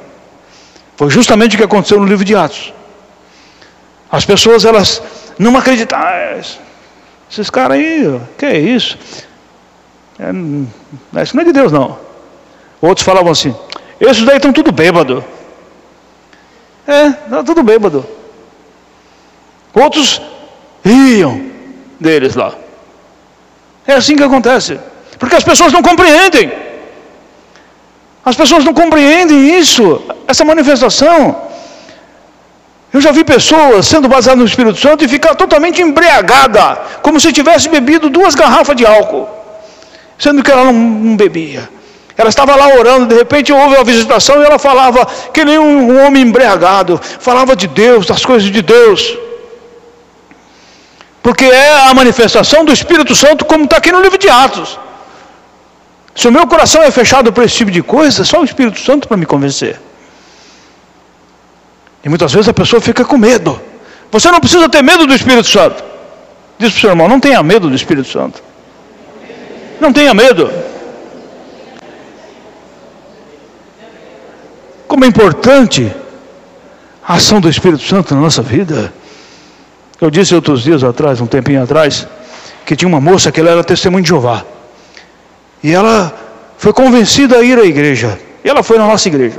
Foi 0.96 1.10
justamente 1.10 1.54
o 1.54 1.58
que 1.58 1.64
aconteceu 1.64 2.00
no 2.00 2.06
livro 2.06 2.24
de 2.24 2.34
Atos. 2.34 2.72
As 4.10 4.24
pessoas, 4.24 4.64
elas 4.64 5.02
não 5.38 5.56
acreditaram. 5.56 6.04
Ah, 6.04 6.40
esses 7.30 7.50
caras 7.50 7.76
aí, 7.76 8.20
que 8.38 8.46
é 8.46 8.58
isso? 8.58 8.98
É, 10.18 11.22
isso 11.22 11.36
não 11.36 11.42
é 11.42 11.44
de 11.44 11.52
Deus, 11.52 11.70
não. 11.70 12.07
Outros 12.80 13.04
falavam 13.04 13.32
assim: 13.32 13.54
esses 14.00 14.24
daí 14.24 14.36
estão 14.36 14.52
tudo 14.52 14.70
bêbado. 14.70 15.24
É, 16.86 17.08
está 17.08 17.42
tudo 17.42 17.62
bêbado. 17.62 18.06
Outros 19.74 20.22
riam 20.84 21.50
deles 22.00 22.34
lá. 22.34 22.54
É 23.86 23.94
assim 23.94 24.16
que 24.16 24.22
acontece. 24.22 24.78
Porque 25.18 25.36
as 25.36 25.44
pessoas 25.44 25.72
não 25.72 25.82
compreendem. 25.82 26.52
As 28.24 28.36
pessoas 28.36 28.64
não 28.64 28.74
compreendem 28.74 29.58
isso, 29.58 30.02
essa 30.26 30.44
manifestação. 30.44 31.48
Eu 32.92 33.00
já 33.00 33.12
vi 33.12 33.24
pessoas 33.24 33.86
sendo 33.86 34.08
baseadas 34.08 34.40
no 34.40 34.46
Espírito 34.46 34.78
Santo 34.78 35.04
e 35.04 35.08
ficar 35.08 35.34
totalmente 35.34 35.82
embriagada, 35.82 36.78
como 37.02 37.20
se 37.20 37.32
tivesse 37.32 37.68
bebido 37.68 38.08
duas 38.08 38.34
garrafas 38.34 38.76
de 38.76 38.86
álcool, 38.86 39.28
sendo 40.18 40.42
que 40.42 40.50
ela 40.50 40.64
não, 40.64 40.72
não 40.72 41.16
bebia. 41.16 41.68
Ela 42.18 42.30
estava 42.30 42.56
lá 42.56 42.66
orando, 42.74 43.06
de 43.06 43.14
repente 43.14 43.52
houve 43.52 43.76
uma 43.76 43.84
visitação 43.84 44.42
e 44.42 44.44
ela 44.44 44.58
falava 44.58 45.06
que 45.32 45.44
nem 45.44 45.56
um 45.56 46.04
homem 46.04 46.24
embriagado, 46.24 47.00
falava 47.20 47.54
de 47.54 47.68
Deus, 47.68 48.06
das 48.06 48.24
coisas 48.24 48.50
de 48.50 48.60
Deus. 48.60 49.16
Porque 51.22 51.44
é 51.44 51.88
a 51.88 51.94
manifestação 51.94 52.64
do 52.64 52.72
Espírito 52.72 53.14
Santo, 53.14 53.44
como 53.44 53.64
está 53.64 53.76
aqui 53.76 53.92
no 53.92 54.00
livro 54.00 54.18
de 54.18 54.28
Atos. 54.28 54.76
Se 56.12 56.26
o 56.26 56.32
meu 56.32 56.44
coração 56.48 56.82
é 56.82 56.90
fechado 56.90 57.32
para 57.32 57.44
esse 57.44 57.54
tipo 57.54 57.70
de 57.70 57.84
coisa, 57.84 58.24
só 58.24 58.40
o 58.40 58.44
Espírito 58.44 58.80
Santo 58.80 59.06
para 59.06 59.16
me 59.16 59.24
convencer. 59.24 59.80
E 62.02 62.08
muitas 62.08 62.32
vezes 62.32 62.48
a 62.48 62.52
pessoa 62.52 62.82
fica 62.82 63.04
com 63.04 63.16
medo. 63.16 63.60
Você 64.10 64.28
não 64.28 64.40
precisa 64.40 64.68
ter 64.68 64.82
medo 64.82 65.06
do 65.06 65.14
Espírito 65.14 65.48
Santo. 65.48 65.84
Diz 66.58 66.72
para 66.72 66.78
o 66.78 66.80
seu 66.80 66.90
irmão: 66.90 67.06
não 67.06 67.20
tenha 67.20 67.40
medo 67.44 67.68
do 67.68 67.76
Espírito 67.76 68.08
Santo. 68.08 68.42
Não 69.80 69.92
tenha 69.92 70.12
medo. 70.12 70.50
Como 74.98 75.04
é 75.04 75.08
importante 75.10 75.94
a 77.06 77.14
ação 77.14 77.40
do 77.40 77.48
Espírito 77.48 77.84
Santo 77.84 78.16
na 78.16 78.20
nossa 78.20 78.42
vida. 78.42 78.92
Eu 80.00 80.10
disse 80.10 80.34
outros 80.34 80.60
dias 80.60 80.82
atrás, 80.82 81.20
um 81.20 81.26
tempinho 81.26 81.62
atrás, 81.62 82.04
que 82.66 82.74
tinha 82.74 82.88
uma 82.88 83.00
moça 83.00 83.30
que 83.30 83.38
ela 83.38 83.48
era 83.48 83.62
testemunha 83.62 84.02
de 84.02 84.08
Jeová. 84.08 84.44
E 85.62 85.72
ela 85.72 86.12
foi 86.56 86.72
convencida 86.72 87.36
a 87.36 87.44
ir 87.44 87.56
à 87.60 87.64
igreja. 87.64 88.18
E 88.44 88.48
ela 88.48 88.64
foi 88.64 88.76
na 88.76 88.88
nossa 88.88 89.06
igreja. 89.06 89.38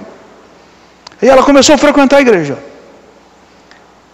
E 1.22 1.28
ela 1.28 1.43
começou 1.43 1.76
a 1.76 1.78
frequentar 1.78 2.20
a 2.20 2.22
igreja. 2.22 2.57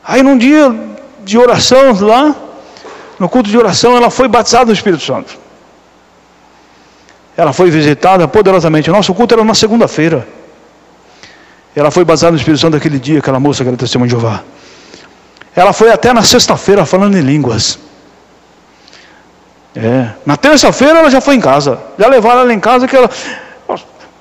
Aí 0.04 0.24
num 0.24 0.40
dia 0.40 0.76
de 1.24 1.38
oração 1.38 1.94
lá, 2.02 2.36
no 3.20 3.30
culto 3.30 3.52
de 3.52 3.58
oração, 3.60 3.96
ela 3.96 4.10
foi 4.10 4.28
batizada 4.28 4.66
no 4.66 4.74
Espírito 4.74 5.04
Santo. 5.04 5.38
Ela 7.38 7.54
foi 7.54 7.70
visitada 7.70 8.28
poderosamente. 8.28 8.90
O 8.90 8.94
nosso 8.94 9.14
culto 9.14 9.36
era 9.36 9.44
na 9.44 9.54
segunda-feira. 9.54 10.28
Ela 11.76 11.92
foi 11.92 12.06
baseada 12.06 12.32
no 12.32 12.38
Espírito 12.38 12.62
Santo 12.62 12.74
daquele 12.74 12.98
dia, 12.98 13.20
aquela 13.20 13.40
moça 13.40 13.64
que 13.64 13.68
era 13.68 13.78
testemunha 13.78 14.08
de 14.08 14.12
Jeová. 14.12 14.44
Ela 15.56 15.74
foi 15.74 15.92
até 15.92 16.14
na 16.14 16.24
sexta-feira 16.24 16.86
falando 16.86 17.18
em 17.18 17.22
línguas. 17.22 17.78
É. 19.76 20.10
Na 20.26 20.38
terça-feira 20.38 21.00
ela 21.00 21.12
já 21.12 21.20
foi 21.20 21.36
em 21.36 21.42
casa. 21.42 21.80
Já 22.00 22.08
levaram 22.08 22.42
ela 22.42 22.54
em 22.54 22.60
casa 22.60 22.88
que 22.88 22.96
ela. 22.96 23.10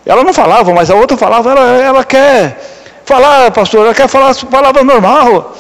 Ela 0.05 0.25
não 0.25 0.35
falava, 0.35 0.73
mas 0.75 0.91
a 0.91 0.95
outra 0.95 1.17
falava, 1.17 1.51
ela, 1.51 1.61
ela 1.81 2.05
quer 2.05 2.61
falar, 3.05 3.51
pastor, 3.53 3.87
ela 3.87 3.95
quer 3.95 4.09
falar 4.09 4.35
palavra 4.51 4.83
normal. 4.83 5.57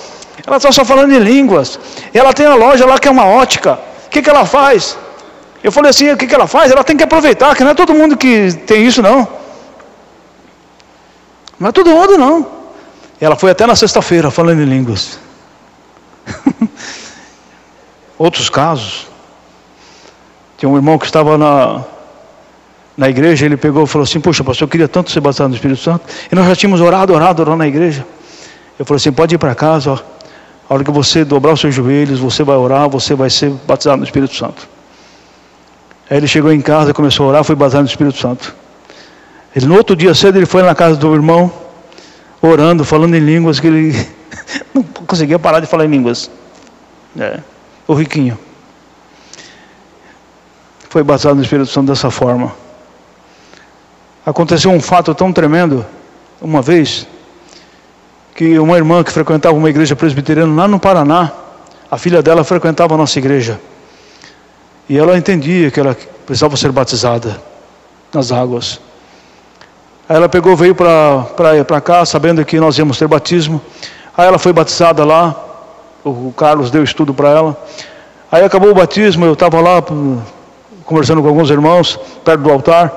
Ela 0.46 0.56
está 0.56 0.72
só 0.72 0.84
falando 0.84 1.12
em 1.12 1.18
línguas. 1.18 1.78
Ela 2.12 2.32
tem 2.32 2.44
a 2.44 2.54
loja 2.54 2.84
lá 2.84 2.98
que 2.98 3.08
é 3.08 3.10
uma 3.10 3.24
ótica. 3.24 3.78
O 4.06 4.10
que, 4.10 4.20
que 4.20 4.28
ela 4.28 4.44
faz? 4.44 4.98
Eu 5.62 5.72
falei 5.72 5.90
assim, 5.90 6.10
o 6.10 6.16
que, 6.16 6.26
que 6.26 6.34
ela 6.34 6.46
faz? 6.46 6.70
Ela 6.70 6.84
tem 6.84 6.96
que 6.96 7.04
aproveitar, 7.04 7.54
que 7.54 7.64
não 7.64 7.70
é 7.70 7.74
todo 7.74 7.94
mundo 7.94 8.16
que 8.16 8.52
tem 8.66 8.84
isso 8.84 9.00
não. 9.00 9.26
Não 11.64 11.70
é 11.70 11.72
todo 11.72 11.88
mundo, 11.88 12.18
não. 12.18 12.46
Ela 13.18 13.36
foi 13.36 13.50
até 13.50 13.66
na 13.66 13.74
sexta-feira 13.74 14.30
falando 14.30 14.60
em 14.60 14.66
línguas. 14.66 15.18
Outros 18.18 18.50
casos. 18.50 19.06
Tinha 20.58 20.68
um 20.68 20.76
irmão 20.76 20.98
que 20.98 21.06
estava 21.06 21.38
na, 21.38 21.82
na 22.94 23.08
igreja, 23.08 23.46
ele 23.46 23.56
pegou 23.56 23.84
e 23.84 23.86
falou 23.86 24.04
assim: 24.04 24.20
Poxa, 24.20 24.44
pastor, 24.44 24.66
eu 24.66 24.70
queria 24.70 24.86
tanto 24.86 25.10
ser 25.10 25.20
batizado 25.20 25.48
no 25.48 25.54
Espírito 25.54 25.80
Santo. 25.80 26.04
E 26.30 26.34
nós 26.34 26.46
já 26.46 26.54
tínhamos 26.54 26.82
orado, 26.82 27.14
orado, 27.14 27.40
orado 27.40 27.56
na 27.56 27.66
igreja. 27.66 28.06
Eu 28.78 28.84
falei 28.84 28.98
assim: 28.98 29.10
Pode 29.10 29.34
ir 29.34 29.38
para 29.38 29.54
casa, 29.54 29.92
ó. 29.92 29.98
A 30.68 30.74
hora 30.74 30.84
que 30.84 30.90
você 30.90 31.24
dobrar 31.24 31.54
os 31.54 31.60
seus 31.60 31.74
joelhos, 31.74 32.20
você 32.20 32.44
vai 32.44 32.56
orar, 32.56 32.90
você 32.90 33.14
vai 33.14 33.30
ser 33.30 33.48
batizado 33.66 33.96
no 33.96 34.04
Espírito 34.04 34.36
Santo. 34.36 34.68
Aí 36.10 36.18
ele 36.18 36.28
chegou 36.28 36.52
em 36.52 36.60
casa, 36.60 36.92
começou 36.92 37.24
a 37.24 37.28
orar, 37.30 37.42
foi 37.42 37.56
batizado 37.56 37.84
no 37.84 37.88
Espírito 37.88 38.18
Santo. 38.18 38.54
Ele, 39.54 39.66
no 39.66 39.76
outro 39.76 39.94
dia 39.94 40.14
cedo, 40.14 40.36
ele 40.36 40.46
foi 40.46 40.62
na 40.62 40.74
casa 40.74 40.96
do 40.96 41.14
irmão, 41.14 41.52
orando, 42.42 42.84
falando 42.84 43.14
em 43.14 43.20
línguas, 43.20 43.60
que 43.60 43.66
ele 43.66 44.08
não 44.74 44.82
conseguia 44.82 45.38
parar 45.38 45.60
de 45.60 45.66
falar 45.66 45.84
em 45.84 45.88
línguas. 45.88 46.30
É, 47.18 47.38
o 47.86 47.94
riquinho. 47.94 48.36
Foi 50.88 51.02
batizado 51.02 51.36
no 51.36 51.42
Espírito 51.42 51.70
Santo 51.70 51.88
dessa 51.88 52.10
forma. 52.10 52.52
Aconteceu 54.26 54.70
um 54.70 54.80
fato 54.80 55.14
tão 55.14 55.32
tremendo, 55.32 55.84
uma 56.40 56.62
vez, 56.62 57.06
que 58.34 58.58
uma 58.58 58.76
irmã 58.76 59.04
que 59.04 59.12
frequentava 59.12 59.54
uma 59.54 59.70
igreja 59.70 59.94
presbiteriana 59.94 60.54
lá 60.54 60.66
no 60.66 60.80
Paraná, 60.80 61.30
a 61.90 61.96
filha 61.96 62.22
dela 62.22 62.42
frequentava 62.42 62.94
a 62.94 62.96
nossa 62.96 63.18
igreja. 63.18 63.60
E 64.88 64.98
ela 64.98 65.16
entendia 65.16 65.70
que 65.70 65.78
ela 65.78 65.96
precisava 66.26 66.56
ser 66.56 66.72
batizada 66.72 67.40
nas 68.12 68.32
águas. 68.32 68.80
Aí 70.06 70.16
ela 70.16 70.28
pegou, 70.28 70.54
veio 70.54 70.74
para 70.74 71.80
cá, 71.82 72.04
sabendo 72.04 72.44
que 72.44 72.60
nós 72.60 72.76
íamos 72.76 72.98
ter 72.98 73.08
batismo. 73.08 73.60
Aí 74.14 74.26
ela 74.26 74.38
foi 74.38 74.52
batizada 74.52 75.02
lá, 75.02 75.34
o 76.04 76.32
Carlos 76.36 76.70
deu 76.70 76.84
estudo 76.84 77.14
para 77.14 77.30
ela. 77.30 77.64
Aí 78.30 78.44
acabou 78.44 78.70
o 78.70 78.74
batismo, 78.74 79.24
eu 79.24 79.32
estava 79.32 79.60
lá 79.62 79.82
conversando 80.84 81.22
com 81.22 81.28
alguns 81.28 81.48
irmãos, 81.48 81.98
perto 82.22 82.40
do 82.42 82.50
altar. 82.50 82.92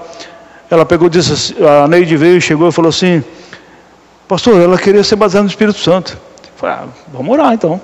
Ela 0.70 0.86
pegou, 0.86 1.08
disse, 1.08 1.32
assim, 1.32 1.56
a 1.66 1.88
Neide 1.88 2.18
veio, 2.18 2.42
chegou 2.42 2.68
e 2.68 2.72
falou 2.74 2.90
assim: 2.90 3.24
Pastor, 4.28 4.62
ela 4.62 4.78
queria 4.78 5.04
ser 5.04 5.16
batizada 5.16 5.44
no 5.44 5.50
Espírito 5.50 5.80
Santo. 5.80 6.18
Eu 6.44 6.50
falei, 6.58 6.76
ah, 6.76 6.88
vamos 7.14 7.32
orar 7.32 7.54
então. 7.54 7.80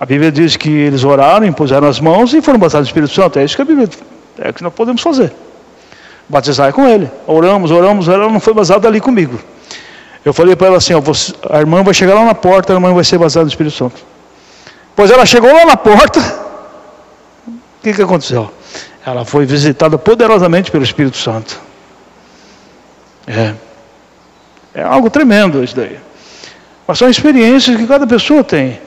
A 0.00 0.06
Bíblia 0.06 0.32
diz 0.32 0.56
que 0.56 0.70
eles 0.70 1.04
oraram, 1.04 1.44
impuseram 1.44 1.88
as 1.88 2.00
mãos 2.00 2.32
e 2.32 2.40
foram 2.40 2.58
batizados 2.58 2.88
no 2.88 2.90
Espírito 2.90 3.12
Santo. 3.12 3.38
É 3.38 3.44
isso 3.44 3.54
que 3.54 3.60
a 3.60 3.66
Bíblia 3.66 3.86
é 4.38 4.50
que 4.50 4.62
nós 4.62 4.72
podemos 4.72 5.02
fazer 5.02 5.30
batizar 6.28 6.72
com 6.72 6.86
ele. 6.86 7.10
Oramos, 7.26 7.70
oramos, 7.70 8.08
ela 8.08 8.28
não 8.28 8.40
foi 8.40 8.52
batizada 8.52 8.86
ali 8.86 9.00
comigo. 9.00 9.38
Eu 10.24 10.34
falei 10.34 10.54
para 10.54 10.66
ela 10.66 10.76
assim: 10.76 10.94
ó, 10.94 11.00
você, 11.00 11.32
a 11.48 11.58
irmã 11.58 11.82
vai 11.82 11.94
chegar 11.94 12.14
lá 12.14 12.24
na 12.24 12.34
porta, 12.34 12.72
a 12.72 12.76
irmã 12.76 12.92
vai 12.92 13.04
ser 13.04 13.18
batizada 13.18 13.44
no 13.44 13.50
Espírito 13.50 13.76
Santo. 13.76 13.96
Pois 14.94 15.10
ela 15.10 15.24
chegou 15.24 15.52
lá 15.52 15.64
na 15.64 15.76
porta, 15.76 16.20
o 17.48 17.82
que, 17.82 17.94
que 17.94 18.02
aconteceu? 18.02 18.50
Ela 19.06 19.24
foi 19.24 19.46
visitada 19.46 19.96
poderosamente 19.96 20.70
pelo 20.70 20.84
Espírito 20.84 21.16
Santo. 21.16 21.58
É. 23.26 23.54
É 24.74 24.82
algo 24.82 25.08
tremendo 25.08 25.62
isso 25.62 25.74
daí. 25.74 25.98
Mas 26.86 26.98
são 26.98 27.08
experiências 27.08 27.76
que 27.76 27.86
cada 27.86 28.06
pessoa 28.06 28.42
tem. 28.42 28.80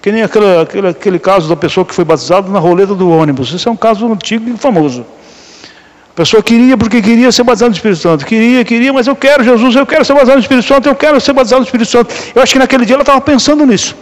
Que 0.00 0.12
nem 0.12 0.22
aquele, 0.22 0.60
aquele, 0.60 0.88
aquele 0.88 1.18
caso 1.18 1.48
da 1.48 1.56
pessoa 1.56 1.84
que 1.84 1.94
foi 1.94 2.04
batizada 2.04 2.48
na 2.48 2.58
roleta 2.58 2.94
do 2.94 3.10
ônibus. 3.10 3.52
Isso 3.52 3.68
é 3.68 3.72
um 3.72 3.76
caso 3.76 4.10
antigo 4.10 4.48
e 4.48 4.56
famoso. 4.56 5.04
A 6.16 6.24
pessoa 6.24 6.42
queria 6.42 6.78
porque 6.78 7.02
queria 7.02 7.30
ser 7.30 7.42
batizado 7.42 7.68
no 7.68 7.76
Espírito 7.76 8.00
Santo. 8.00 8.24
Queria, 8.24 8.64
queria, 8.64 8.90
mas 8.90 9.06
eu 9.06 9.14
quero 9.14 9.44
Jesus, 9.44 9.76
eu 9.76 9.84
quero 9.84 10.02
ser 10.02 10.14
batizado 10.14 10.38
no 10.38 10.42
Espírito 10.42 10.66
Santo, 10.66 10.88
eu 10.88 10.94
quero 10.94 11.20
ser 11.20 11.34
batizado 11.34 11.60
no 11.60 11.66
Espírito 11.66 11.90
Santo. 11.90 12.14
Eu 12.34 12.42
acho 12.42 12.54
que 12.54 12.58
naquele 12.58 12.86
dia 12.86 12.94
ela 12.96 13.02
estava 13.02 13.20
pensando 13.20 13.66
nisso. 13.66 13.94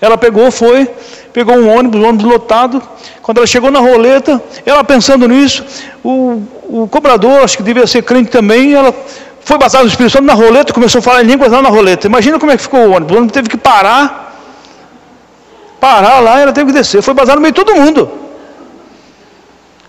Ela 0.00 0.18
pegou, 0.18 0.50
foi, 0.50 0.90
pegou 1.32 1.54
um 1.54 1.72
ônibus, 1.72 2.00
um 2.00 2.08
ônibus 2.08 2.26
lotado. 2.26 2.82
Quando 3.22 3.38
ela 3.38 3.46
chegou 3.46 3.70
na 3.70 3.78
roleta, 3.78 4.42
ela 4.66 4.82
pensando 4.82 5.28
nisso, 5.28 5.64
o, 6.02 6.42
o 6.64 6.88
cobrador, 6.88 7.44
acho 7.44 7.58
que 7.58 7.62
devia 7.62 7.86
ser 7.86 8.02
crente 8.02 8.32
também, 8.32 8.74
ela 8.74 8.92
foi 9.44 9.56
batizada 9.56 9.84
no 9.84 9.90
Espírito 9.90 10.14
Santo 10.14 10.24
na 10.24 10.34
roleta, 10.34 10.72
começou 10.72 10.98
a 10.98 11.02
falar 11.02 11.22
em 11.22 11.26
línguas 11.26 11.52
lá 11.52 11.62
na 11.62 11.68
roleta. 11.68 12.08
Imagina 12.08 12.40
como 12.40 12.50
é 12.50 12.56
que 12.56 12.64
ficou 12.64 12.80
o 12.80 12.90
ônibus. 12.90 13.12
O 13.12 13.18
ônibus 13.18 13.32
teve 13.34 13.48
que 13.48 13.56
parar, 13.56 14.36
parar 15.78 16.18
lá, 16.18 16.40
ela 16.40 16.52
teve 16.52 16.72
que 16.72 16.76
descer. 16.76 17.02
Foi 17.02 17.14
batizada 17.14 17.36
no 17.36 17.42
meio 17.42 17.54
de 17.54 17.64
todo 17.64 17.72
mundo. 17.76 18.24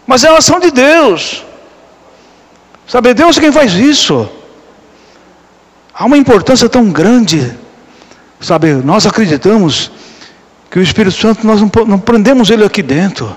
Mas 0.06 0.24
a 0.24 0.38
ação 0.38 0.60
de 0.60 0.72
Deus. 0.72 1.43
Sabe, 2.88 3.14
Deus 3.14 3.38
é 3.38 3.41
quem 3.41 3.51
faz 3.51 3.74
isso. 3.74 4.30
Há 5.93 6.06
uma 6.06 6.18
importância 6.18 6.70
tão 6.70 6.91
grande. 6.91 7.53
Sabe, 8.39 8.74
nós 8.74 9.06
acreditamos 9.06 9.91
que 10.70 10.78
o 10.78 10.82
Espírito 10.82 11.16
Santo, 11.16 11.47
nós 11.47 11.62
não, 11.62 11.72
não 11.88 11.99
prendemos 11.99 12.49
ele 12.49 12.64
aqui 12.64 12.84
dentro. 12.84 13.36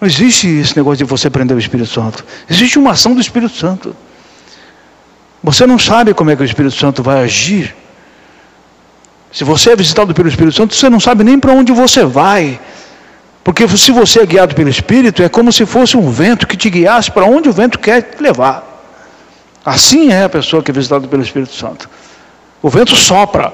Não 0.00 0.08
existe 0.08 0.48
esse 0.48 0.76
negócio 0.76 0.98
de 0.98 1.04
você 1.04 1.30
prender 1.30 1.56
o 1.56 1.60
Espírito 1.60 1.88
Santo. 1.88 2.24
Existe 2.48 2.78
uma 2.78 2.92
ação 2.92 3.14
do 3.14 3.20
Espírito 3.20 3.54
Santo. 3.54 3.94
Você 5.42 5.66
não 5.66 5.78
sabe 5.78 6.12
como 6.12 6.30
é 6.30 6.36
que 6.36 6.42
o 6.42 6.44
Espírito 6.44 6.74
Santo 6.74 7.02
vai 7.02 7.22
agir. 7.22 7.74
Se 9.32 9.44
você 9.44 9.70
é 9.70 9.76
visitado 9.76 10.12
pelo 10.14 10.28
Espírito 10.28 10.56
Santo, 10.56 10.74
você 10.74 10.88
não 10.90 10.98
sabe 10.98 11.22
nem 11.22 11.38
para 11.38 11.52
onde 11.52 11.72
você 11.72 12.04
vai. 12.04 12.58
Porque 13.46 13.68
se 13.68 13.92
você 13.92 14.22
é 14.22 14.26
guiado 14.26 14.56
pelo 14.56 14.68
Espírito, 14.68 15.22
é 15.22 15.28
como 15.28 15.52
se 15.52 15.64
fosse 15.64 15.96
um 15.96 16.10
vento 16.10 16.48
que 16.48 16.56
te 16.56 16.68
guiasse 16.68 17.12
para 17.12 17.26
onde 17.26 17.48
o 17.48 17.52
vento 17.52 17.78
quer 17.78 18.02
te 18.02 18.20
levar. 18.20 18.82
Assim 19.64 20.10
é 20.10 20.24
a 20.24 20.28
pessoa 20.28 20.64
que 20.64 20.72
é 20.72 20.74
visitada 20.74 21.06
pelo 21.06 21.22
Espírito 21.22 21.54
Santo. 21.54 21.88
O 22.60 22.68
vento 22.68 22.96
sopra 22.96 23.52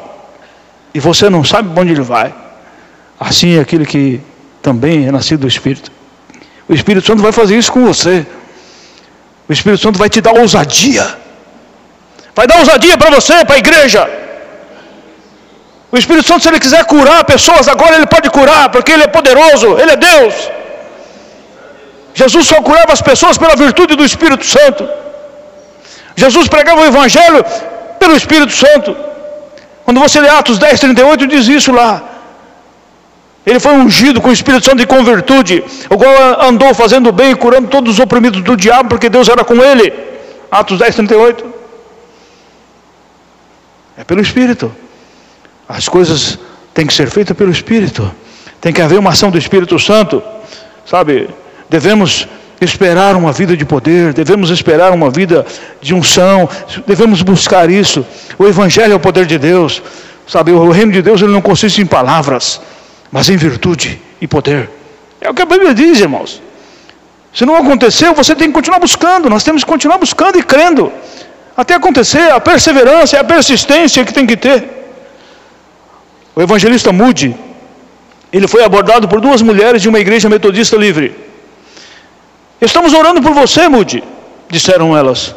e 0.95 0.99
você 0.99 1.28
não 1.28 1.45
sabe 1.45 1.68
para 1.68 1.82
onde 1.82 1.93
ele 1.93 2.01
vai. 2.01 2.34
Assim 3.20 3.59
é 3.59 3.61
aquele 3.61 3.84
que 3.84 4.18
também 4.62 5.07
é 5.07 5.12
nascido 5.12 5.40
do 5.40 5.47
Espírito. 5.47 5.93
O 6.66 6.72
Espírito 6.72 7.07
Santo 7.07 7.22
vai 7.22 7.30
fazer 7.30 7.59
isso 7.59 7.70
com 7.70 7.84
você. 7.84 8.26
O 9.47 9.53
Espírito 9.53 9.82
Santo 9.82 9.99
vai 9.99 10.09
te 10.09 10.22
dar 10.22 10.32
ousadia. 10.32 11.18
Vai 12.34 12.47
dar 12.47 12.61
ousadia 12.61 12.97
para 12.97 13.11
você, 13.11 13.45
para 13.45 13.57
a 13.57 13.59
igreja. 13.59 14.11
O 15.93 15.99
Espírito 15.99 16.26
Santo, 16.26 16.43
se 16.43 16.49
ele 16.49 16.59
quiser 16.59 16.82
curar 16.86 17.22
pessoas 17.24 17.68
agora, 17.68 17.97
ele 17.97 18.07
pode 18.07 18.28
curar, 18.30 18.70
porque 18.70 18.90
ele 18.93 19.05
é 19.05 19.11
poderoso, 19.18 19.78
ele 19.78 19.93
é 19.93 19.97
Deus. 19.97 20.34
Jesus 22.14 22.47
só 22.47 22.62
curava 22.62 22.93
as 22.95 23.03
pessoas 23.03 23.36
pela 23.36 23.55
virtude 23.55 23.95
do 23.95 24.05
Espírito 24.11 24.45
Santo. 24.45 24.88
Jesus 26.16 26.49
pregava 26.49 26.80
o 26.80 26.86
Evangelho 26.86 27.45
pelo 27.99 28.16
Espírito 28.16 28.53
Santo. 28.53 28.97
Quando 29.84 30.01
você 30.01 30.18
lê 30.18 30.30
Atos 30.30 30.59
10, 30.59 30.80
38, 30.80 31.26
diz 31.26 31.47
isso 31.47 31.72
lá. 31.72 32.03
Ele 33.45 33.61
foi 33.61 33.72
ungido 33.72 34.20
com 34.20 34.30
o 34.30 34.32
Espírito 34.32 34.64
Santo 34.64 34.82
e 34.82 34.86
com 34.86 35.05
virtude, 35.05 35.62
o 35.90 35.99
qual 35.99 36.43
andou 36.49 36.72
fazendo 36.72 37.12
bem 37.12 37.32
e 37.32 37.34
curando 37.34 37.68
todos 37.68 37.95
os 37.95 38.01
oprimidos 38.01 38.40
do 38.40 38.57
diabo, 38.57 38.88
porque 38.88 39.11
Deus 39.11 39.28
era 39.28 39.45
com 39.45 39.57
ele. 39.62 39.93
Atos 40.51 40.78
10, 40.78 40.95
38. 40.95 41.53
É 43.99 44.05
pelo 44.05 44.22
Espírito. 44.22 44.74
As 45.73 45.89
coisas 45.89 46.39
têm 46.75 46.87
que 46.87 46.93
ser 46.93 47.09
feitas 47.09 47.35
pelo 47.35 47.51
Espírito. 47.51 48.12
Tem 48.61 48.75
que 48.75 48.83
haver 48.83 48.99
uma 48.99 49.11
ação 49.11 49.31
do 49.31 49.39
Espírito 49.39 49.79
Santo. 49.79 50.23
Sabe? 50.85 51.31
Devemos 51.70 52.29
esperar 52.61 53.16
uma 53.16 53.33
vida 53.33 53.57
de 53.57 53.64
poder, 53.64 54.12
devemos 54.12 54.51
esperar 54.51 54.93
uma 54.93 55.09
vida 55.09 55.47
de 55.81 55.95
unção, 55.95 56.47
devemos 56.87 57.23
buscar 57.23 57.70
isso. 57.70 58.05
O 58.39 58.47
Evangelho 58.47 58.93
é 58.93 58.97
o 58.97 59.01
poder 59.01 59.25
de 59.25 59.39
Deus. 59.39 59.83
Sabe, 60.29 60.53
o 60.53 60.70
reino 60.70 60.93
de 60.93 61.01
Deus 61.01 61.23
ele 61.23 61.33
não 61.33 61.41
consiste 61.41 61.81
em 61.81 61.87
palavras, 61.87 62.61
mas 63.11 63.31
em 63.31 63.37
virtude 63.37 64.01
e 64.20 64.27
poder. 64.27 64.68
É 65.23 65.31
o 65.31 65.35
que 65.35 65.41
a 65.41 65.47
Bíblia 65.47 65.73
diz, 65.73 66.01
irmãos. 66.01 66.43
Se 67.33 67.47
não 67.47 67.57
aconteceu, 67.57 68.14
você 68.14 68.35
tem 68.35 68.49
que 68.49 68.55
continuar 68.55 68.79
buscando. 68.79 69.31
Nós 69.31 69.43
temos 69.43 69.64
que 69.64 69.70
continuar 69.70 69.97
buscando 69.97 70.39
e 70.39 70.43
crendo. 70.43 70.93
Até 71.57 71.75
acontecer, 71.75 72.31
a 72.31 72.39
perseverança, 72.39 73.18
a 73.18 73.25
persistência 73.25 74.05
que 74.05 74.12
tem 74.12 74.27
que 74.27 74.37
ter. 74.37 74.82
O 76.35 76.41
evangelista 76.41 76.93
Moody, 76.93 77.37
ele 78.33 78.49
foi 78.49 78.64
abordado 78.64 79.07
por 79.07 79.20
duas 79.20 79.43
mulheres 79.43 79.83
de 79.83 79.89
uma 79.89 80.01
igreja 80.01 80.28
metodista 80.28 80.76
livre. 80.76 81.14
Estamos 82.61 82.95
orando 82.95 83.20
por 83.20 83.35
você, 83.35 83.68
Moody, 83.68 84.03
disseram 84.49 84.97
elas. 84.97 85.35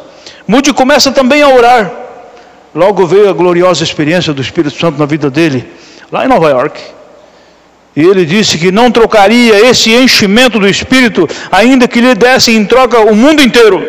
Moody 0.48 0.72
começa 0.72 1.12
também 1.12 1.42
a 1.42 1.48
orar. 1.48 1.92
Logo 2.74 3.06
veio 3.06 3.28
a 3.28 3.32
gloriosa 3.32 3.82
experiência 3.82 4.32
do 4.32 4.40
Espírito 4.40 4.78
Santo 4.78 4.98
na 4.98 5.06
vida 5.06 5.30
dele, 5.30 5.70
lá 6.10 6.24
em 6.24 6.28
Nova 6.28 6.48
York. 6.50 6.80
E 7.94 8.02
ele 8.02 8.24
disse 8.24 8.58
que 8.58 8.70
não 8.70 8.90
trocaria 8.90 9.68
esse 9.68 9.90
enchimento 9.92 10.58
do 10.58 10.68
Espírito, 10.68 11.28
ainda 11.50 11.88
que 11.88 12.00
lhe 12.00 12.14
desse 12.14 12.52
em 12.52 12.64
troca 12.64 13.00
o 13.00 13.14
mundo 13.14 13.42
inteiro. 13.42 13.82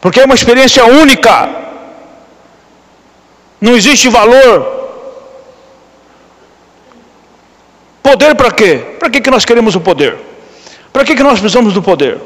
Porque 0.00 0.20
é 0.20 0.24
uma 0.24 0.34
experiência 0.34 0.84
única. 0.84 1.48
Não 3.60 3.74
existe 3.74 4.08
valor. 4.08 4.85
Poder 8.06 8.36
para 8.36 8.52
quê? 8.52 8.94
Para 9.00 9.10
que, 9.10 9.20
que 9.20 9.28
nós 9.32 9.44
queremos 9.44 9.74
o 9.74 9.80
poder? 9.80 10.16
Para 10.92 11.04
que, 11.04 11.16
que 11.16 11.24
nós 11.24 11.40
precisamos 11.40 11.74
do 11.74 11.82
poder? 11.82 12.20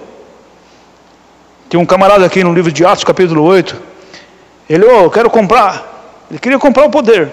Tem 1.71 1.81
um 1.81 1.87
camarada 1.87 2.27
aqui 2.27 2.45
no 2.45 2.53
livro 2.53 2.71
de 2.71 2.85
Atos, 2.85 3.03
capítulo 3.03 3.43
8. 3.45 3.81
Ele, 4.69 4.85
oh, 4.85 5.05
eu 5.05 5.11
quero 5.11 5.31
comprar. 5.31 6.27
Ele 6.31 6.39
queria 6.39 6.59
comprar 6.59 6.85
o 6.85 6.91
poder. 6.91 7.33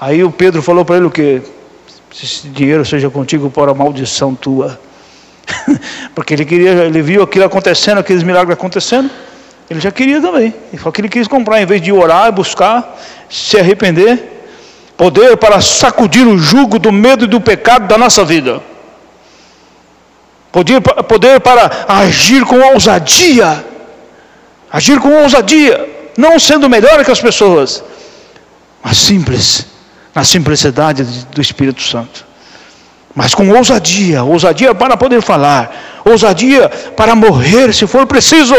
Aí 0.00 0.24
o 0.24 0.32
Pedro 0.32 0.60
falou 0.62 0.84
para 0.84 0.96
ele 0.96 1.06
o 1.06 1.12
que? 1.12 1.40
Se 2.12 2.24
esse 2.24 2.48
dinheiro 2.48 2.84
seja 2.84 3.08
contigo 3.08 3.48
por 3.48 3.68
a 3.68 3.74
maldição 3.74 4.34
tua. 4.34 4.80
Porque 6.16 6.34
ele 6.34 6.44
queria, 6.44 6.70
ele 6.70 7.02
viu 7.02 7.22
aquilo 7.22 7.44
acontecendo, 7.44 7.98
aqueles 7.98 8.24
milagres 8.24 8.54
acontecendo. 8.54 9.08
Ele 9.70 9.78
já 9.78 9.92
queria 9.92 10.20
também. 10.20 10.52
Só 10.82 10.90
que 10.90 11.00
ele 11.00 11.08
quis 11.08 11.28
comprar, 11.28 11.62
em 11.62 11.66
vez 11.66 11.80
de 11.80 11.92
orar, 11.92 12.32
buscar, 12.32 13.00
se 13.30 13.56
arrepender. 13.56 14.31
Poder 15.02 15.36
para 15.36 15.60
sacudir 15.60 16.24
o 16.28 16.38
jugo 16.38 16.78
do 16.78 16.92
medo 16.92 17.24
e 17.24 17.26
do 17.26 17.40
pecado 17.40 17.88
da 17.88 17.98
nossa 17.98 18.24
vida. 18.24 18.62
Poder, 20.52 20.80
poder 20.80 21.40
para 21.40 21.86
agir 21.88 22.44
com 22.44 22.60
ousadia. 22.72 23.64
Agir 24.70 25.00
com 25.00 25.10
ousadia. 25.22 25.74
Não 26.16 26.38
sendo 26.38 26.70
melhor 26.70 27.04
que 27.04 27.10
as 27.10 27.20
pessoas, 27.20 27.82
mas 28.80 28.96
simples, 28.96 29.66
na 30.14 30.22
simplicidade 30.22 31.02
do 31.34 31.40
Espírito 31.40 31.82
Santo 31.82 32.32
mas 33.14 33.34
com 33.34 33.46
ousadia 33.50 34.22
ousadia 34.22 34.74
para 34.74 34.96
poder 34.96 35.20
falar, 35.20 36.02
ousadia 36.04 36.68
para 36.96 37.14
morrer 37.14 37.74
se 37.74 37.86
for 37.86 38.06
preciso. 38.06 38.54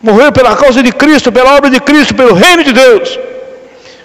Morrer 0.00 0.30
pela 0.32 0.56
causa 0.56 0.82
de 0.82 0.92
Cristo, 0.92 1.32
pela 1.32 1.56
obra 1.56 1.70
de 1.70 1.80
Cristo, 1.80 2.14
pelo 2.14 2.34
reino 2.34 2.62
de 2.62 2.72
Deus. 2.72 3.18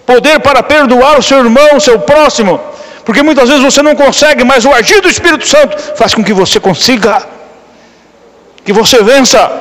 Poder 0.06 0.40
para 0.40 0.62
perdoar 0.62 1.18
o 1.18 1.24
seu 1.24 1.40
irmão, 1.40 1.78
o 1.78 1.82
seu 1.82 2.00
próximo, 2.00 2.60
porque 3.06 3.22
muitas 3.22 3.50
vezes 3.50 3.64
você 3.64 3.82
não 3.82 3.96
consegue, 3.96 4.44
mas 4.44 4.66
o 4.66 4.72
agir 4.72 5.02
do 5.02 5.10
Espírito 5.10 5.48
Santo 5.48 5.78
faz 5.96 6.14
com 6.14 6.24
que 6.24 6.34
você 6.34 6.60
consiga, 6.60 7.26
que 8.64 8.74
você 8.74 9.02
vença. 9.04 9.52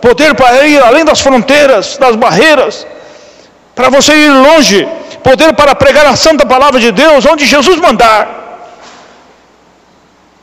Poder 0.00 0.34
para 0.34 0.64
ir 0.66 0.80
além 0.80 1.04
das 1.04 1.20
fronteiras, 1.20 1.96
das 1.96 2.14
barreiras, 2.14 2.86
para 3.74 3.88
você 3.88 4.12
ir 4.14 4.30
longe, 4.30 4.86
poder 5.24 5.52
para 5.54 5.74
pregar 5.74 6.06
a 6.06 6.16
santa 6.16 6.46
palavra 6.46 6.78
de 6.78 6.92
Deus 6.92 7.26
onde 7.26 7.44
Jesus 7.44 7.78
mandar, 7.80 8.68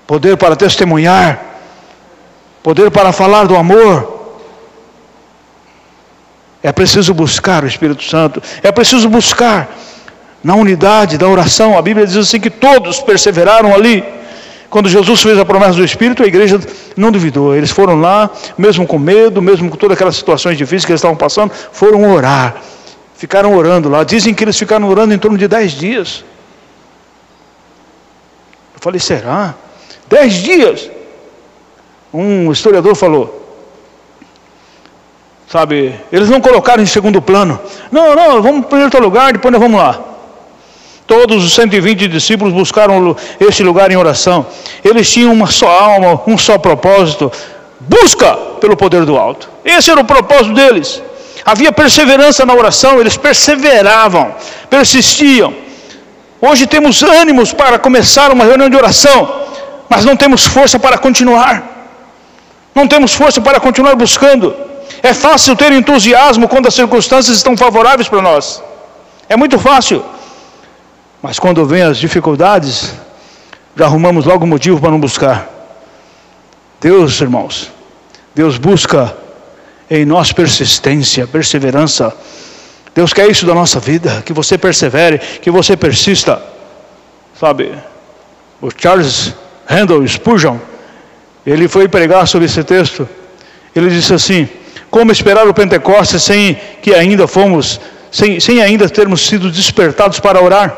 poder 0.06 0.36
para 0.36 0.56
testemunhar, 0.56 1.40
poder 2.62 2.92
para 2.92 3.12
falar 3.14 3.46
do 3.46 3.56
amor. 3.56 4.15
É 6.66 6.72
preciso 6.72 7.14
buscar 7.14 7.64
o 7.64 7.68
Espírito 7.68 8.02
Santo, 8.02 8.42
é 8.64 8.72
preciso 8.72 9.08
buscar 9.08 9.70
na 10.44 10.56
unidade 10.56 11.16
da 11.16 11.28
oração. 11.28 11.78
A 11.78 11.82
Bíblia 11.84 12.08
diz 12.08 12.18
assim 12.18 12.40
que 12.40 12.50
todos 12.50 13.00
perseveraram 13.02 13.72
ali. 13.72 14.04
Quando 14.68 14.90
Jesus 14.90 15.22
fez 15.22 15.38
a 15.38 15.46
promessa 15.46 15.74
do 15.74 15.86
Espírito, 15.86 16.24
a 16.24 16.26
igreja 16.26 16.60
não 16.98 17.12
duvidou. 17.12 17.56
Eles 17.56 17.70
foram 17.70 18.02
lá, 18.02 18.32
mesmo 18.58 18.88
com 18.88 18.98
medo, 18.98 19.44
mesmo 19.44 19.70
com 19.70 19.78
todas 19.78 19.94
aquelas 19.94 20.16
situações 20.16 20.58
difíceis 20.58 20.86
que 20.86 20.92
eles 20.92 21.02
estavam 21.02 21.16
passando, 21.16 21.52
foram 21.72 22.12
orar. 22.12 22.56
Ficaram 23.16 23.56
orando 23.56 23.88
lá. 23.88 24.04
Dizem 24.04 24.34
que 24.34 24.44
eles 24.44 24.58
ficaram 24.58 24.90
orando 24.90 25.14
em 25.14 25.20
torno 25.20 25.38
de 25.38 25.48
dez 25.48 25.72
dias. 25.74 26.26
Eu 28.74 28.80
falei, 28.82 29.00
será? 29.00 29.54
Dez 30.10 30.34
dias? 30.34 30.90
Um 32.12 32.52
historiador 32.52 32.96
falou. 32.96 33.45
Sabe, 35.56 35.96
eles 36.12 36.28
não 36.30 36.42
colocaram 36.42 36.84
em 36.84 36.86
segundo 36.86 37.22
plano. 37.22 37.58
Não, 37.90 38.14
não, 38.14 38.42
vamos 38.42 38.66
para 38.66 38.84
outro 38.84 39.02
lugar, 39.02 39.32
depois 39.32 39.54
nós 39.54 39.62
vamos 39.62 39.80
lá. 39.80 39.98
Todos 41.08 41.46
os 41.46 41.54
120 41.54 42.10
discípulos 42.10 42.54
buscaram 42.54 43.16
esse 43.40 43.64
lugar 43.64 43.90
em 43.90 43.96
oração. 43.96 44.46
Eles 44.84 45.10
tinham 45.10 45.32
uma 45.32 45.48
só 45.48 45.70
alma, 45.70 46.22
um 46.28 46.38
só 46.38 46.58
propósito. 46.58 47.32
Busca 47.80 48.36
pelo 48.60 48.76
poder 48.76 49.06
do 49.06 49.18
alto. 49.18 49.50
Esse 49.64 49.90
era 49.90 50.02
o 50.02 50.04
propósito 50.04 50.54
deles. 50.54 51.02
Havia 51.46 51.72
perseverança 51.72 52.46
na 52.46 52.54
oração, 52.54 53.00
eles 53.00 53.16
perseveravam, 53.16 54.36
persistiam. 54.70 55.54
Hoje 56.42 56.68
temos 56.68 57.02
ânimos 57.02 57.54
para 57.54 57.80
começar 57.80 58.30
uma 58.30 58.44
reunião 58.44 58.70
de 58.70 58.76
oração, 58.76 59.44
mas 59.88 60.04
não 60.04 60.18
temos 60.18 60.46
força 60.46 60.78
para 60.78 60.98
continuar. 60.98 61.64
Não 62.76 62.86
temos 62.86 63.14
força 63.14 63.40
para 63.40 63.58
continuar 63.58 63.96
buscando. 63.96 64.75
É 65.06 65.14
fácil 65.14 65.56
ter 65.56 65.72
entusiasmo 65.72 66.48
quando 66.48 66.68
as 66.68 66.74
circunstâncias 66.74 67.38
estão 67.38 67.56
favoráveis 67.56 68.10
para 68.10 68.24
nós. 68.24 68.60
É 69.30 69.36
muito 69.36 69.60
fácil. 69.60 70.04
Mas 71.22 71.38
quando 71.38 71.64
vem 71.64 71.84
as 71.84 72.00
dificuldades, 72.00 72.92
já 73.76 73.86
arrumamos 73.86 74.26
logo 74.26 74.48
motivo 74.48 74.82
para 74.82 74.90
não 74.90 75.00
buscar. 75.00 75.48
Deus, 76.82 77.22
irmãos, 77.22 77.72
Deus 78.34 78.58
busca 78.58 79.16
em 79.92 80.06
nós 80.06 80.32
persistência, 80.32 81.28
perseverança. 81.28 82.12
Deus 82.96 83.14
quer 83.14 83.30
isso 83.30 83.46
da 83.46 83.54
nossa 83.54 83.80
vida, 83.80 84.24
que 84.26 84.34
você 84.34 84.58
persevere, 84.58 85.20
que 85.20 85.52
você 85.52 85.78
persista. 85.78 86.42
Sabe, 87.40 87.76
o 88.60 88.72
Charles 88.76 89.36
Handel 89.70 90.08
Spurgeon, 90.08 90.58
ele 91.46 91.68
foi 91.68 91.88
pregar 91.88 92.28
sobre 92.28 92.48
esse 92.48 92.64
texto. 92.64 93.08
Ele 93.76 93.92
disse 93.92 94.12
assim: 94.12 94.50
Como 94.96 95.12
esperar 95.12 95.46
o 95.46 95.54
Pentecostes 95.54 96.24
sem 96.24 96.58
que 96.82 96.94
ainda 96.94 97.28
fomos, 97.28 97.82
sem, 98.10 98.40
sem 98.40 98.62
ainda 98.62 98.88
termos 98.88 99.28
sido 99.28 99.52
despertados 99.52 100.22
para 100.22 100.42
orar? 100.42 100.74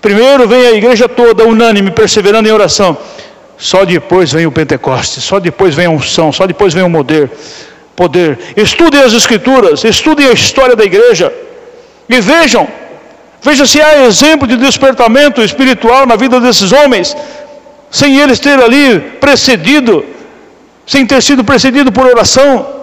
Primeiro 0.00 0.48
vem 0.48 0.66
a 0.66 0.72
igreja 0.72 1.08
toda 1.08 1.46
unânime, 1.46 1.92
perseverando 1.92 2.48
em 2.48 2.50
oração. 2.50 2.98
Só 3.56 3.84
depois 3.84 4.32
vem 4.32 4.44
o 4.44 4.50
Pentecostes, 4.50 5.22
só 5.22 5.38
depois 5.38 5.72
vem 5.72 5.86
a 5.86 5.90
unção, 5.90 6.32
só 6.32 6.48
depois 6.48 6.74
vem 6.74 6.82
o 6.82 6.90
poder 6.90 7.30
poder. 7.94 8.40
Estudem 8.56 9.00
as 9.00 9.12
Escrituras, 9.12 9.84
estudem 9.84 10.26
a 10.26 10.32
história 10.32 10.74
da 10.74 10.82
igreja 10.82 11.32
e 12.08 12.20
vejam, 12.20 12.66
vejam 13.40 13.64
se 13.64 13.80
há 13.80 14.04
exemplo 14.04 14.48
de 14.48 14.56
despertamento 14.56 15.40
espiritual 15.42 16.06
na 16.06 16.16
vida 16.16 16.40
desses 16.40 16.72
homens, 16.72 17.16
sem 17.88 18.18
eles 18.18 18.40
ter 18.40 18.60
ali 18.60 18.98
precedido, 19.20 20.04
sem 20.84 21.06
ter 21.06 21.22
sido 21.22 21.44
precedido 21.44 21.92
por 21.92 22.04
oração, 22.04 22.81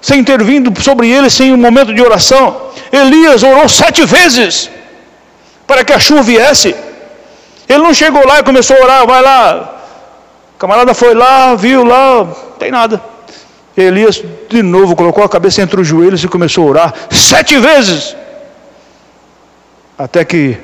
sem 0.00 0.24
ter 0.24 0.42
vindo 0.42 0.72
sobre 0.82 1.08
eles 1.08 1.34
sem 1.34 1.52
um 1.52 1.56
momento 1.56 1.92
de 1.92 2.00
oração. 2.00 2.70
Elias 2.92 3.42
orou 3.42 3.68
sete 3.68 4.04
vezes 4.04 4.70
para 5.66 5.84
que 5.84 5.92
a 5.92 5.98
chuva 5.98 6.22
viesse. 6.22 6.74
Ele 7.68 7.82
não 7.82 7.94
chegou 7.94 8.26
lá 8.26 8.40
e 8.40 8.42
começou 8.42 8.76
a 8.76 8.82
orar, 8.82 9.06
vai 9.06 9.22
lá, 9.22 9.80
camarada 10.58 10.92
foi 10.92 11.14
lá, 11.14 11.54
viu 11.54 11.84
lá, 11.84 12.24
não 12.24 12.56
tem 12.58 12.70
nada. 12.70 13.00
Elias 13.76 14.22
de 14.48 14.62
novo 14.62 14.96
colocou 14.96 15.22
a 15.22 15.28
cabeça 15.28 15.62
entre 15.62 15.80
os 15.80 15.86
joelhos 15.86 16.24
e 16.24 16.28
começou 16.28 16.66
a 16.66 16.70
orar 16.70 16.94
sete 17.10 17.58
vezes. 17.58 18.16
Até 19.96 20.24
que 20.24 20.58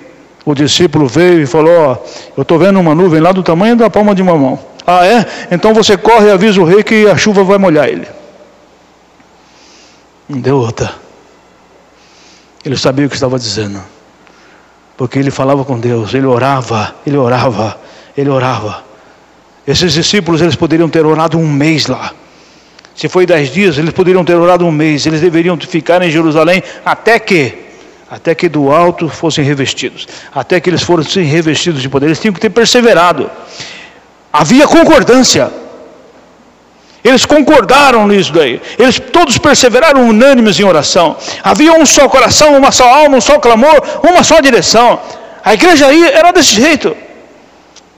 o 0.44 0.54
discípulo 0.54 1.06
veio 1.06 1.42
e 1.42 1.46
falou: 1.46 1.72
Ó, 1.72 1.96
eu 2.36 2.42
estou 2.42 2.58
vendo 2.58 2.80
uma 2.80 2.94
nuvem 2.94 3.20
lá 3.20 3.32
do 3.32 3.42
tamanho 3.42 3.76
da 3.76 3.88
palma 3.88 4.14
de 4.14 4.22
uma 4.22 4.36
mão. 4.36 4.58
Ah, 4.86 5.06
é? 5.06 5.26
Então 5.50 5.74
você 5.74 5.96
corre 5.96 6.28
e 6.28 6.30
avisa 6.30 6.60
o 6.60 6.64
rei 6.64 6.82
que 6.82 7.06
a 7.08 7.16
chuva 7.16 7.44
vai 7.44 7.58
molhar 7.58 7.88
ele. 7.88 8.06
Não 10.28 10.40
deu 10.40 10.56
outra. 10.56 10.92
Ele 12.64 12.76
sabia 12.76 13.06
o 13.06 13.08
que 13.08 13.14
estava 13.14 13.38
dizendo. 13.38 13.80
Porque 14.96 15.18
ele 15.18 15.30
falava 15.30 15.64
com 15.64 15.78
Deus, 15.78 16.14
ele 16.14 16.26
orava, 16.26 16.94
ele 17.06 17.16
orava, 17.16 17.78
ele 18.16 18.30
orava. 18.30 18.82
Esses 19.66 19.92
discípulos, 19.92 20.40
eles 20.40 20.56
poderiam 20.56 20.88
ter 20.88 21.04
orado 21.04 21.38
um 21.38 21.46
mês 21.46 21.86
lá. 21.86 22.12
Se 22.94 23.08
foi 23.08 23.26
dez 23.26 23.52
dias, 23.52 23.76
eles 23.76 23.92
poderiam 23.92 24.24
ter 24.24 24.34
orado 24.34 24.64
um 24.64 24.72
mês. 24.72 25.04
Eles 25.04 25.20
deveriam 25.20 25.56
ficar 25.58 26.00
em 26.02 26.10
Jerusalém 26.10 26.62
até 26.84 27.18
que, 27.18 27.66
até 28.10 28.34
que 28.34 28.48
do 28.48 28.72
alto 28.72 29.08
fossem 29.08 29.44
revestidos, 29.44 30.08
até 30.34 30.58
que 30.58 30.70
eles 30.70 30.82
fossem 30.82 31.24
revestidos 31.24 31.82
de 31.82 31.88
poder. 31.88 32.06
Eles 32.06 32.18
tinham 32.18 32.32
que 32.32 32.40
ter 32.40 32.50
perseverado. 32.50 33.30
Havia 34.32 34.66
concordância. 34.66 35.52
Eles 37.06 37.24
concordaram 37.24 38.08
nisso 38.08 38.32
daí. 38.32 38.60
Eles 38.76 38.98
todos 38.98 39.38
perseveraram 39.38 40.08
unânimes 40.08 40.58
em 40.58 40.64
oração. 40.64 41.16
Havia 41.40 41.72
um 41.72 41.86
só 41.86 42.08
coração, 42.08 42.58
uma 42.58 42.72
só 42.72 42.88
alma, 42.92 43.18
um 43.18 43.20
só 43.20 43.38
clamor, 43.38 43.80
uma 44.02 44.24
só 44.24 44.40
direção. 44.40 44.98
A 45.44 45.54
igreja 45.54 45.86
aí 45.86 46.02
era 46.02 46.32
desse 46.32 46.54
jeito. 46.54 46.96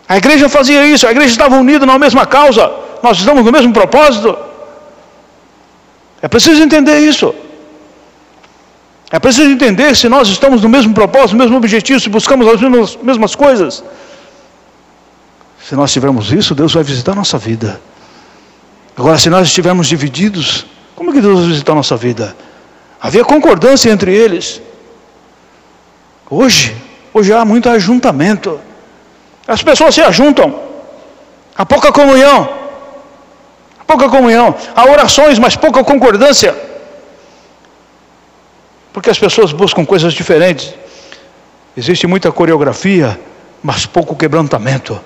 A 0.06 0.18
igreja 0.18 0.46
fazia 0.50 0.86
isso, 0.86 1.06
a 1.06 1.10
igreja 1.10 1.30
estava 1.30 1.56
unida 1.56 1.86
na 1.86 1.98
mesma 1.98 2.26
causa. 2.26 2.70
Nós 3.02 3.18
estamos 3.18 3.46
no 3.46 3.50
mesmo 3.50 3.72
propósito. 3.72 4.36
É 6.20 6.28
preciso 6.28 6.62
entender 6.62 6.98
isso. 6.98 7.34
É 9.10 9.18
preciso 9.18 9.48
entender 9.48 9.96
se 9.96 10.06
nós 10.06 10.28
estamos 10.28 10.60
no 10.60 10.68
mesmo 10.68 10.92
propósito, 10.92 11.32
no 11.32 11.42
mesmo 11.42 11.56
objetivo, 11.56 11.98
se 11.98 12.10
buscamos 12.10 12.46
as 12.46 12.60
mesmas, 12.60 12.98
mesmas 13.02 13.34
coisas. 13.34 13.82
Se 15.66 15.74
nós 15.74 15.90
tivermos 15.90 16.30
isso, 16.30 16.54
Deus 16.54 16.74
vai 16.74 16.82
visitar 16.82 17.12
a 17.12 17.14
nossa 17.14 17.38
vida. 17.38 17.80
Agora, 18.98 19.16
se 19.16 19.30
nós 19.30 19.46
estivermos 19.46 19.86
divididos, 19.86 20.66
como 20.96 21.12
que 21.12 21.20
Deus 21.20 21.38
vai 21.38 21.48
visitar 21.50 21.70
a 21.70 21.76
nossa 21.76 21.96
vida? 21.96 22.36
Havia 23.00 23.24
concordância 23.24 23.90
entre 23.90 24.12
eles. 24.12 24.60
Hoje, 26.28 26.76
hoje 27.14 27.32
há 27.32 27.44
muito 27.44 27.70
ajuntamento. 27.70 28.60
As 29.46 29.62
pessoas 29.62 29.94
se 29.94 30.00
ajuntam. 30.00 30.60
Há 31.56 31.64
pouca 31.64 31.92
comunhão. 31.92 32.48
Há 33.78 33.84
pouca 33.84 34.08
comunhão. 34.08 34.52
Há 34.74 34.84
orações, 34.90 35.38
mas 35.38 35.54
pouca 35.54 35.84
concordância. 35.84 36.52
Porque 38.92 39.10
as 39.10 39.18
pessoas 39.18 39.52
buscam 39.52 39.86
coisas 39.86 40.12
diferentes. 40.12 40.74
Existe 41.76 42.04
muita 42.08 42.32
coreografia, 42.32 43.16
mas 43.62 43.86
pouco 43.86 44.16
quebrantamento. 44.16 45.00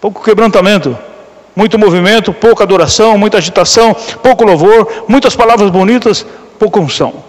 Pouco 0.00 0.22
quebrantamento. 0.22 0.96
Muito 1.56 1.78
movimento, 1.78 2.34
pouca 2.34 2.64
adoração, 2.64 3.16
muita 3.16 3.38
agitação, 3.38 3.94
pouco 4.22 4.44
louvor, 4.44 5.04
muitas 5.08 5.34
palavras 5.34 5.70
bonitas, 5.70 6.26
pouca 6.58 6.78
unção. 6.78 7.24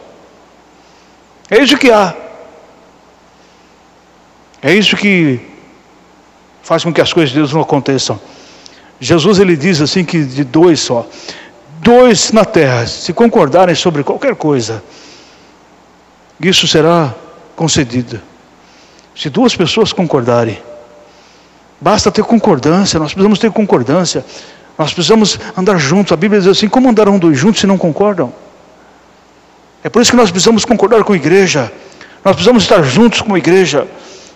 É 1.50 1.64
isso 1.64 1.78
que 1.78 1.90
há. 1.90 2.14
É 4.62 4.74
isso 4.74 4.98
que 4.98 5.40
faz 6.62 6.84
com 6.84 6.92
que 6.92 7.00
as 7.00 7.14
coisas 7.14 7.30
de 7.30 7.38
Deus 7.38 7.54
não 7.54 7.62
aconteçam. 7.62 8.20
Jesus 9.00 9.40
ele 9.40 9.56
diz 9.56 9.80
assim 9.80 10.04
que 10.04 10.22
de 10.26 10.44
dois 10.44 10.82
só, 10.82 11.08
dois 11.80 12.34
na 12.34 12.44
terra, 12.44 12.86
se 12.86 13.14
concordarem 13.14 13.76
sobre 13.76 14.04
qualquer 14.04 14.36
coisa, 14.36 14.84
isso 16.42 16.68
será 16.68 17.16
concedido. 17.56 18.20
Se 19.16 19.30
duas 19.30 19.56
pessoas 19.56 19.94
concordarem, 19.94 20.62
basta 21.80 22.12
ter 22.12 22.24
concordância, 22.24 23.00
nós 23.00 23.14
precisamos 23.14 23.40
ter 23.40 23.52
concordância, 23.52 24.26
nós 24.78 24.94
precisamos 24.94 25.40
andar 25.58 25.78
juntos. 25.78 26.12
A 26.12 26.16
Bíblia 26.16 26.40
diz 26.40 26.50
assim: 26.50 26.68
como 26.68 26.90
andarão 26.90 27.18
dois 27.18 27.38
juntos 27.38 27.62
se 27.62 27.68
não 27.68 27.78
concordam? 27.78 28.34
É 29.84 29.90
por 29.90 30.02
isso 30.02 30.12
que 30.12 30.18
nós 30.18 30.32
precisamos 30.32 30.66
concordar 30.66 31.04
com 31.04 31.14
a 31.14 31.16
igreja, 31.16 31.72
nós 32.24 32.36
precisamos 32.36 32.64
estar 32.64 32.84
juntos 32.84 33.22
com 33.22 33.36
a 33.36 33.38
igreja. 33.38 33.88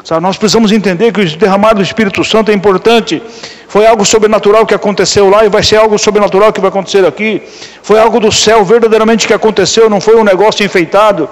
Sabe, 0.03 0.21
nós 0.21 0.35
precisamos 0.35 0.71
entender 0.71 1.11
que 1.13 1.21
o 1.21 1.37
derramar 1.37 1.75
do 1.75 1.81
Espírito 1.81 2.23
Santo 2.23 2.49
é 2.49 2.53
importante. 2.55 3.21
Foi 3.67 3.85
algo 3.85 4.03
sobrenatural 4.03 4.65
que 4.65 4.73
aconteceu 4.73 5.29
lá 5.29 5.45
e 5.45 5.49
vai 5.49 5.61
ser 5.61 5.75
algo 5.75 5.97
sobrenatural 5.97 6.51
que 6.51 6.59
vai 6.59 6.69
acontecer 6.69 7.05
aqui. 7.05 7.41
Foi 7.83 7.99
algo 7.99 8.19
do 8.19 8.31
céu 8.31 8.65
verdadeiramente 8.65 9.27
que 9.27 9.33
aconteceu, 9.33 9.89
não 9.89 10.01
foi 10.01 10.15
um 10.15 10.23
negócio 10.23 10.65
enfeitado. 10.65 11.29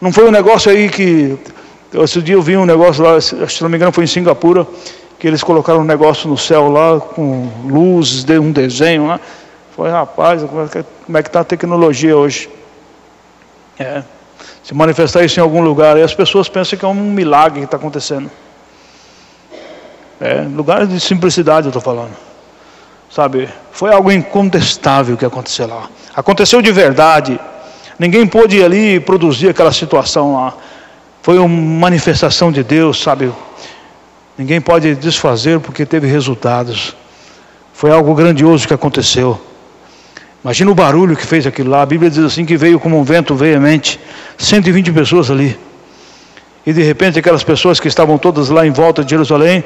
Não 0.00 0.12
foi 0.12 0.28
um 0.28 0.30
negócio 0.30 0.70
aí 0.70 0.88
que. 0.88 1.36
Esse 1.94 2.20
dia 2.20 2.34
eu 2.34 2.42
vi 2.42 2.56
um 2.56 2.66
negócio 2.66 3.02
lá, 3.02 3.20
se 3.20 3.62
não 3.62 3.68
me 3.68 3.76
engano 3.76 3.92
foi 3.92 4.04
em 4.04 4.08
Singapura, 4.08 4.66
que 5.18 5.26
eles 5.26 5.42
colocaram 5.42 5.80
um 5.80 5.84
negócio 5.84 6.28
no 6.28 6.36
céu 6.36 6.68
lá, 6.68 7.00
com 7.00 7.50
luzes, 7.64 8.24
deu 8.24 8.42
um 8.42 8.52
desenho 8.52 9.06
lá. 9.06 9.20
Foi, 9.74 9.90
rapaz, 9.90 10.42
como 10.42 11.18
é 11.18 11.22
que 11.22 11.28
está 11.28 11.38
é 11.38 11.42
a 11.42 11.44
tecnologia 11.44 12.16
hoje? 12.16 12.48
É 13.78 14.02
se 14.68 14.74
manifestar 14.74 15.24
isso 15.24 15.40
em 15.40 15.42
algum 15.42 15.62
lugar, 15.62 15.96
e 15.96 16.02
as 16.02 16.14
pessoas 16.14 16.46
pensam 16.46 16.78
que 16.78 16.84
é 16.84 16.88
um 16.88 16.92
milagre 16.92 17.60
que 17.60 17.64
está 17.64 17.78
acontecendo. 17.78 18.30
É, 20.20 20.42
lugar 20.42 20.86
de 20.86 21.00
simplicidade 21.00 21.66
eu 21.66 21.70
estou 21.70 21.80
falando. 21.80 22.14
Sabe, 23.10 23.48
foi 23.72 23.90
algo 23.90 24.12
incontestável 24.12 25.16
que 25.16 25.24
aconteceu 25.24 25.66
lá. 25.66 25.88
Aconteceu 26.14 26.60
de 26.60 26.70
verdade. 26.70 27.40
Ninguém 27.98 28.26
pôde 28.26 28.62
ali 28.62 29.00
produzir 29.00 29.48
aquela 29.48 29.72
situação 29.72 30.34
lá. 30.34 30.52
Foi 31.28 31.38
uma 31.38 31.46
manifestação 31.46 32.50
de 32.50 32.62
Deus, 32.62 33.02
sabe? 33.02 33.30
Ninguém 34.38 34.62
pode 34.62 34.94
desfazer 34.94 35.60
porque 35.60 35.84
teve 35.84 36.06
resultados. 36.06 36.96
Foi 37.74 37.90
algo 37.90 38.14
grandioso 38.14 38.66
que 38.66 38.72
aconteceu. 38.72 39.38
Imagina 40.42 40.70
o 40.70 40.74
barulho 40.74 41.14
que 41.14 41.26
fez 41.26 41.46
aquilo 41.46 41.68
lá. 41.68 41.82
A 41.82 41.84
Bíblia 41.84 42.10
diz 42.10 42.24
assim 42.24 42.46
que 42.46 42.56
veio 42.56 42.80
como 42.80 42.98
um 42.98 43.04
vento 43.04 43.34
veemente. 43.34 44.00
120 44.38 44.90
pessoas 44.90 45.30
ali. 45.30 45.60
E 46.64 46.72
de 46.72 46.82
repente 46.82 47.18
aquelas 47.18 47.44
pessoas 47.44 47.78
que 47.78 47.88
estavam 47.88 48.16
todas 48.16 48.48
lá 48.48 48.66
em 48.66 48.70
volta 48.70 49.04
de 49.04 49.10
Jerusalém, 49.10 49.62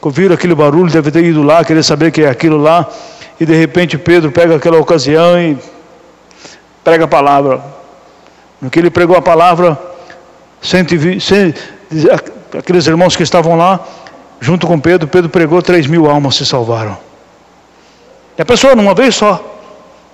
ouviram 0.00 0.34
aquele 0.34 0.54
barulho, 0.54 0.90
deve 0.90 1.10
ter 1.10 1.22
ido 1.22 1.42
lá, 1.42 1.62
querer 1.62 1.82
saber 1.82 2.06
o 2.06 2.12
que 2.12 2.22
é 2.22 2.30
aquilo 2.30 2.56
lá. 2.56 2.88
E 3.38 3.44
de 3.44 3.54
repente 3.54 3.98
Pedro 3.98 4.32
pega 4.32 4.56
aquela 4.56 4.78
ocasião 4.78 5.38
e 5.38 5.58
prega 6.82 7.04
a 7.04 7.08
palavra. 7.08 7.62
No 8.58 8.70
que 8.70 8.78
ele 8.78 8.88
pregou 8.88 9.18
a 9.18 9.20
palavra, 9.20 9.78
120, 9.78 9.93
aqueles 12.58 12.86
irmãos 12.86 13.14
que 13.14 13.22
estavam 13.22 13.56
lá, 13.56 13.80
junto 14.40 14.66
com 14.66 14.80
Pedro, 14.80 15.06
Pedro 15.06 15.28
pregou, 15.28 15.62
3 15.62 15.86
mil 15.86 16.08
almas 16.10 16.34
se 16.36 16.46
salvaram. 16.46 16.96
E 18.36 18.42
a 18.42 18.44
pessoa, 18.44 18.74
numa 18.74 18.94
vez 18.94 19.14
só 19.14 19.54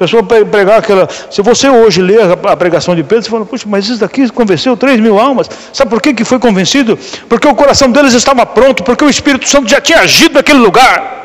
pessoa 0.00 0.22
pregar 0.22 0.78
aquela. 0.78 1.06
Se 1.30 1.42
você 1.42 1.68
hoje 1.68 2.00
ler 2.00 2.20
a 2.22 2.56
pregação 2.56 2.96
de 2.96 3.02
Pedro, 3.02 3.22
você 3.22 3.30
fala, 3.30 3.44
puxa, 3.44 3.66
mas 3.68 3.86
isso 3.86 4.00
daqui 4.00 4.30
convenceu 4.30 4.74
3 4.74 4.98
mil 4.98 5.18
almas. 5.18 5.50
Sabe 5.74 5.90
por 5.90 6.00
que, 6.00 6.14
que 6.14 6.24
foi 6.24 6.38
convencido? 6.38 6.98
Porque 7.28 7.46
o 7.46 7.54
coração 7.54 7.90
deles 7.90 8.14
estava 8.14 8.46
pronto, 8.46 8.82
porque 8.82 9.04
o 9.04 9.10
Espírito 9.10 9.46
Santo 9.46 9.68
já 9.68 9.78
tinha 9.78 9.98
agido 9.98 10.34
naquele 10.34 10.58
lugar. 10.58 11.18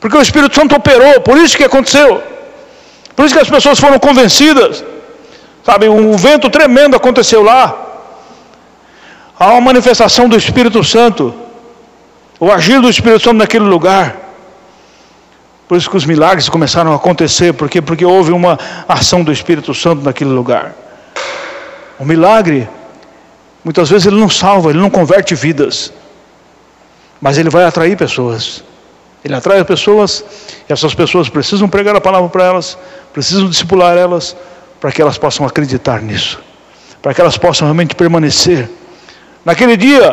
Porque 0.00 0.16
o 0.16 0.22
Espírito 0.22 0.54
Santo 0.54 0.74
operou, 0.74 1.20
por 1.20 1.36
isso 1.36 1.56
que 1.56 1.64
aconteceu. 1.64 2.22
Por 3.14 3.26
isso 3.26 3.34
que 3.34 3.40
as 3.42 3.50
pessoas 3.50 3.78
foram 3.78 3.98
convencidas. 3.98 4.82
Sabe, 5.62 5.88
um 5.90 6.16
vento 6.16 6.48
tremendo 6.48 6.96
aconteceu 6.96 7.42
lá. 7.42 7.91
Há 9.42 9.48
uma 9.48 9.60
manifestação 9.60 10.28
do 10.28 10.36
Espírito 10.36 10.84
Santo. 10.84 11.34
O 12.38 12.48
agir 12.48 12.80
do 12.80 12.88
Espírito 12.88 13.24
Santo 13.24 13.38
naquele 13.38 13.64
lugar. 13.64 14.16
Por 15.66 15.76
isso 15.76 15.90
que 15.90 15.96
os 15.96 16.06
milagres 16.06 16.48
começaram 16.48 16.92
a 16.92 16.94
acontecer, 16.94 17.52
porque 17.52 17.82
porque 17.82 18.04
houve 18.04 18.30
uma 18.30 18.56
ação 18.86 19.24
do 19.24 19.32
Espírito 19.32 19.74
Santo 19.74 20.04
naquele 20.04 20.30
lugar. 20.30 20.76
O 21.98 22.04
milagre 22.04 22.68
muitas 23.64 23.90
vezes 23.90 24.06
ele 24.06 24.20
não 24.20 24.30
salva, 24.30 24.70
ele 24.70 24.78
não 24.78 24.88
converte 24.88 25.34
vidas. 25.34 25.92
Mas 27.20 27.36
ele 27.36 27.50
vai 27.50 27.64
atrair 27.64 27.96
pessoas. 27.96 28.62
Ele 29.24 29.34
atrai 29.34 29.64
pessoas, 29.64 30.24
e 30.68 30.72
essas 30.72 30.94
pessoas 30.94 31.28
precisam 31.28 31.68
pregar 31.68 31.96
a 31.96 32.00
palavra 32.00 32.28
para 32.28 32.44
elas, 32.44 32.78
precisam 33.12 33.48
discipular 33.48 33.98
elas, 33.98 34.36
para 34.80 34.92
que 34.92 35.02
elas 35.02 35.18
possam 35.18 35.44
acreditar 35.44 36.00
nisso, 36.00 36.38
para 37.02 37.12
que 37.12 37.20
elas 37.20 37.36
possam 37.36 37.66
realmente 37.66 37.96
permanecer. 37.96 38.70
Naquele 39.44 39.76
dia, 39.76 40.06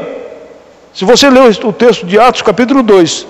se 0.94 1.06
você 1.06 1.30
ler 1.30 1.44
o 1.64 1.74
texto 1.74 2.06
de 2.06 2.20
Atos, 2.20 2.42
capítulo 2.42 2.82
2, 2.82 3.28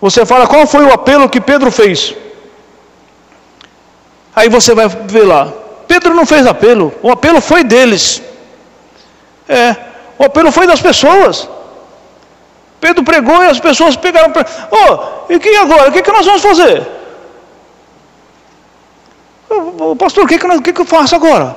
você 0.00 0.24
fala 0.24 0.46
qual 0.46 0.66
foi 0.66 0.84
o 0.84 0.92
apelo 0.92 1.28
que 1.28 1.40
Pedro 1.40 1.70
fez. 1.70 2.14
Aí 4.34 4.48
você 4.48 4.74
vai 4.74 4.88
ver 4.88 5.24
lá. 5.24 5.52
Pedro 5.86 6.14
não 6.14 6.24
fez 6.24 6.46
apelo, 6.46 6.92
o 7.02 7.10
apelo 7.10 7.40
foi 7.40 7.62
deles. 7.62 8.22
É, 9.48 9.76
o 10.18 10.24
apelo 10.24 10.50
foi 10.50 10.66
das 10.66 10.80
pessoas. 10.80 11.48
Pedro 12.80 13.04
pregou 13.04 13.42
e 13.42 13.48
as 13.48 13.60
pessoas 13.60 13.96
pegaram. 13.96 14.32
Oh, 14.70 15.32
e 15.32 15.38
que 15.38 15.54
agora? 15.56 15.90
O 15.90 15.92
que, 15.92 16.02
que 16.02 16.12
nós 16.12 16.24
vamos 16.24 16.40
fazer? 16.40 16.86
Pastor, 19.98 20.24
o 20.24 20.26
que, 20.26 20.38
que, 20.38 20.46
o 20.46 20.62
que, 20.62 20.72
que 20.72 20.80
eu 20.80 20.86
faço 20.86 21.14
agora? 21.16 21.56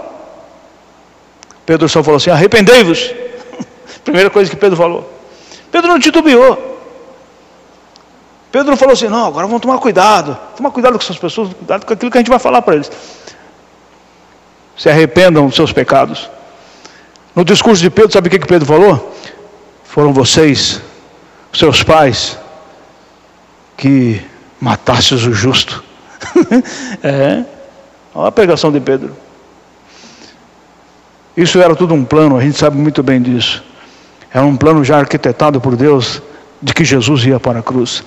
Pedro 1.65 1.87
só 1.87 2.03
falou 2.03 2.17
assim: 2.17 2.29
arrependei-vos. 2.29 3.13
Primeira 4.03 4.29
coisa 4.29 4.49
que 4.49 4.55
Pedro 4.55 4.77
falou. 4.77 5.09
Pedro 5.71 5.89
não 5.89 5.99
titubeou. 5.99 6.73
Pedro 8.51 8.77
falou 8.77 8.93
assim: 8.93 9.07
não, 9.07 9.27
agora 9.27 9.47
vamos 9.47 9.61
tomar 9.61 9.77
cuidado. 9.79 10.37
Tomar 10.55 10.71
cuidado 10.71 10.93
com 10.93 11.03
essas 11.03 11.17
pessoas, 11.17 11.53
cuidado 11.53 11.85
com 11.85 11.93
aquilo 11.93 12.11
que 12.11 12.17
a 12.17 12.21
gente 12.21 12.29
vai 12.29 12.39
falar 12.39 12.61
para 12.61 12.75
eles. 12.75 12.91
Se 14.77 14.89
arrependam 14.89 15.47
dos 15.47 15.55
seus 15.55 15.71
pecados. 15.71 16.29
No 17.35 17.43
discurso 17.43 17.81
de 17.81 17.89
Pedro, 17.89 18.11
sabe 18.11 18.27
o 18.27 18.31
que, 18.31 18.39
que 18.39 18.47
Pedro 18.47 18.67
falou? 18.67 19.15
Foram 19.83 20.13
vocês 20.13 20.81
seus 21.51 21.81
pais 21.81 22.37
que 23.75 24.21
matasses 24.59 25.23
o 25.23 25.33
justo. 25.33 25.83
é, 27.03 27.43
olha 28.13 28.27
a 28.27 28.31
pregação 28.31 28.71
de 28.71 28.79
Pedro. 28.79 29.22
Isso 31.35 31.59
era 31.59 31.75
tudo 31.75 31.93
um 31.93 32.03
plano, 32.03 32.37
a 32.37 32.41
gente 32.41 32.57
sabe 32.57 32.77
muito 32.77 33.01
bem 33.01 33.21
disso. 33.21 33.63
Era 34.31 34.45
um 34.45 34.55
plano 34.55 34.83
já 34.83 34.97
arquitetado 34.97 35.59
por 35.59 35.75
Deus 35.75 36.21
de 36.61 36.73
que 36.73 36.83
Jesus 36.83 37.25
ia 37.25 37.39
para 37.39 37.59
a 37.59 37.63
cruz. 37.63 38.03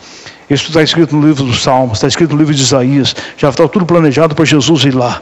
Isso 0.48 0.68
está 0.68 0.82
escrito 0.82 1.14
no 1.14 1.26
livro 1.26 1.44
dos 1.44 1.62
Salmos, 1.62 1.98
está 1.98 2.06
escrito 2.06 2.32
no 2.32 2.38
livro 2.38 2.54
de 2.54 2.62
Isaías. 2.62 3.14
Já 3.36 3.50
estava 3.50 3.68
tudo 3.68 3.84
planejado 3.84 4.34
para 4.34 4.44
Jesus 4.44 4.84
ir 4.84 4.94
lá. 4.94 5.20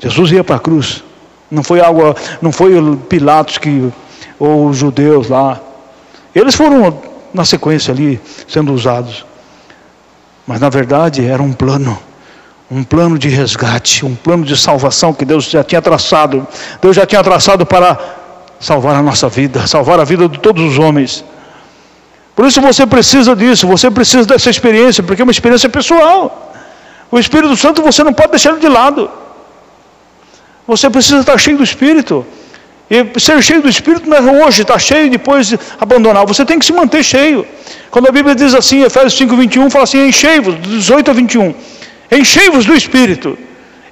Jesus 0.00 0.32
ia 0.32 0.42
para 0.42 0.56
a 0.56 0.58
cruz. 0.58 1.04
Não 1.50 1.62
foi 1.62 1.80
algo, 1.80 2.14
não 2.42 2.50
foi 2.50 2.74
Pilatos 3.08 3.58
que 3.58 3.92
ou 4.38 4.68
os 4.68 4.78
judeus 4.78 5.28
lá. 5.28 5.60
Eles 6.34 6.54
foram 6.54 7.00
na 7.32 7.44
sequência 7.44 7.92
ali 7.92 8.20
sendo 8.48 8.72
usados. 8.72 9.24
Mas 10.46 10.60
na 10.60 10.68
verdade 10.68 11.24
era 11.24 11.42
um 11.42 11.52
plano, 11.52 11.96
um 12.70 12.84
plano 12.84 13.18
de 13.18 13.28
resgate, 13.28 14.06
um 14.06 14.14
plano 14.14 14.44
de 14.44 14.56
salvação 14.56 15.12
que 15.12 15.24
Deus 15.24 15.44
já 15.44 15.64
tinha 15.64 15.82
traçado. 15.82 16.46
Deus 16.80 16.94
já 16.94 17.04
tinha 17.04 17.22
traçado 17.22 17.66
para 17.66 17.98
salvar 18.60 18.94
a 18.94 19.02
nossa 19.02 19.28
vida, 19.28 19.66
salvar 19.66 19.98
a 19.98 20.04
vida 20.04 20.28
de 20.28 20.38
todos 20.38 20.62
os 20.62 20.78
homens. 20.78 21.24
Por 22.36 22.46
isso 22.46 22.60
você 22.60 22.86
precisa 22.86 23.34
disso, 23.34 23.66
você 23.66 23.90
precisa 23.90 24.24
dessa 24.24 24.48
experiência, 24.48 25.02
porque 25.02 25.20
é 25.20 25.24
uma 25.24 25.32
experiência 25.32 25.68
pessoal. 25.68 26.52
O 27.10 27.18
Espírito 27.18 27.56
Santo 27.56 27.82
você 27.82 28.04
não 28.04 28.12
pode 28.12 28.30
deixar 28.30 28.56
de 28.56 28.68
lado. 28.68 29.10
Você 30.66 30.88
precisa 30.88 31.18
estar 31.20 31.36
cheio 31.38 31.56
do 31.56 31.64
Espírito. 31.64 32.24
E 32.88 33.20
ser 33.20 33.42
cheio 33.42 33.62
do 33.62 33.68
Espírito 33.68 34.08
não 34.08 34.16
é 34.16 34.44
hoje, 34.44 34.62
está 34.62 34.78
cheio 34.78 35.06
e 35.06 35.10
depois 35.10 35.56
abandonar. 35.80 36.24
Você 36.26 36.44
tem 36.44 36.58
que 36.58 36.64
se 36.64 36.72
manter 36.72 37.02
cheio. 37.02 37.44
Quando 37.90 38.08
a 38.08 38.12
Bíblia 38.12 38.34
diz 38.34 38.54
assim, 38.54 38.82
Efésios 38.82 39.14
5, 39.14 39.36
21, 39.36 39.70
fala 39.70 39.84
assim, 39.84 40.06
enchei-vos, 40.06 40.60
18 40.62 41.10
a 41.10 41.14
21. 41.14 41.54
Enchei-vos 42.10 42.64
do 42.66 42.74
Espírito. 42.74 43.38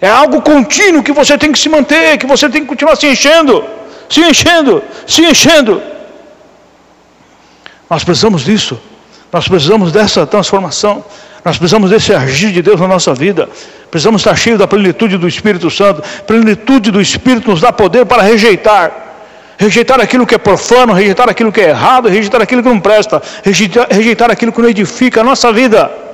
É 0.00 0.08
algo 0.08 0.40
contínuo 0.42 1.02
que 1.02 1.12
você 1.12 1.36
tem 1.36 1.52
que 1.52 1.58
se 1.58 1.68
manter, 1.68 2.18
que 2.18 2.26
você 2.26 2.48
tem 2.48 2.62
que 2.62 2.68
continuar 2.68 2.96
se 2.96 3.06
enchendo, 3.06 3.64
se 4.08 4.20
enchendo, 4.20 4.82
se 5.06 5.22
enchendo. 5.22 5.82
Nós 7.88 8.04
precisamos 8.04 8.44
disso. 8.44 8.80
Nós 9.32 9.48
precisamos 9.48 9.92
dessa 9.92 10.26
transformação. 10.26 11.04
Nós 11.44 11.56
precisamos 11.56 11.90
desse 11.90 12.12
agir 12.12 12.52
de 12.52 12.62
Deus 12.62 12.80
na 12.80 12.88
nossa 12.88 13.14
vida. 13.14 13.48
Precisamos 13.90 14.20
estar 14.20 14.36
cheios 14.36 14.58
da 14.58 14.66
plenitude 14.66 15.16
do 15.16 15.26
Espírito 15.26 15.70
Santo. 15.70 16.02
Plenitude 16.26 16.90
do 16.90 17.00
Espírito 17.00 17.50
nos 17.50 17.60
dá 17.60 17.72
poder 17.72 18.04
para 18.06 18.22
rejeitar. 18.22 19.06
Rejeitar 19.56 20.00
aquilo 20.00 20.26
que 20.26 20.34
é 20.34 20.38
profano, 20.38 20.92
rejeitar 20.92 21.28
aquilo 21.28 21.50
que 21.50 21.60
é 21.60 21.70
errado, 21.70 22.08
rejeitar 22.08 22.40
aquilo 22.40 22.62
que 22.62 22.68
não 22.68 22.78
presta, 22.78 23.20
rejeitar, 23.42 23.88
rejeitar 23.90 24.30
aquilo 24.30 24.52
que 24.52 24.60
não 24.60 24.68
edifica 24.68 25.20
a 25.20 25.24
nossa 25.24 25.52
vida. 25.52 26.07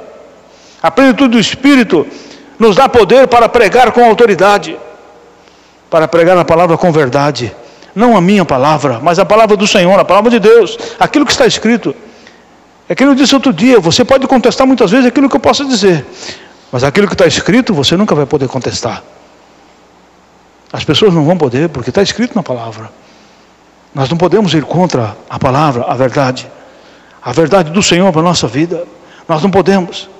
A 0.84 0.90
plenitude 0.90 1.30
do 1.30 1.40
Espírito 1.40 2.06
nos 2.58 2.76
dá 2.76 2.86
poder 2.86 3.26
para 3.26 3.48
pregar 3.48 3.90
com 3.90 4.04
autoridade, 4.04 4.76
para 5.88 6.06
pregar 6.06 6.36
a 6.36 6.44
palavra 6.44 6.76
com 6.76 6.92
verdade. 6.92 7.56
Não 7.94 8.14
a 8.14 8.20
minha 8.20 8.44
palavra, 8.44 9.00
mas 9.02 9.18
a 9.18 9.24
palavra 9.24 9.56
do 9.56 9.66
Senhor, 9.66 9.98
a 9.98 10.04
palavra 10.04 10.30
de 10.30 10.38
Deus, 10.38 10.76
aquilo 11.00 11.24
que 11.24 11.32
está 11.32 11.46
escrito. 11.46 11.96
É 12.86 12.94
que 12.94 13.02
eu 13.02 13.14
disse 13.14 13.34
outro 13.34 13.50
dia, 13.50 13.80
você 13.80 14.04
pode 14.04 14.26
contestar 14.26 14.66
muitas 14.66 14.90
vezes 14.90 15.06
aquilo 15.06 15.26
que 15.26 15.36
eu 15.36 15.40
posso 15.40 15.64
dizer, 15.64 16.04
mas 16.70 16.84
aquilo 16.84 17.06
que 17.06 17.14
está 17.14 17.26
escrito 17.26 17.72
você 17.72 17.96
nunca 17.96 18.14
vai 18.14 18.26
poder 18.26 18.46
contestar. 18.46 19.02
As 20.70 20.84
pessoas 20.84 21.14
não 21.14 21.24
vão 21.24 21.38
poder, 21.38 21.70
porque 21.70 21.88
está 21.88 22.02
escrito 22.02 22.34
na 22.36 22.42
palavra. 22.42 22.90
Nós 23.94 24.10
não 24.10 24.18
podemos 24.18 24.52
ir 24.52 24.64
contra 24.64 25.16
a 25.30 25.38
palavra, 25.38 25.86
a 25.88 25.94
verdade. 25.94 26.46
A 27.22 27.32
verdade 27.32 27.70
do 27.70 27.82
Senhor 27.82 28.12
para 28.12 28.20
a 28.20 28.24
nossa 28.24 28.46
vida. 28.46 28.84
Nós 29.26 29.42
não 29.42 29.50
podemos. 29.50 30.12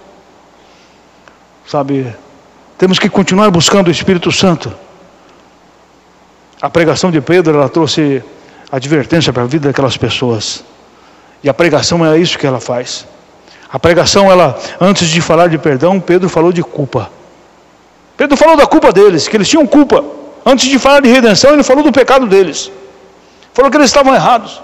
Sabe, 1.66 2.14
temos 2.76 2.98
que 2.98 3.08
continuar 3.08 3.50
buscando 3.50 3.88
o 3.88 3.90
Espírito 3.90 4.30
Santo. 4.30 4.72
A 6.60 6.68
pregação 6.68 7.10
de 7.10 7.20
Pedro, 7.20 7.56
ela 7.56 7.68
trouxe 7.68 8.22
advertência 8.70 9.32
para 9.32 9.42
a 9.42 9.46
vida 9.46 9.68
daquelas 9.68 9.96
pessoas. 9.96 10.64
E 11.42 11.48
a 11.48 11.54
pregação 11.54 12.04
é 12.04 12.18
isso 12.18 12.38
que 12.38 12.46
ela 12.46 12.60
faz. 12.60 13.06
A 13.70 13.78
pregação, 13.78 14.30
ela, 14.30 14.58
antes 14.80 15.08
de 15.08 15.20
falar 15.20 15.48
de 15.48 15.58
perdão, 15.58 16.00
Pedro 16.00 16.28
falou 16.28 16.52
de 16.52 16.62
culpa. 16.62 17.10
Pedro 18.16 18.36
falou 18.36 18.56
da 18.56 18.66
culpa 18.66 18.92
deles, 18.92 19.26
que 19.26 19.36
eles 19.36 19.48
tinham 19.48 19.66
culpa. 19.66 20.04
Antes 20.46 20.68
de 20.68 20.78
falar 20.78 21.00
de 21.00 21.08
redenção, 21.08 21.52
ele 21.52 21.62
falou 21.62 21.82
do 21.82 21.90
pecado 21.90 22.26
deles. 22.26 22.70
Falou 23.52 23.70
que 23.70 23.76
eles 23.76 23.90
estavam 23.90 24.14
errados. 24.14 24.62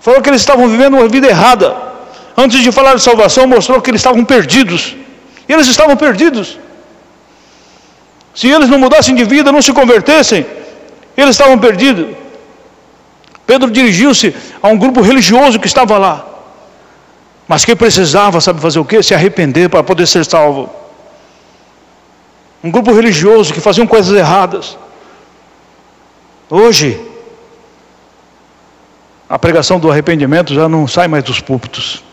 Falou 0.00 0.20
que 0.20 0.28
eles 0.28 0.40
estavam 0.40 0.68
vivendo 0.68 0.94
uma 0.94 1.08
vida 1.08 1.26
errada. 1.26 1.74
Antes 2.36 2.60
de 2.60 2.70
falar 2.70 2.94
de 2.94 3.02
salvação, 3.02 3.46
mostrou 3.46 3.80
que 3.80 3.90
eles 3.90 4.00
estavam 4.00 4.24
perdidos. 4.24 4.96
Eles 5.48 5.66
estavam 5.66 5.96
perdidos. 5.96 6.58
Se 8.34 8.48
eles 8.48 8.68
não 8.68 8.78
mudassem 8.78 9.14
de 9.14 9.24
vida, 9.24 9.52
não 9.52 9.60
se 9.60 9.72
convertessem, 9.72 10.46
eles 11.16 11.30
estavam 11.30 11.58
perdidos. 11.58 12.16
Pedro 13.46 13.70
dirigiu-se 13.70 14.34
a 14.62 14.68
um 14.68 14.78
grupo 14.78 15.00
religioso 15.00 15.58
que 15.58 15.66
estava 15.66 15.98
lá, 15.98 16.24
mas 17.46 17.64
que 17.64 17.76
precisava, 17.76 18.40
sabe 18.40 18.60
fazer 18.60 18.78
o 18.78 18.84
quê? 18.84 19.02
Se 19.02 19.14
arrepender 19.14 19.68
para 19.68 19.82
poder 19.82 20.06
ser 20.06 20.24
salvo. 20.24 20.70
Um 22.64 22.70
grupo 22.70 22.92
religioso 22.92 23.52
que 23.52 23.60
faziam 23.60 23.86
coisas 23.86 24.16
erradas. 24.16 24.78
Hoje, 26.48 27.00
a 29.28 29.38
pregação 29.38 29.80
do 29.80 29.90
arrependimento 29.90 30.54
já 30.54 30.68
não 30.68 30.86
sai 30.86 31.08
mais 31.08 31.24
dos 31.24 31.40
púlpitos. 31.40 32.04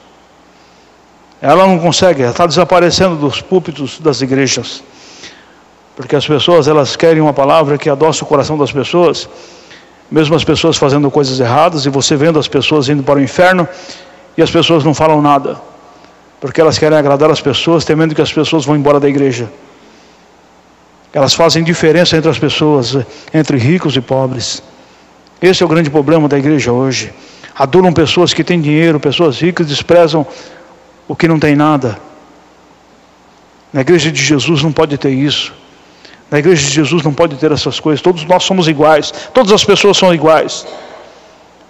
Ela 1.42 1.66
não 1.66 1.80
consegue, 1.80 2.22
ela 2.22 2.32
está 2.32 2.46
desaparecendo 2.46 3.16
dos 3.16 3.42
púlpitos 3.42 4.00
das 4.00 4.22
igrejas. 4.22 4.84
Porque 5.96 6.16
as 6.16 6.26
pessoas, 6.26 6.68
elas 6.68 6.96
querem 6.96 7.22
uma 7.22 7.34
palavra 7.34 7.78
que 7.78 7.90
adoce 7.90 8.24
o 8.24 8.26
coração 8.26 8.58
das 8.58 8.72
pessoas 8.72 9.28
mesmo 10.12 10.36
as 10.36 10.44
pessoas 10.44 10.78
fazendo 10.78 11.12
coisas 11.12 11.40
erradas 11.40 11.86
e 11.86 11.90
você 11.90 12.16
vendo 12.16 12.40
as 12.40 12.48
pessoas 12.48 12.90
indo 12.90 13.04
para 13.04 13.20
o 13.20 13.22
inferno 13.22 13.68
e 14.36 14.42
as 14.42 14.50
pessoas 14.50 14.84
não 14.84 14.94
falam 14.94 15.22
nada, 15.22 15.60
porque 16.42 16.60
elas 16.60 16.80
querem 16.80 16.98
agradar 16.98 17.30
as 17.30 17.42
pessoas, 17.42 17.86
temendo 17.86 18.16
que 18.16 18.22
as 18.22 18.32
pessoas 18.32 18.66
vão 18.66 18.76
embora 18.76 19.00
da 19.00 19.08
igreja. 19.08 19.50
Elas 21.14 21.34
fazem 21.34 21.64
diferença 21.64 22.18
entre 22.18 22.30
as 22.30 22.40
pessoas, 22.40 22.98
entre 23.34 23.58
ricos 23.58 23.96
e 23.96 24.02
pobres. 24.02 24.64
Esse 25.42 25.64
é 25.64 25.66
o 25.66 25.70
grande 25.70 25.90
problema 25.90 26.28
da 26.28 26.38
igreja 26.38 26.72
hoje. 26.72 27.12
Adulam 27.56 27.92
pessoas 27.92 28.34
que 28.34 28.44
têm 28.44 28.62
dinheiro, 28.62 29.00
pessoas 29.00 29.40
ricas 29.40 29.68
desprezam 29.68 30.26
o 31.10 31.16
que 31.16 31.28
não 31.28 31.40
tem 31.40 31.56
nada. 31.56 32.00
Na 33.74 33.82
igreja 33.82 34.12
de 34.12 34.24
Jesus 34.24 34.62
não 34.62 34.72
pode 34.72 34.96
ter 34.98 35.10
isso. 35.10 35.52
Na 36.30 36.38
igreja 36.38 36.66
de 36.66 36.72
Jesus 36.72 37.02
não 37.04 37.14
pode 37.14 37.36
ter 37.38 37.52
essas 37.52 37.80
coisas. 37.80 38.00
Todos 38.00 38.24
nós 38.26 38.44
somos 38.44 38.68
iguais. 38.68 39.12
Todas 39.34 39.52
as 39.52 39.66
pessoas 39.66 39.98
são 39.98 40.14
iguais. 40.14 40.68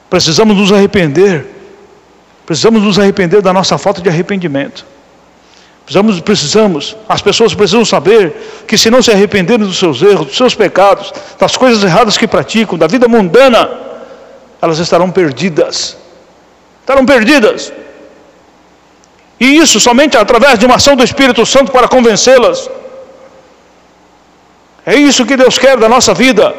Precisamos 0.10 0.58
nos 0.58 0.74
arrepender. 0.74 1.46
Precisamos 2.46 2.84
nos 2.84 3.00
arrepender 3.00 3.42
da 3.42 3.54
nossa 3.54 3.78
falta 3.78 4.02
de 4.02 4.10
arrependimento. 4.10 4.86
Precisamos, 5.86 6.20
precisamos, 6.20 6.98
as 7.08 7.22
pessoas 7.22 7.56
precisam 7.56 7.84
saber 7.84 8.36
que 8.68 8.78
se 8.78 8.92
não 8.92 9.02
se 9.02 9.10
arrependerem 9.10 9.66
dos 9.66 9.80
seus 9.80 10.02
erros, 10.02 10.28
dos 10.28 10.38
seus 10.38 10.54
pecados, 10.54 11.12
das 11.40 11.58
coisas 11.58 11.84
erradas 11.84 12.16
que 12.16 12.28
praticam, 12.28 12.78
da 12.78 12.86
vida 12.86 13.08
mundana, 13.08 13.68
elas 14.62 14.78
estarão 14.80 15.10
perdidas. 15.10 15.98
Estarão 16.82 17.06
perdidas. 17.06 17.72
E 19.40 19.58
isso 19.58 19.80
somente 19.80 20.18
através 20.18 20.60
de 20.60 20.66
uma 20.66 20.76
ação 20.76 20.96
do 20.96 21.04
Espírito 21.04 21.46
Santo 21.46 21.72
para 21.72 21.88
convencê-las 21.88 22.70
é 24.86 24.96
isso 24.96 25.24
que 25.24 25.38
Deus 25.38 25.56
quer 25.58 25.78
da 25.78 25.88
nossa 25.88 26.16
vida. 26.16 26.54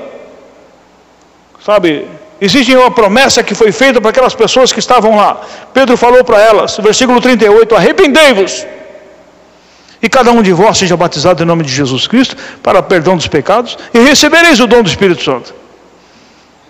Sabe, 1.64 2.06
existe 2.40 2.74
uma 2.76 2.90
promessa 2.90 3.42
que 3.42 3.56
foi 3.56 3.72
feita 3.72 4.00
para 4.00 4.10
aquelas 4.10 4.34
pessoas 4.34 4.72
que 4.72 4.78
estavam 4.78 5.16
lá. 5.16 5.40
Pedro 5.74 5.96
falou 5.96 6.22
para 6.22 6.40
elas, 6.40 6.76
versículo 6.78 7.20
38: 7.20 7.74
Arrependei-vos, 7.74 8.64
e 10.00 10.08
cada 10.08 10.30
um 10.30 10.42
de 10.42 10.52
vós 10.52 10.78
seja 10.78 10.96
batizado 10.96 11.42
em 11.42 11.46
nome 11.46 11.64
de 11.64 11.72
Jesus 11.72 12.06
Cristo, 12.06 12.36
para 12.62 12.80
perdão 12.80 13.16
dos 13.16 13.26
pecados, 13.26 13.76
e 13.92 13.98
recebereis 13.98 14.60
o 14.60 14.66
dom 14.68 14.82
do 14.82 14.88
Espírito 14.88 15.24
Santo. 15.24 15.52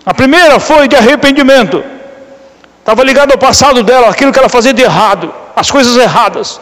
A 0.06 0.14
primeira 0.14 0.58
foi 0.58 0.88
de 0.88 0.96
arrependimento. 0.96 1.84
Estava 2.78 3.04
ligado 3.04 3.32
ao 3.32 3.38
passado 3.38 3.82
dela, 3.82 4.08
aquilo 4.08 4.32
que 4.32 4.38
ela 4.38 4.48
fazia 4.48 4.72
de 4.72 4.80
errado, 4.80 5.32
as 5.60 5.70
coisas 5.70 5.94
erradas. 5.98 6.58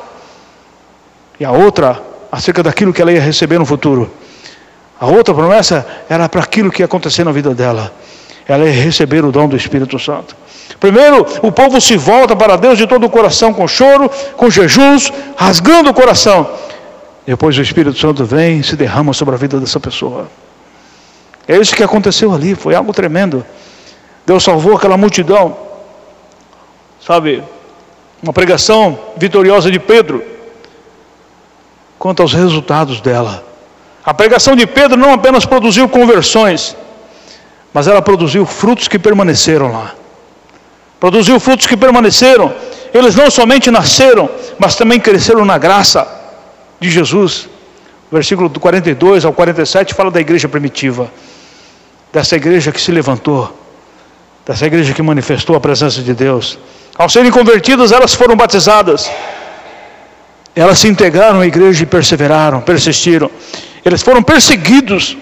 E 1.38 1.44
a 1.44 1.52
outra, 1.52 2.02
acerca 2.32 2.64
daquilo 2.64 2.92
que 2.92 3.00
ela 3.00 3.12
ia 3.12 3.20
receber 3.20 3.56
no 3.56 3.64
futuro. 3.64 4.10
A 5.00 5.06
outra 5.06 5.32
promessa 5.32 5.86
era 6.08 6.28
para 6.28 6.42
aquilo 6.42 6.68
que 6.68 6.82
ia 6.82 6.86
acontecer 6.86 7.22
na 7.22 7.30
vida 7.30 7.54
dela. 7.54 7.92
Ela 8.48 8.64
ia 8.64 8.72
receber 8.72 9.24
o 9.24 9.30
dom 9.30 9.46
do 9.46 9.56
Espírito 9.56 10.00
Santo. 10.00 10.34
Primeiro, 10.80 11.24
o 11.42 11.52
povo 11.52 11.80
se 11.80 11.96
volta 11.96 12.34
para 12.34 12.56
Deus 12.56 12.76
de 12.76 12.88
todo 12.88 13.06
o 13.06 13.10
coração, 13.10 13.54
com 13.54 13.68
choro, 13.68 14.10
com 14.36 14.50
jejuns, 14.50 15.12
rasgando 15.36 15.90
o 15.90 15.94
coração. 15.94 16.50
Depois 17.24 17.56
o 17.56 17.62
Espírito 17.62 17.96
Santo 17.96 18.24
vem 18.24 18.58
e 18.58 18.64
se 18.64 18.74
derrama 18.74 19.12
sobre 19.12 19.36
a 19.36 19.38
vida 19.38 19.60
dessa 19.60 19.78
pessoa. 19.78 20.26
É 21.46 21.56
isso 21.56 21.76
que 21.76 21.84
aconteceu 21.84 22.34
ali, 22.34 22.56
foi 22.56 22.74
algo 22.74 22.92
tremendo. 22.92 23.46
Deus 24.26 24.42
salvou 24.42 24.76
aquela 24.76 24.96
multidão. 24.96 25.56
Sabe, 27.00 27.44
uma 28.22 28.32
pregação 28.32 28.98
vitoriosa 29.16 29.70
de 29.70 29.78
Pedro 29.78 30.24
quanto 31.98 32.22
aos 32.22 32.32
resultados 32.32 33.00
dela. 33.00 33.44
A 34.04 34.14
pregação 34.14 34.56
de 34.56 34.66
Pedro 34.66 34.96
não 34.96 35.12
apenas 35.12 35.44
produziu 35.44 35.88
conversões, 35.88 36.76
mas 37.72 37.86
ela 37.86 38.00
produziu 38.00 38.46
frutos 38.46 38.88
que 38.88 38.98
permaneceram 38.98 39.72
lá. 39.72 39.94
Produziu 40.98 41.38
frutos 41.38 41.66
que 41.66 41.76
permaneceram. 41.76 42.52
Eles 42.92 43.14
não 43.14 43.30
somente 43.30 43.70
nasceram, 43.70 44.28
mas 44.58 44.74
também 44.74 44.98
cresceram 44.98 45.44
na 45.44 45.58
graça 45.58 46.06
de 46.80 46.90
Jesus. 46.90 47.48
O 48.10 48.14
versículo 48.14 48.48
do 48.48 48.58
42 48.58 49.24
ao 49.24 49.32
47 49.32 49.94
fala 49.94 50.10
da 50.10 50.20
igreja 50.20 50.48
primitiva, 50.48 51.10
dessa 52.12 52.34
igreja 52.34 52.72
que 52.72 52.80
se 52.80 52.90
levantou, 52.90 53.52
dessa 54.46 54.66
igreja 54.66 54.94
que 54.94 55.02
manifestou 55.02 55.54
a 55.54 55.60
presença 55.60 56.00
de 56.00 56.14
Deus. 56.14 56.58
Ao 56.98 57.08
serem 57.08 57.30
convertidas, 57.30 57.92
elas 57.92 58.12
foram 58.12 58.36
batizadas. 58.36 59.08
Elas 60.54 60.80
se 60.80 60.88
integraram 60.88 61.40
à 61.40 61.46
igreja 61.46 61.84
e 61.84 61.86
perseveraram, 61.86 62.60
persistiram. 62.60 63.30
Eles 63.84 64.02
foram 64.02 64.20
perseguidos. 64.20 65.16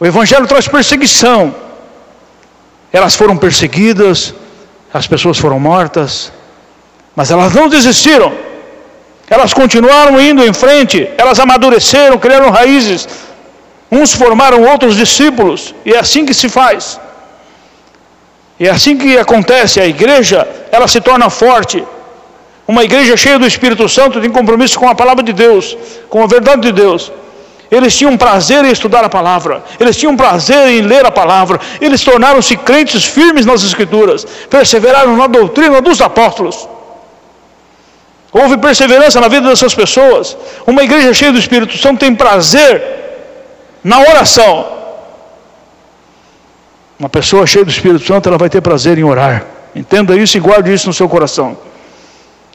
O 0.00 0.04
Evangelho 0.04 0.48
traz 0.48 0.66
perseguição. 0.66 1.54
Elas 2.92 3.14
foram 3.14 3.36
perseguidas, 3.36 4.34
as 4.92 5.06
pessoas 5.06 5.38
foram 5.38 5.60
mortas, 5.60 6.32
mas 7.14 7.30
elas 7.30 7.54
não 7.54 7.68
desistiram. 7.68 8.32
Elas 9.28 9.54
continuaram 9.54 10.20
indo 10.20 10.44
em 10.44 10.52
frente, 10.52 11.08
elas 11.16 11.38
amadureceram, 11.38 12.18
criaram 12.18 12.50
raízes. 12.50 13.08
Uns 13.88 14.12
formaram 14.12 14.64
outros 14.64 14.96
discípulos, 14.96 15.72
e 15.84 15.92
é 15.92 15.98
assim 16.00 16.26
que 16.26 16.34
se 16.34 16.48
faz. 16.48 16.98
E 18.60 18.68
assim 18.68 18.94
que 18.98 19.16
acontece, 19.16 19.80
a 19.80 19.86
igreja, 19.86 20.46
ela 20.70 20.86
se 20.86 21.00
torna 21.00 21.30
forte. 21.30 21.82
Uma 22.68 22.84
igreja 22.84 23.16
cheia 23.16 23.38
do 23.38 23.46
Espírito 23.46 23.88
Santo 23.88 24.20
tem 24.20 24.30
compromisso 24.30 24.78
com 24.78 24.86
a 24.86 24.94
palavra 24.94 25.24
de 25.24 25.32
Deus, 25.32 25.74
com 26.10 26.22
a 26.22 26.26
verdade 26.26 26.60
de 26.60 26.72
Deus. 26.72 27.10
Eles 27.70 27.96
tinham 27.96 28.18
prazer 28.18 28.62
em 28.64 28.70
estudar 28.70 29.02
a 29.02 29.08
palavra, 29.08 29.62
eles 29.78 29.96
tinham 29.96 30.14
prazer 30.14 30.68
em 30.68 30.82
ler 30.82 31.06
a 31.06 31.10
palavra, 31.10 31.58
eles 31.80 32.02
tornaram-se 32.04 32.54
crentes 32.56 33.04
firmes 33.04 33.46
nas 33.46 33.62
Escrituras, 33.62 34.26
perseveraram 34.50 35.16
na 35.16 35.26
doutrina 35.26 35.80
dos 35.80 36.00
apóstolos. 36.02 36.68
Houve 38.32 38.58
perseverança 38.58 39.20
na 39.20 39.28
vida 39.28 39.48
dessas 39.48 39.74
pessoas. 39.74 40.36
Uma 40.66 40.82
igreja 40.82 41.14
cheia 41.14 41.32
do 41.32 41.38
Espírito 41.38 41.78
Santo 41.78 42.00
tem 42.00 42.14
prazer 42.14 42.82
na 43.82 44.00
oração. 44.00 44.79
Uma 47.00 47.08
pessoa 47.08 47.46
cheia 47.46 47.64
do 47.64 47.70
Espírito 47.70 48.04
Santo, 48.04 48.28
ela 48.28 48.36
vai 48.36 48.50
ter 48.50 48.60
prazer 48.60 48.98
em 48.98 49.04
orar. 49.04 49.46
Entenda 49.74 50.14
isso 50.14 50.36
e 50.36 50.40
guarde 50.40 50.70
isso 50.70 50.86
no 50.86 50.92
seu 50.92 51.08
coração. 51.08 51.56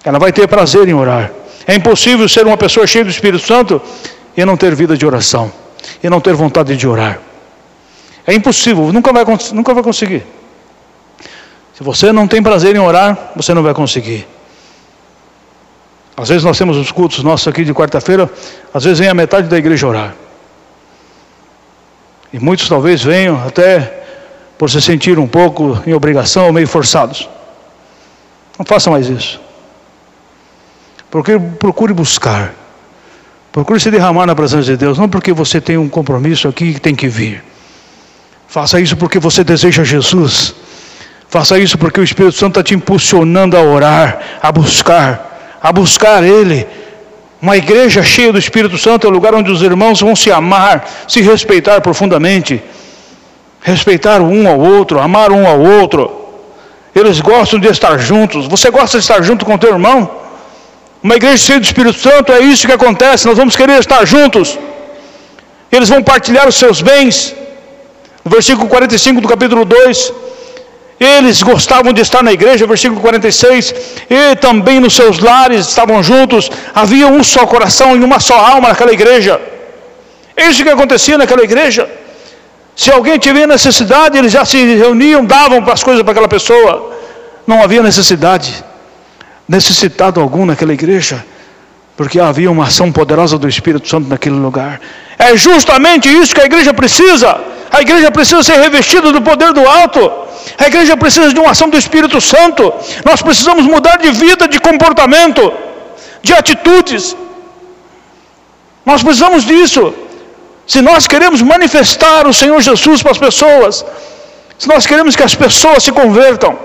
Ela 0.04 0.20
vai 0.20 0.32
ter 0.32 0.48
prazer 0.48 0.88
em 0.88 0.93
orar. 0.93 1.32
É 1.66 1.74
impossível 1.74 2.30
ser 2.30 2.46
uma 2.46 2.56
pessoa 2.56 2.86
cheia 2.86 3.04
do 3.04 3.10
Espírito 3.10 3.43
Santo 3.43 3.82
e 4.38 4.46
não 4.46 4.56
ter 4.56 4.76
vida 4.76 4.96
de 4.96 5.04
oração, 5.04 5.52
e 6.04 6.08
não 6.08 6.22
ter 6.22 6.36
vontade 6.36 6.78
de 6.78 6.88
orar. 6.88 7.20
É 8.28 8.36
impossível, 8.36 8.93
nunca 8.93 9.12
vai, 9.12 9.26
nunca 9.52 9.74
vai 9.74 9.82
conseguir. 9.82 10.24
Se 11.74 11.84
você 11.84 12.12
não 12.12 12.28
tem 12.28 12.43
prazer 12.43 12.76
em 12.76 12.80
orar, 12.80 13.32
você 13.36 13.52
não 13.52 13.64
vai 13.64 13.74
conseguir. 13.74 14.28
Às 16.16 16.30
vezes 16.30 16.43
nós 16.43 16.56
temos 16.56 16.78
os 16.78 16.91
cultos 16.91 17.24
nossos 17.24 17.48
aqui 17.48 17.66
de 17.66 17.74
quarta-feira, 17.74 18.32
às 18.72 18.84
vezes 18.84 19.00
vem 19.00 19.10
a 19.10 19.14
metade 19.16 19.48
da 19.48 19.58
igreja 19.58 19.88
orar. 19.88 20.14
E 22.32 22.38
muitos 22.38 22.70
talvez 22.70 23.02
venham 23.02 23.43
até 23.43 24.05
por 24.58 24.70
se 24.70 24.82
sentir 24.82 25.20
um 25.20 25.28
pouco 25.28 25.82
em 25.86 25.93
obrigação, 25.93 26.51
meio 26.51 26.68
forçados. 26.68 27.30
Não 28.58 28.66
faça 28.66 28.89
mais 28.89 29.08
isso. 29.08 29.39
Procure, 31.12 31.39
procure 31.60 31.93
buscar. 31.93 32.53
Procure 33.51 33.80
se 33.80 33.89
derramar 33.89 34.26
na 34.26 34.36
presença 34.36 34.64
de 34.64 34.78
Deus, 34.78 34.97
não 34.97 35.08
porque 35.08 35.32
você 35.32 35.62
tem 35.62 35.78
um 35.78 35.88
compromisso 35.88 36.47
aqui 36.47 36.74
que 36.74 36.80
tem 36.82 36.95
que 36.95 37.08
vir. 37.08 37.43
Faça 38.47 38.80
isso 38.80 38.95
porque 38.97 39.20
você 39.20 39.43
deseja 39.43 39.84
Jesus. 39.84 40.56
Faça 41.30 41.58
isso 41.60 41.78
porque 41.78 41.99
o 41.99 42.03
Espírito 42.03 42.36
Santo 42.36 42.60
está 42.60 42.64
te 42.64 42.76
impulsionando 42.76 43.58
a 43.58 43.62
orar, 43.62 44.39
a 44.41 44.51
buscar, 44.51 45.58
a 45.62 45.72
buscar 45.72 46.24
Ele. 46.24 46.68
Uma 47.41 47.58
igreja 47.58 48.03
cheia 48.03 48.32
do 48.32 48.39
Espírito 48.39 48.78
Santo 48.78 49.06
é 49.06 49.10
o 49.10 49.14
lugar 49.14 49.36
onde 49.36 49.51
os 49.51 49.62
irmãos 49.62 49.99
vão 49.99 50.16
se 50.16 50.32
amar, 50.32 50.86
se 51.08 51.22
respeitar 51.22 51.82
profundamente, 51.82 52.62
respeitar 53.72 54.20
um 54.22 54.47
ao 54.47 54.59
outro, 54.59 54.99
amar 55.07 55.30
um 55.32 55.45
ao 55.51 55.59
outro. 55.59 56.01
Eles 56.99 57.20
gostam 57.32 57.59
de 57.63 57.68
estar 57.76 57.97
juntos. 58.09 58.41
Você 58.53 58.68
gosta 58.78 58.97
de 58.97 59.03
estar 59.05 59.20
junto 59.30 59.43
com 59.47 59.57
teu 59.63 59.72
irmão? 59.78 59.99
Uma 61.05 61.16
igreja 61.20 61.41
cheia 61.45 61.59
do 61.59 61.66
Espírito 61.70 61.99
Santo 62.07 62.32
é 62.32 62.41
isso 62.51 62.68
que 62.68 62.76
acontece. 62.80 63.28
Nós 63.30 63.39
vamos 63.41 63.55
querer 63.61 63.80
estar 63.80 64.01
juntos. 64.13 64.47
Eles 65.72 65.89
vão 65.89 66.01
partilhar 66.11 66.47
os 66.47 66.57
seus 66.63 66.80
bens. 66.89 67.16
No 68.24 68.30
versículo 68.38 68.68
45 68.68 69.20
do 69.20 69.28
capítulo 69.34 69.66
2. 69.66 70.13
Eles 70.99 71.41
gostavam 71.41 71.91
de 71.91 72.01
estar 72.01 72.22
na 72.24 72.34
igreja, 72.38 72.68
versículo 72.68 73.01
46. 73.01 73.74
E 74.20 74.36
também 74.36 74.80
nos 74.80 74.95
seus 74.95 75.18
lares 75.18 75.67
estavam 75.67 76.04
juntos. 76.04 76.51
Havia 76.83 77.08
um 77.08 77.24
só 77.24 77.47
coração 77.47 77.89
e 77.97 78.04
uma 78.09 78.20
só 78.20 78.37
alma 78.54 78.70
naquela 78.70 78.93
igreja. 78.93 79.42
É 80.37 80.50
isso 80.50 80.63
que 80.63 80.70
acontecia 80.70 81.17
naquela 81.17 81.43
igreja. 81.43 81.89
Se 82.76 82.92
alguém 82.92 83.18
tiver 83.18 83.47
necessidade, 83.47 84.18
eles 84.18 84.32
já 84.32 84.43
se 84.43 84.58
reuniam, 84.76 85.26
davam 85.26 85.64
as 85.72 85.84
coisas 85.84 86.04
para 86.04 86.12
aquela 86.12 86.28
pessoa. 86.28 86.92
Não 87.47 87.64
havia 87.64 87.82
necessidade 87.82 88.64
necessitado 89.47 90.20
algum 90.20 90.46
naquela 90.46 90.74
igreja, 90.74 91.24
porque 91.96 92.20
havia 92.20 92.50
uma 92.52 92.66
ação 92.66 92.92
poderosa 92.92 93.38
do 93.38 93.47
Espírito 93.47 93.88
Santo 93.88 94.10
naquele 94.10 94.36
lugar. 94.36 94.82
É 95.18 95.38
justamente 95.38 96.10
isso 96.10 96.34
que 96.34 96.42
a 96.42 96.46
igreja 96.46 96.74
precisa. 96.74 97.39
A 97.72 97.82
igreja 97.82 98.12
precisa 98.12 98.43
ser 98.43 98.60
revestida 98.60 99.12
do 99.12 99.22
poder 99.22 99.54
do 99.54 99.66
alto. 99.66 100.12
A 100.58 100.68
igreja 100.68 100.97
precisa 100.97 101.34
de 101.34 101.39
uma 101.39 101.52
ação 101.52 101.70
do 101.70 101.78
Espírito 101.78 102.20
Santo. 102.20 102.74
Nós 103.06 103.22
precisamos 103.22 103.66
mudar 103.66 103.97
de 103.97 104.12
vida, 104.12 104.47
de 104.47 104.60
comportamento, 104.60 105.54
de 106.22 106.34
atitudes. 106.34 107.16
Nós 108.86 109.02
precisamos 109.02 109.46
disso. 109.46 109.93
Se 110.66 110.82
nós 110.82 111.08
queremos 111.08 111.42
manifestar 111.42 112.28
o 112.28 112.33
Senhor 112.33 112.59
Jesus 112.62 113.01
para 113.01 113.12
as 113.12 113.17
pessoas, 113.17 113.86
se 114.58 114.67
nós 114.67 114.86
queremos 114.86 115.16
que 115.16 115.24
as 115.24 115.36
pessoas 115.36 115.83
se 115.83 115.92
convertam, 115.92 116.58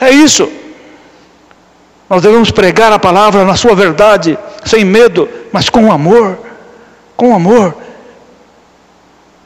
é 0.00 0.10
isso. 0.10 0.50
Nós 2.08 2.22
devemos 2.22 2.50
pregar 2.50 2.92
a 2.92 2.98
palavra 2.98 3.44
na 3.44 3.56
sua 3.56 3.74
verdade, 3.74 4.38
sem 4.64 4.84
medo, 4.84 5.28
mas 5.52 5.68
com 5.68 5.90
amor. 5.90 6.38
Com 7.16 7.34
amor. 7.34 7.74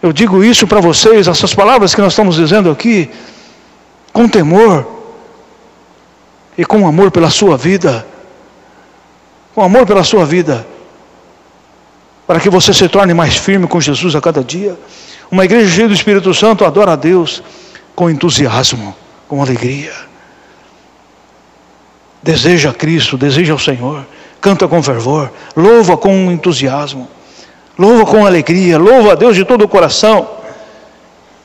Eu 0.03 0.13
digo 0.13 0.45
isso 0.45 0.67
para 0.67 0.81
vocês, 0.81 1.27
essas 1.27 1.55
palavras 1.55 1.95
que 1.95 2.01
nós 2.01 2.13
estamos 2.13 2.37
dizendo 2.37 2.71
aqui, 2.71 3.11
com 4.13 4.29
temor 4.29 4.87
e 6.57 6.65
com 6.65 6.87
amor 6.87 7.11
pela 7.11 7.31
sua 7.31 7.57
vida. 7.57 8.07
Com 9.55 9.63
amor 9.63 9.87
pela 9.87 10.05
sua 10.05 10.25
vida. 10.25 10.67
Para 12.27 12.41
que 12.41 12.51
você 12.51 12.75
se 12.75 12.89
torne 12.89 13.15
mais 13.15 13.37
firme 13.37 13.67
com 13.67 13.81
Jesus 13.81 14.15
a 14.17 14.21
cada 14.21 14.43
dia. 14.43 14.77
Uma 15.31 15.45
igreja 15.45 15.75
cheia 15.75 15.89
do 15.89 15.95
Espírito 15.95 16.33
Santo 16.35 16.65
adora 16.65 16.93
a 16.93 16.97
Deus 16.97 17.43
com 17.95 18.11
entusiasmo, 18.11 18.95
com 19.29 19.43
alegria 19.43 19.93
deseja 22.27 22.73
Cristo, 22.73 23.17
deseja 23.17 23.55
o 23.55 23.59
Senhor, 23.59 24.05
canta 24.41 24.67
com 24.67 24.83
fervor, 24.83 25.31
louva 25.55 25.97
com 25.97 26.11
entusiasmo, 26.33 27.09
louva 27.79 28.05
com 28.05 28.27
alegria, 28.27 28.77
louva 28.77 29.13
a 29.13 29.15
Deus 29.15 29.37
de 29.37 29.45
todo 29.45 29.63
o 29.63 29.69
coração 29.69 30.29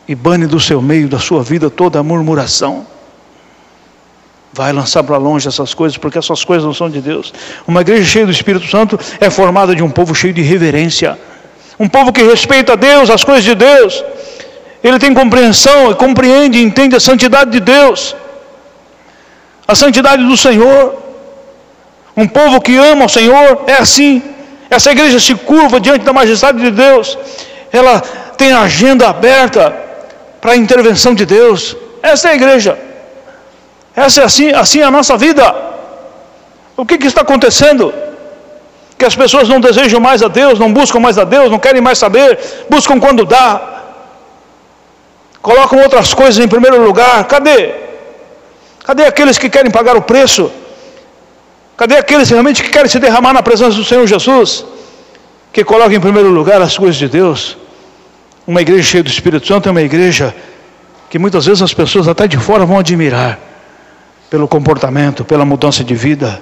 e 0.07 0.15
bane 0.15 0.47
do 0.47 0.59
seu 0.59 0.81
meio, 0.81 1.07
da 1.07 1.19
sua 1.19 1.43
vida, 1.43 1.69
toda 1.69 1.99
a 1.99 2.03
murmuração. 2.03 2.87
Vai 4.53 4.73
lançar 4.73 5.01
para 5.03 5.15
longe 5.17 5.47
essas 5.47 5.73
coisas, 5.73 5.97
porque 5.97 6.17
essas 6.17 6.43
coisas 6.43 6.65
não 6.65 6.73
são 6.73 6.89
de 6.89 6.99
Deus. 6.99 7.33
Uma 7.65 7.81
igreja 7.81 8.03
cheia 8.03 8.25
do 8.25 8.31
Espírito 8.31 8.67
Santo 8.67 8.99
é 9.19 9.29
formada 9.29 9.73
de 9.73 9.81
um 9.81 9.89
povo 9.89 10.13
cheio 10.13 10.33
de 10.33 10.41
reverência, 10.41 11.17
um 11.79 11.87
povo 11.87 12.11
que 12.11 12.21
respeita 12.21 12.75
Deus, 12.75 13.09
as 13.09 13.23
coisas 13.23 13.43
de 13.43 13.55
Deus. 13.55 14.03
ele 14.83 14.99
tem 14.99 15.13
compreensão, 15.13 15.93
compreende 15.93 16.57
e 16.57 16.63
entende 16.63 16.95
a 16.95 16.99
santidade 16.99 17.51
de 17.51 17.59
Deus, 17.59 18.15
a 19.67 19.73
santidade 19.73 20.23
do 20.25 20.35
Senhor. 20.35 21.01
Um 22.17 22.27
povo 22.27 22.59
que 22.59 22.75
ama 22.75 23.05
o 23.05 23.09
Senhor 23.09 23.63
é 23.67 23.73
assim. 23.73 24.21
Essa 24.69 24.91
igreja 24.91 25.19
se 25.19 25.33
curva 25.33 25.79
diante 25.79 26.03
da 26.03 26.11
majestade 26.11 26.59
de 26.59 26.71
Deus, 26.71 27.17
ela 27.71 28.01
tem 28.37 28.51
a 28.51 28.61
agenda 28.61 29.07
aberta 29.07 29.73
para 30.41 30.53
a 30.53 30.57
intervenção 30.57 31.13
de 31.13 31.25
Deus. 31.25 31.75
Essa 32.03 32.29
é 32.29 32.31
a 32.31 32.35
igreja. 32.35 32.90
Essa 34.05 34.21
é 34.21 34.25
assim, 34.25 34.49
assim 34.63 34.79
é 34.79 34.83
a 34.83 34.91
nossa 34.97 35.15
vida. 35.25 35.45
O 36.75 36.83
que, 36.85 36.97
que 36.97 37.07
está 37.11 37.21
acontecendo? 37.21 37.93
Que 38.97 39.05
as 39.05 39.15
pessoas 39.15 39.47
não 39.47 39.59
desejam 39.67 39.99
mais 39.99 40.23
a 40.23 40.29
Deus, 40.39 40.57
não 40.63 40.71
buscam 40.79 40.99
mais 40.99 41.17
a 41.23 41.25
Deus, 41.35 41.51
não 41.51 41.59
querem 41.65 41.81
mais 41.87 41.97
saber, 42.03 42.39
buscam 42.69 42.99
quando 42.99 43.25
dá, 43.25 43.45
colocam 45.41 45.79
outras 45.85 46.13
coisas 46.21 46.43
em 46.43 46.47
primeiro 46.47 46.83
lugar. 46.87 47.23
Cadê? 47.25 47.59
Cadê 48.87 49.05
aqueles 49.05 49.37
que 49.37 49.49
querem 49.49 49.71
pagar 49.71 49.95
o 49.95 50.01
preço? 50.01 50.51
Cadê 51.77 51.95
aqueles 51.97 52.29
realmente 52.29 52.63
que 52.63 52.69
querem 52.69 52.89
se 52.89 52.99
derramar 52.99 53.33
na 53.33 53.43
presença 53.43 53.75
do 53.81 53.83
Senhor 53.83 54.07
Jesus? 54.07 54.65
Que 55.53 55.63
colocam 55.63 55.93
em 55.93 55.99
primeiro 56.07 56.29
lugar 56.29 56.59
as 56.61 56.75
coisas 56.75 56.95
de 56.95 57.07
Deus. 57.07 57.57
Uma 58.47 58.61
igreja 58.61 58.83
cheia 58.83 59.03
do 59.03 59.09
Espírito 59.09 59.45
Santo 59.45 59.69
é 59.69 59.71
uma 59.71 59.81
igreja 59.81 60.33
que 61.09 61.19
muitas 61.19 61.45
vezes 61.45 61.61
as 61.61 61.73
pessoas 61.73 62.07
até 62.07 62.27
de 62.27 62.37
fora 62.37 62.65
vão 62.65 62.79
admirar 62.79 63.50
pelo 64.31 64.47
comportamento, 64.47 65.25
pela 65.25 65.43
mudança 65.43 65.83
de 65.83 65.93
vida. 65.93 66.41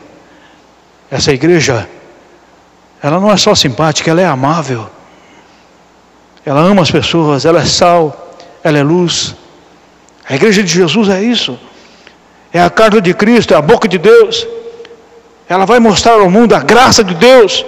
Essa 1.10 1.34
igreja, 1.34 1.90
ela 3.02 3.20
não 3.20 3.32
é 3.32 3.36
só 3.36 3.56
simpática, 3.56 4.12
ela 4.12 4.22
é 4.22 4.28
amável. 4.28 4.88
Ela 6.46 6.62
ama 6.62 6.84
as 6.84 6.92
pessoas, 6.92 7.46
ela 7.46 7.62
é 7.62 7.66
sal, 7.66 8.38
ela 8.64 8.78
é 8.78 8.84
luz. 8.84 9.36
A 10.30 10.36
igreja 10.36 10.62
de 10.62 10.72
Jesus 10.72 11.10
é 11.10 11.20
isso. 11.24 11.60
É 12.54 12.62
a 12.62 12.70
carta 12.70 13.02
de 13.02 13.12
Cristo, 13.12 13.56
é 13.56 13.58
a 13.58 13.62
boca 13.62 13.88
de 13.88 13.98
Deus. 13.98 14.46
Ela 15.48 15.66
vai 15.66 15.80
mostrar 15.80 16.14
ao 16.14 16.30
mundo 16.30 16.54
a 16.54 16.60
graça 16.60 17.04
de 17.04 17.16
Deus. 17.16 17.66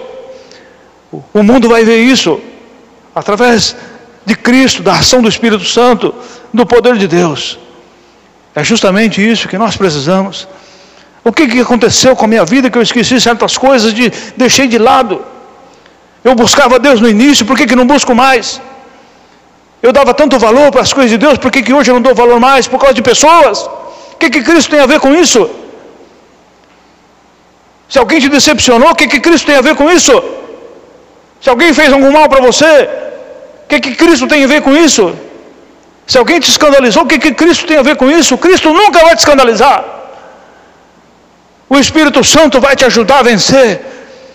O 1.34 1.42
mundo 1.42 1.68
vai 1.68 1.84
ver 1.84 1.98
isso 1.98 2.40
através 3.16 3.76
de 4.24 4.36
Cristo, 4.36 4.84
da 4.84 4.94
ação 4.94 5.20
do 5.20 5.28
Espírito 5.28 5.66
Santo, 5.66 6.14
do 6.54 6.64
poder 6.64 6.96
de 6.96 7.08
Deus. 7.08 7.58
É 8.56 8.64
justamente 8.64 9.26
isso 9.32 9.48
que 9.48 9.58
nós 9.58 9.78
precisamos. 9.78 10.48
O 11.24 11.32
que, 11.32 11.48
que 11.48 11.60
aconteceu 11.60 12.16
com 12.16 12.26
a 12.26 12.28
minha 12.28 12.46
vida 12.46 12.70
que 12.70 12.78
eu 12.78 12.82
esqueci 12.82 13.20
certas 13.22 13.58
coisas, 13.58 13.94
de, 13.94 14.12
deixei 14.36 14.68
de 14.68 14.78
lado? 14.78 15.24
Eu 16.24 16.36
buscava 16.36 16.80
Deus 16.80 17.00
no 17.00 17.08
início, 17.08 17.46
por 17.46 17.58
que, 17.58 17.66
que 17.66 17.76
não 17.76 17.86
busco 17.86 18.14
mais? 18.14 18.62
Eu 19.82 19.92
dava 19.92 20.14
tanto 20.14 20.38
valor 20.38 20.72
para 20.72 20.82
as 20.82 20.94
coisas 20.94 21.12
de 21.12 21.18
Deus, 21.18 21.38
por 21.38 21.52
que, 21.52 21.62
que 21.64 21.74
hoje 21.74 21.90
eu 21.90 21.96
não 21.96 22.02
dou 22.02 22.14
valor 22.14 22.40
mais? 22.40 22.68
Por 22.68 22.80
causa 22.80 22.94
de 22.94 23.02
pessoas? 23.02 23.60
O 24.14 24.18
que, 24.20 24.30
que 24.30 24.42
Cristo 24.44 24.70
tem 24.72 24.80
a 24.80 24.86
ver 24.86 25.00
com 25.00 25.14
isso? 25.14 25.50
Se 27.90 27.98
alguém 28.00 28.20
te 28.20 28.30
decepcionou, 28.30 28.92
o 28.92 28.96
que, 28.96 29.08
que 29.08 29.20
Cristo 29.20 29.46
tem 29.46 29.56
a 29.56 29.62
ver 29.62 29.76
com 29.76 29.90
isso? 29.90 30.14
Se 31.42 31.50
alguém 31.50 31.74
fez 31.74 31.92
algum 31.92 32.12
mal 32.12 32.28
para 32.30 32.42
você, 32.42 32.90
o 33.64 33.68
que, 33.68 33.80
que 33.80 33.96
Cristo 33.96 34.28
tem 34.28 34.44
a 34.44 34.48
ver 34.48 34.62
com 34.62 34.76
isso? 34.76 35.16
Se 36.12 36.18
alguém 36.18 36.42
te 36.42 36.50
escandalizou, 36.50 37.04
o 37.04 37.08
que, 37.08 37.18
que 37.18 37.34
Cristo 37.42 37.66
tem 37.66 37.78
a 37.78 37.84
ver 37.90 37.96
com 37.96 38.12
isso? 38.12 38.38
Cristo 38.38 38.68
nunca 38.74 39.00
vai 39.00 39.16
te 39.16 39.20
escandalizar. 39.20 39.82
O 41.70 41.78
Espírito 41.84 42.22
Santo 42.22 42.60
vai 42.60 42.76
te 42.76 42.84
ajudar 42.84 43.20
a 43.20 43.24
vencer. 43.24 43.70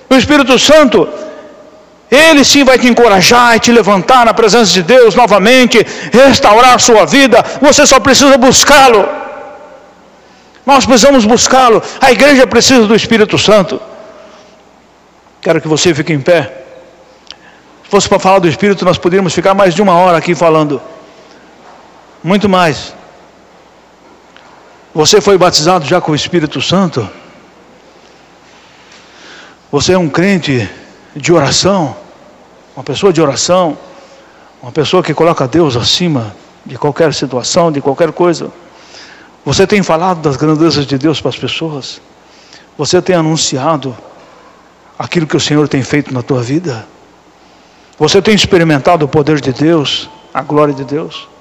O 0.08 0.14
Espírito 0.14 0.58
Santo, 0.58 1.06
ele 2.10 2.42
sim 2.46 2.64
vai 2.64 2.78
te 2.78 2.88
encorajar 2.88 3.54
e 3.56 3.60
te 3.60 3.70
levantar 3.70 4.24
na 4.24 4.32
presença 4.32 4.72
de 4.72 4.82
Deus 4.82 5.14
novamente, 5.14 5.86
restaurar 6.10 6.76
a 6.76 6.78
sua 6.78 7.04
vida. 7.04 7.44
Você 7.60 7.86
só 7.86 8.00
precisa 8.00 8.38
buscá-lo. 8.38 9.06
Nós 10.64 10.86
precisamos 10.86 11.26
buscá-lo. 11.26 11.82
A 12.00 12.10
igreja 12.10 12.46
precisa 12.46 12.86
do 12.86 12.96
Espírito 12.96 13.36
Santo. 13.36 13.78
Quero 15.42 15.60
que 15.60 15.68
você 15.68 15.92
fique 15.92 16.14
em 16.14 16.22
pé. 16.22 16.40
Se 17.84 17.90
fosse 17.90 18.08
para 18.08 18.18
falar 18.18 18.38
do 18.38 18.48
Espírito, 18.48 18.82
nós 18.82 18.96
poderíamos 18.96 19.34
ficar 19.34 19.52
mais 19.52 19.74
de 19.74 19.82
uma 19.82 19.92
hora 19.92 20.16
aqui 20.16 20.34
falando 20.34 20.80
muito 22.26 22.48
mais. 22.48 22.92
Você 24.92 25.20
foi 25.20 25.38
batizado 25.38 25.84
já 25.86 26.00
com 26.00 26.10
o 26.10 26.14
Espírito 26.14 26.60
Santo? 26.60 27.08
Você 29.70 29.92
é 29.92 29.98
um 29.98 30.08
crente 30.08 30.68
de 31.14 31.32
oração, 31.32 31.96
uma 32.74 32.82
pessoa 32.82 33.12
de 33.12 33.22
oração, 33.22 33.78
uma 34.60 34.72
pessoa 34.72 35.04
que 35.04 35.14
coloca 35.14 35.46
Deus 35.46 35.76
acima 35.76 36.34
de 36.64 36.76
qualquer 36.76 37.14
situação, 37.14 37.70
de 37.70 37.80
qualquer 37.80 38.10
coisa. 38.10 38.50
Você 39.44 39.64
tem 39.64 39.80
falado 39.84 40.20
das 40.20 40.36
grandezas 40.36 40.84
de 40.84 40.98
Deus 40.98 41.20
para 41.20 41.28
as 41.28 41.38
pessoas? 41.38 42.00
Você 42.76 43.00
tem 43.00 43.14
anunciado 43.14 43.96
aquilo 44.98 45.28
que 45.28 45.36
o 45.36 45.40
Senhor 45.40 45.68
tem 45.68 45.84
feito 45.84 46.12
na 46.12 46.22
tua 46.22 46.42
vida? 46.42 46.88
Você 47.96 48.20
tem 48.20 48.34
experimentado 48.34 49.04
o 49.04 49.08
poder 49.08 49.40
de 49.40 49.52
Deus, 49.52 50.10
a 50.34 50.42
glória 50.42 50.74
de 50.74 50.82
Deus? 50.82 51.35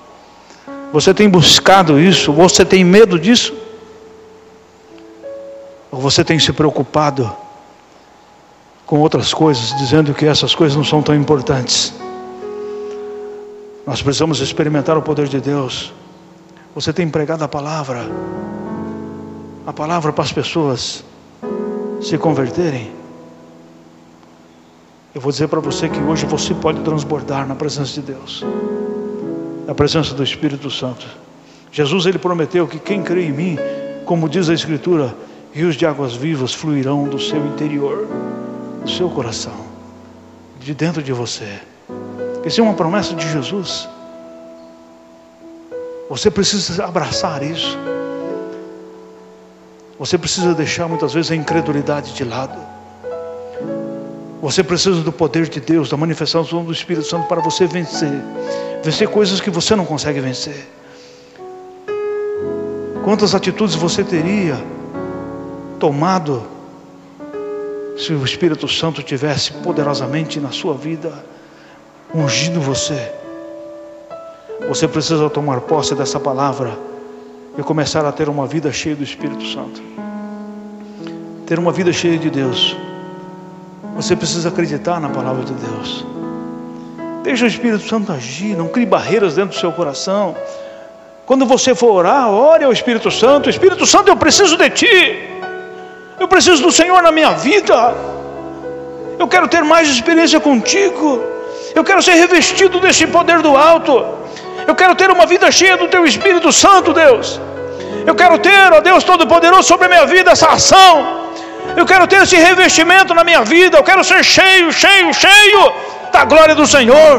Você 0.91 1.14
tem 1.14 1.30
buscado 1.30 1.99
isso? 1.99 2.32
Você 2.32 2.64
tem 2.64 2.84
medo 2.84 3.20
disso? 3.20 3.53
Ou 5.91 5.99
você 5.99 6.24
tem 6.24 6.40
se 6.40 6.52
preocupado 6.53 7.32
com 8.86 8.99
outras 8.99 9.34
coisas, 9.34 9.76
dizendo 9.78 10.14
que 10.14 10.26
essas 10.26 10.53
coisas 10.53 10.76
não 10.76 10.84
são 10.84 11.02
tão 11.02 11.16
importantes? 11.16 11.94
Nós 13.86 14.02
precisamos 14.02 14.40
experimentar 14.40 14.98
o 14.98 15.02
poder 15.02 15.28
de 15.28 15.40
Deus. 15.40 15.94
Você 16.74 16.91
tem 16.91 17.07
pregado 17.10 17.44
a 17.44 17.48
palavra, 17.48 18.10
a 19.66 19.72
palavra 19.72 20.12
para 20.12 20.24
as 20.24 20.32
pessoas 20.32 21.03
se 22.02 22.18
converterem. 22.18 22.91
Eu 25.14 25.22
vou 25.22 25.32
dizer 25.32 25.48
para 25.48 25.62
você 25.62 25.88
que 25.88 25.99
hoje 25.99 26.26
você 26.26 26.53
pode 26.53 26.82
transbordar 26.82 27.48
na 27.48 27.56
presença 27.56 27.94
de 27.94 28.02
Deus 28.02 28.44
na 29.65 29.73
presença 29.73 30.13
do 30.13 30.23
Espírito 30.23 30.69
Santo. 30.69 31.05
Jesus 31.71 32.05
ele 32.05 32.17
prometeu 32.17 32.67
que 32.67 32.79
quem 32.79 33.03
crê 33.03 33.25
em 33.25 33.31
mim, 33.31 33.57
como 34.05 34.29
diz 34.29 34.49
a 34.49 34.53
Escritura, 34.53 35.15
rios 35.51 35.75
de 35.75 35.85
águas 35.85 36.15
vivas 36.15 36.53
fluirão 36.53 37.07
do 37.07 37.19
seu 37.19 37.45
interior, 37.47 38.07
do 38.83 38.89
seu 38.89 39.09
coração, 39.09 39.65
de 40.59 40.73
dentro 40.73 41.01
de 41.01 41.11
você. 41.11 41.59
Isso 42.45 42.61
é 42.61 42.63
uma 42.63 42.73
promessa 42.73 43.15
de 43.15 43.27
Jesus. 43.29 43.89
Você 46.09 46.29
precisa 46.29 46.85
abraçar 46.85 47.41
isso. 47.41 47.77
Você 49.97 50.17
precisa 50.17 50.53
deixar 50.53 50.87
muitas 50.87 51.13
vezes 51.13 51.31
a 51.31 51.35
incredulidade 51.35 52.13
de 52.13 52.23
lado. 52.23 52.74
Você 54.41 54.64
precisa 54.64 55.02
do 55.02 55.12
poder 55.12 55.48
de 55.48 55.60
Deus, 55.60 55.90
da 55.90 55.98
manifestação 55.98 56.64
do 56.64 56.72
Espírito 56.72 57.07
Santo 57.07 57.28
para 57.28 57.41
você 57.41 57.66
vencer 57.66 58.22
vencer 58.86 59.07
coisas 59.07 59.41
que 59.41 59.49
você 59.49 59.76
não 59.76 59.84
consegue 59.84 60.20
vencer. 60.20 60.68
Quantas 63.03 63.34
atitudes 63.34 63.74
você 63.74 64.03
teria 64.03 64.64
tomado 65.80 66.44
se 67.98 68.14
o 68.14 68.24
Espírito 68.24 68.68
Santo 68.68 69.02
tivesse 69.02 69.52
poderosamente 69.53 70.40
na 70.40 70.52
sua 70.52 70.76
vida 70.76 71.12
ungido 72.14 72.62
você? 72.62 73.12
Você 74.68 74.88
precisa 74.88 75.32
tomar 75.32 75.62
posse 75.62 75.95
dessa 75.95 76.20
palavra 76.20 76.78
e 77.57 77.64
começar 77.64 78.06
a 78.06 78.12
ter 78.12 78.30
uma 78.30 78.45
vida 78.45 78.72
cheia 78.72 78.95
do 78.95 79.03
Espírito 79.03 79.48
Santo. 79.48 79.82
Ter 81.48 81.57
uma 81.57 81.72
vida 81.72 81.91
cheia 81.91 82.20
de 82.20 82.30
Deus. 82.30 82.78
Você 83.95 84.13
precisa 84.13 84.49
acreditar 84.49 84.99
na 84.99 85.07
palavra 85.09 85.43
de 85.45 85.53
Deus. 85.53 86.05
Deixa 87.23 87.45
o 87.45 87.47
Espírito 87.47 87.88
Santo 87.88 88.11
agir, 88.11 88.55
não 88.55 88.67
crie 88.67 88.85
barreiras 88.85 89.35
dentro 89.35 89.55
do 89.55 89.59
seu 89.59 89.72
coração. 89.72 90.35
Quando 91.26 91.45
você 91.45 91.73
for 91.73 91.91
orar, 91.91 92.30
ore 92.30 92.65
ao 92.65 92.73
Espírito 92.73 93.09
Santo. 93.09 93.49
Espírito 93.49 93.85
Santo, 93.85 94.09
eu 94.09 94.17
preciso 94.17 94.57
de 94.57 94.69
Ti. 94.69 95.30
Eu 96.19 96.27
preciso 96.27 96.61
do 96.61 96.72
Senhor 96.72 97.01
na 97.01 97.11
minha 97.11 97.31
vida. 97.31 97.95
Eu 99.17 99.27
quero 99.27 99.47
ter 99.47 99.63
mais 99.63 99.88
experiência 99.88 100.39
contigo. 100.39 101.23
Eu 101.73 101.84
quero 101.84 102.03
ser 102.03 102.13
revestido 102.13 102.80
desse 102.81 103.07
poder 103.07 103.41
do 103.41 103.55
alto. 103.55 104.05
Eu 104.67 104.76
quero 104.76 104.93
ter 104.93 105.09
uma 105.09 105.26
vida 105.26 105.49
cheia 105.51 105.77
do 105.77 105.88
Teu 105.88 106.05
Espírito 106.05 106.51
Santo, 106.51 106.93
Deus. 106.93 107.39
Eu 108.05 108.13
quero 108.13 108.38
ter, 108.38 108.73
ó 108.73 108.81
Deus 108.81 109.03
Todo-Poderoso, 109.05 109.63
sobre 109.63 109.85
a 109.85 109.89
minha 109.89 110.05
vida 110.05 110.31
essa 110.31 110.49
ação. 110.49 111.24
Eu 111.76 111.85
quero 111.85 112.07
ter 112.07 112.22
esse 112.23 112.38
revestimento 112.38 113.14
na 113.14 113.23
minha 113.23 113.43
vida. 113.43 113.77
Eu 113.77 113.84
quero 113.84 114.03
ser 114.03 114.23
cheio, 114.23 114.72
cheio, 114.72 115.14
cheio 115.14 115.73
da 116.11 116.23
glória 116.23 116.56
do 116.56 116.65
Senhor. 116.65 117.14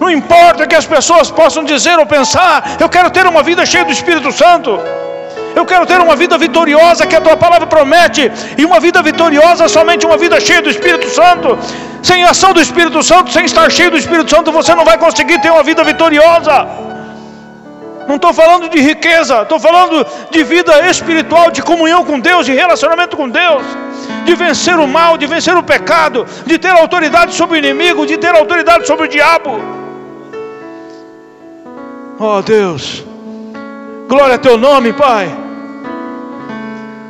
Não 0.00 0.10
importa 0.10 0.66
que 0.66 0.74
as 0.74 0.86
pessoas 0.86 1.30
possam 1.30 1.62
dizer 1.72 1.98
ou 1.98 2.06
pensar, 2.06 2.76
eu 2.80 2.88
quero 2.88 3.10
ter 3.10 3.26
uma 3.26 3.42
vida 3.42 3.64
cheia 3.64 3.84
do 3.84 3.92
Espírito 3.92 4.30
Santo. 4.32 4.70
Eu 5.54 5.64
quero 5.64 5.86
ter 5.86 6.00
uma 6.00 6.16
vida 6.16 6.36
vitoriosa 6.36 7.06
que 7.06 7.16
a 7.16 7.20
tua 7.20 7.36
palavra 7.36 7.66
promete, 7.66 8.22
e 8.58 8.64
uma 8.64 8.80
vida 8.80 9.00
vitoriosa 9.02 9.68
somente 9.68 10.04
uma 10.04 10.16
vida 10.16 10.40
cheia 10.40 10.60
do 10.60 10.70
Espírito 10.74 11.08
Santo. 11.08 11.58
Sem 12.02 12.24
ação 12.24 12.52
do 12.52 12.60
Espírito 12.60 13.02
Santo, 13.02 13.30
sem 13.30 13.44
estar 13.44 13.70
cheio 13.70 13.90
do 13.90 13.96
Espírito 13.96 14.28
Santo, 14.34 14.50
você 14.50 14.74
não 14.74 14.84
vai 14.84 14.98
conseguir 14.98 15.40
ter 15.40 15.50
uma 15.50 15.62
vida 15.62 15.84
vitoriosa. 15.84 16.56
Não 18.06 18.16
estou 18.16 18.32
falando 18.32 18.68
de 18.68 18.80
riqueza, 18.80 19.42
estou 19.42 19.58
falando 19.58 20.06
de 20.30 20.44
vida 20.44 20.88
espiritual, 20.88 21.50
de 21.50 21.62
comunhão 21.62 22.04
com 22.04 22.20
Deus, 22.20 22.44
de 22.44 22.52
relacionamento 22.52 23.16
com 23.16 23.28
Deus, 23.28 23.62
de 24.24 24.34
vencer 24.34 24.78
o 24.78 24.86
mal, 24.86 25.16
de 25.16 25.26
vencer 25.26 25.56
o 25.56 25.62
pecado, 25.62 26.26
de 26.46 26.58
ter 26.58 26.70
autoridade 26.70 27.34
sobre 27.34 27.56
o 27.56 27.58
inimigo, 27.58 28.06
de 28.06 28.18
ter 28.18 28.34
autoridade 28.34 28.86
sobre 28.86 29.06
o 29.06 29.08
diabo. 29.08 29.60
Oh 32.18 32.42
Deus, 32.42 33.02
glória 34.08 34.34
a 34.34 34.38
teu 34.38 34.58
nome, 34.58 34.92
Pai. 34.92 35.28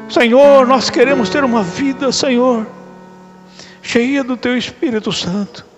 Senhor, 0.08 0.66
nós 0.66 0.90
queremos 0.90 1.28
ter 1.28 1.42
uma 1.42 1.62
vida, 1.62 2.12
Senhor, 2.12 2.66
cheia 3.82 4.22
do 4.22 4.36
teu 4.36 4.56
Espírito 4.56 5.12
Santo. 5.12 5.73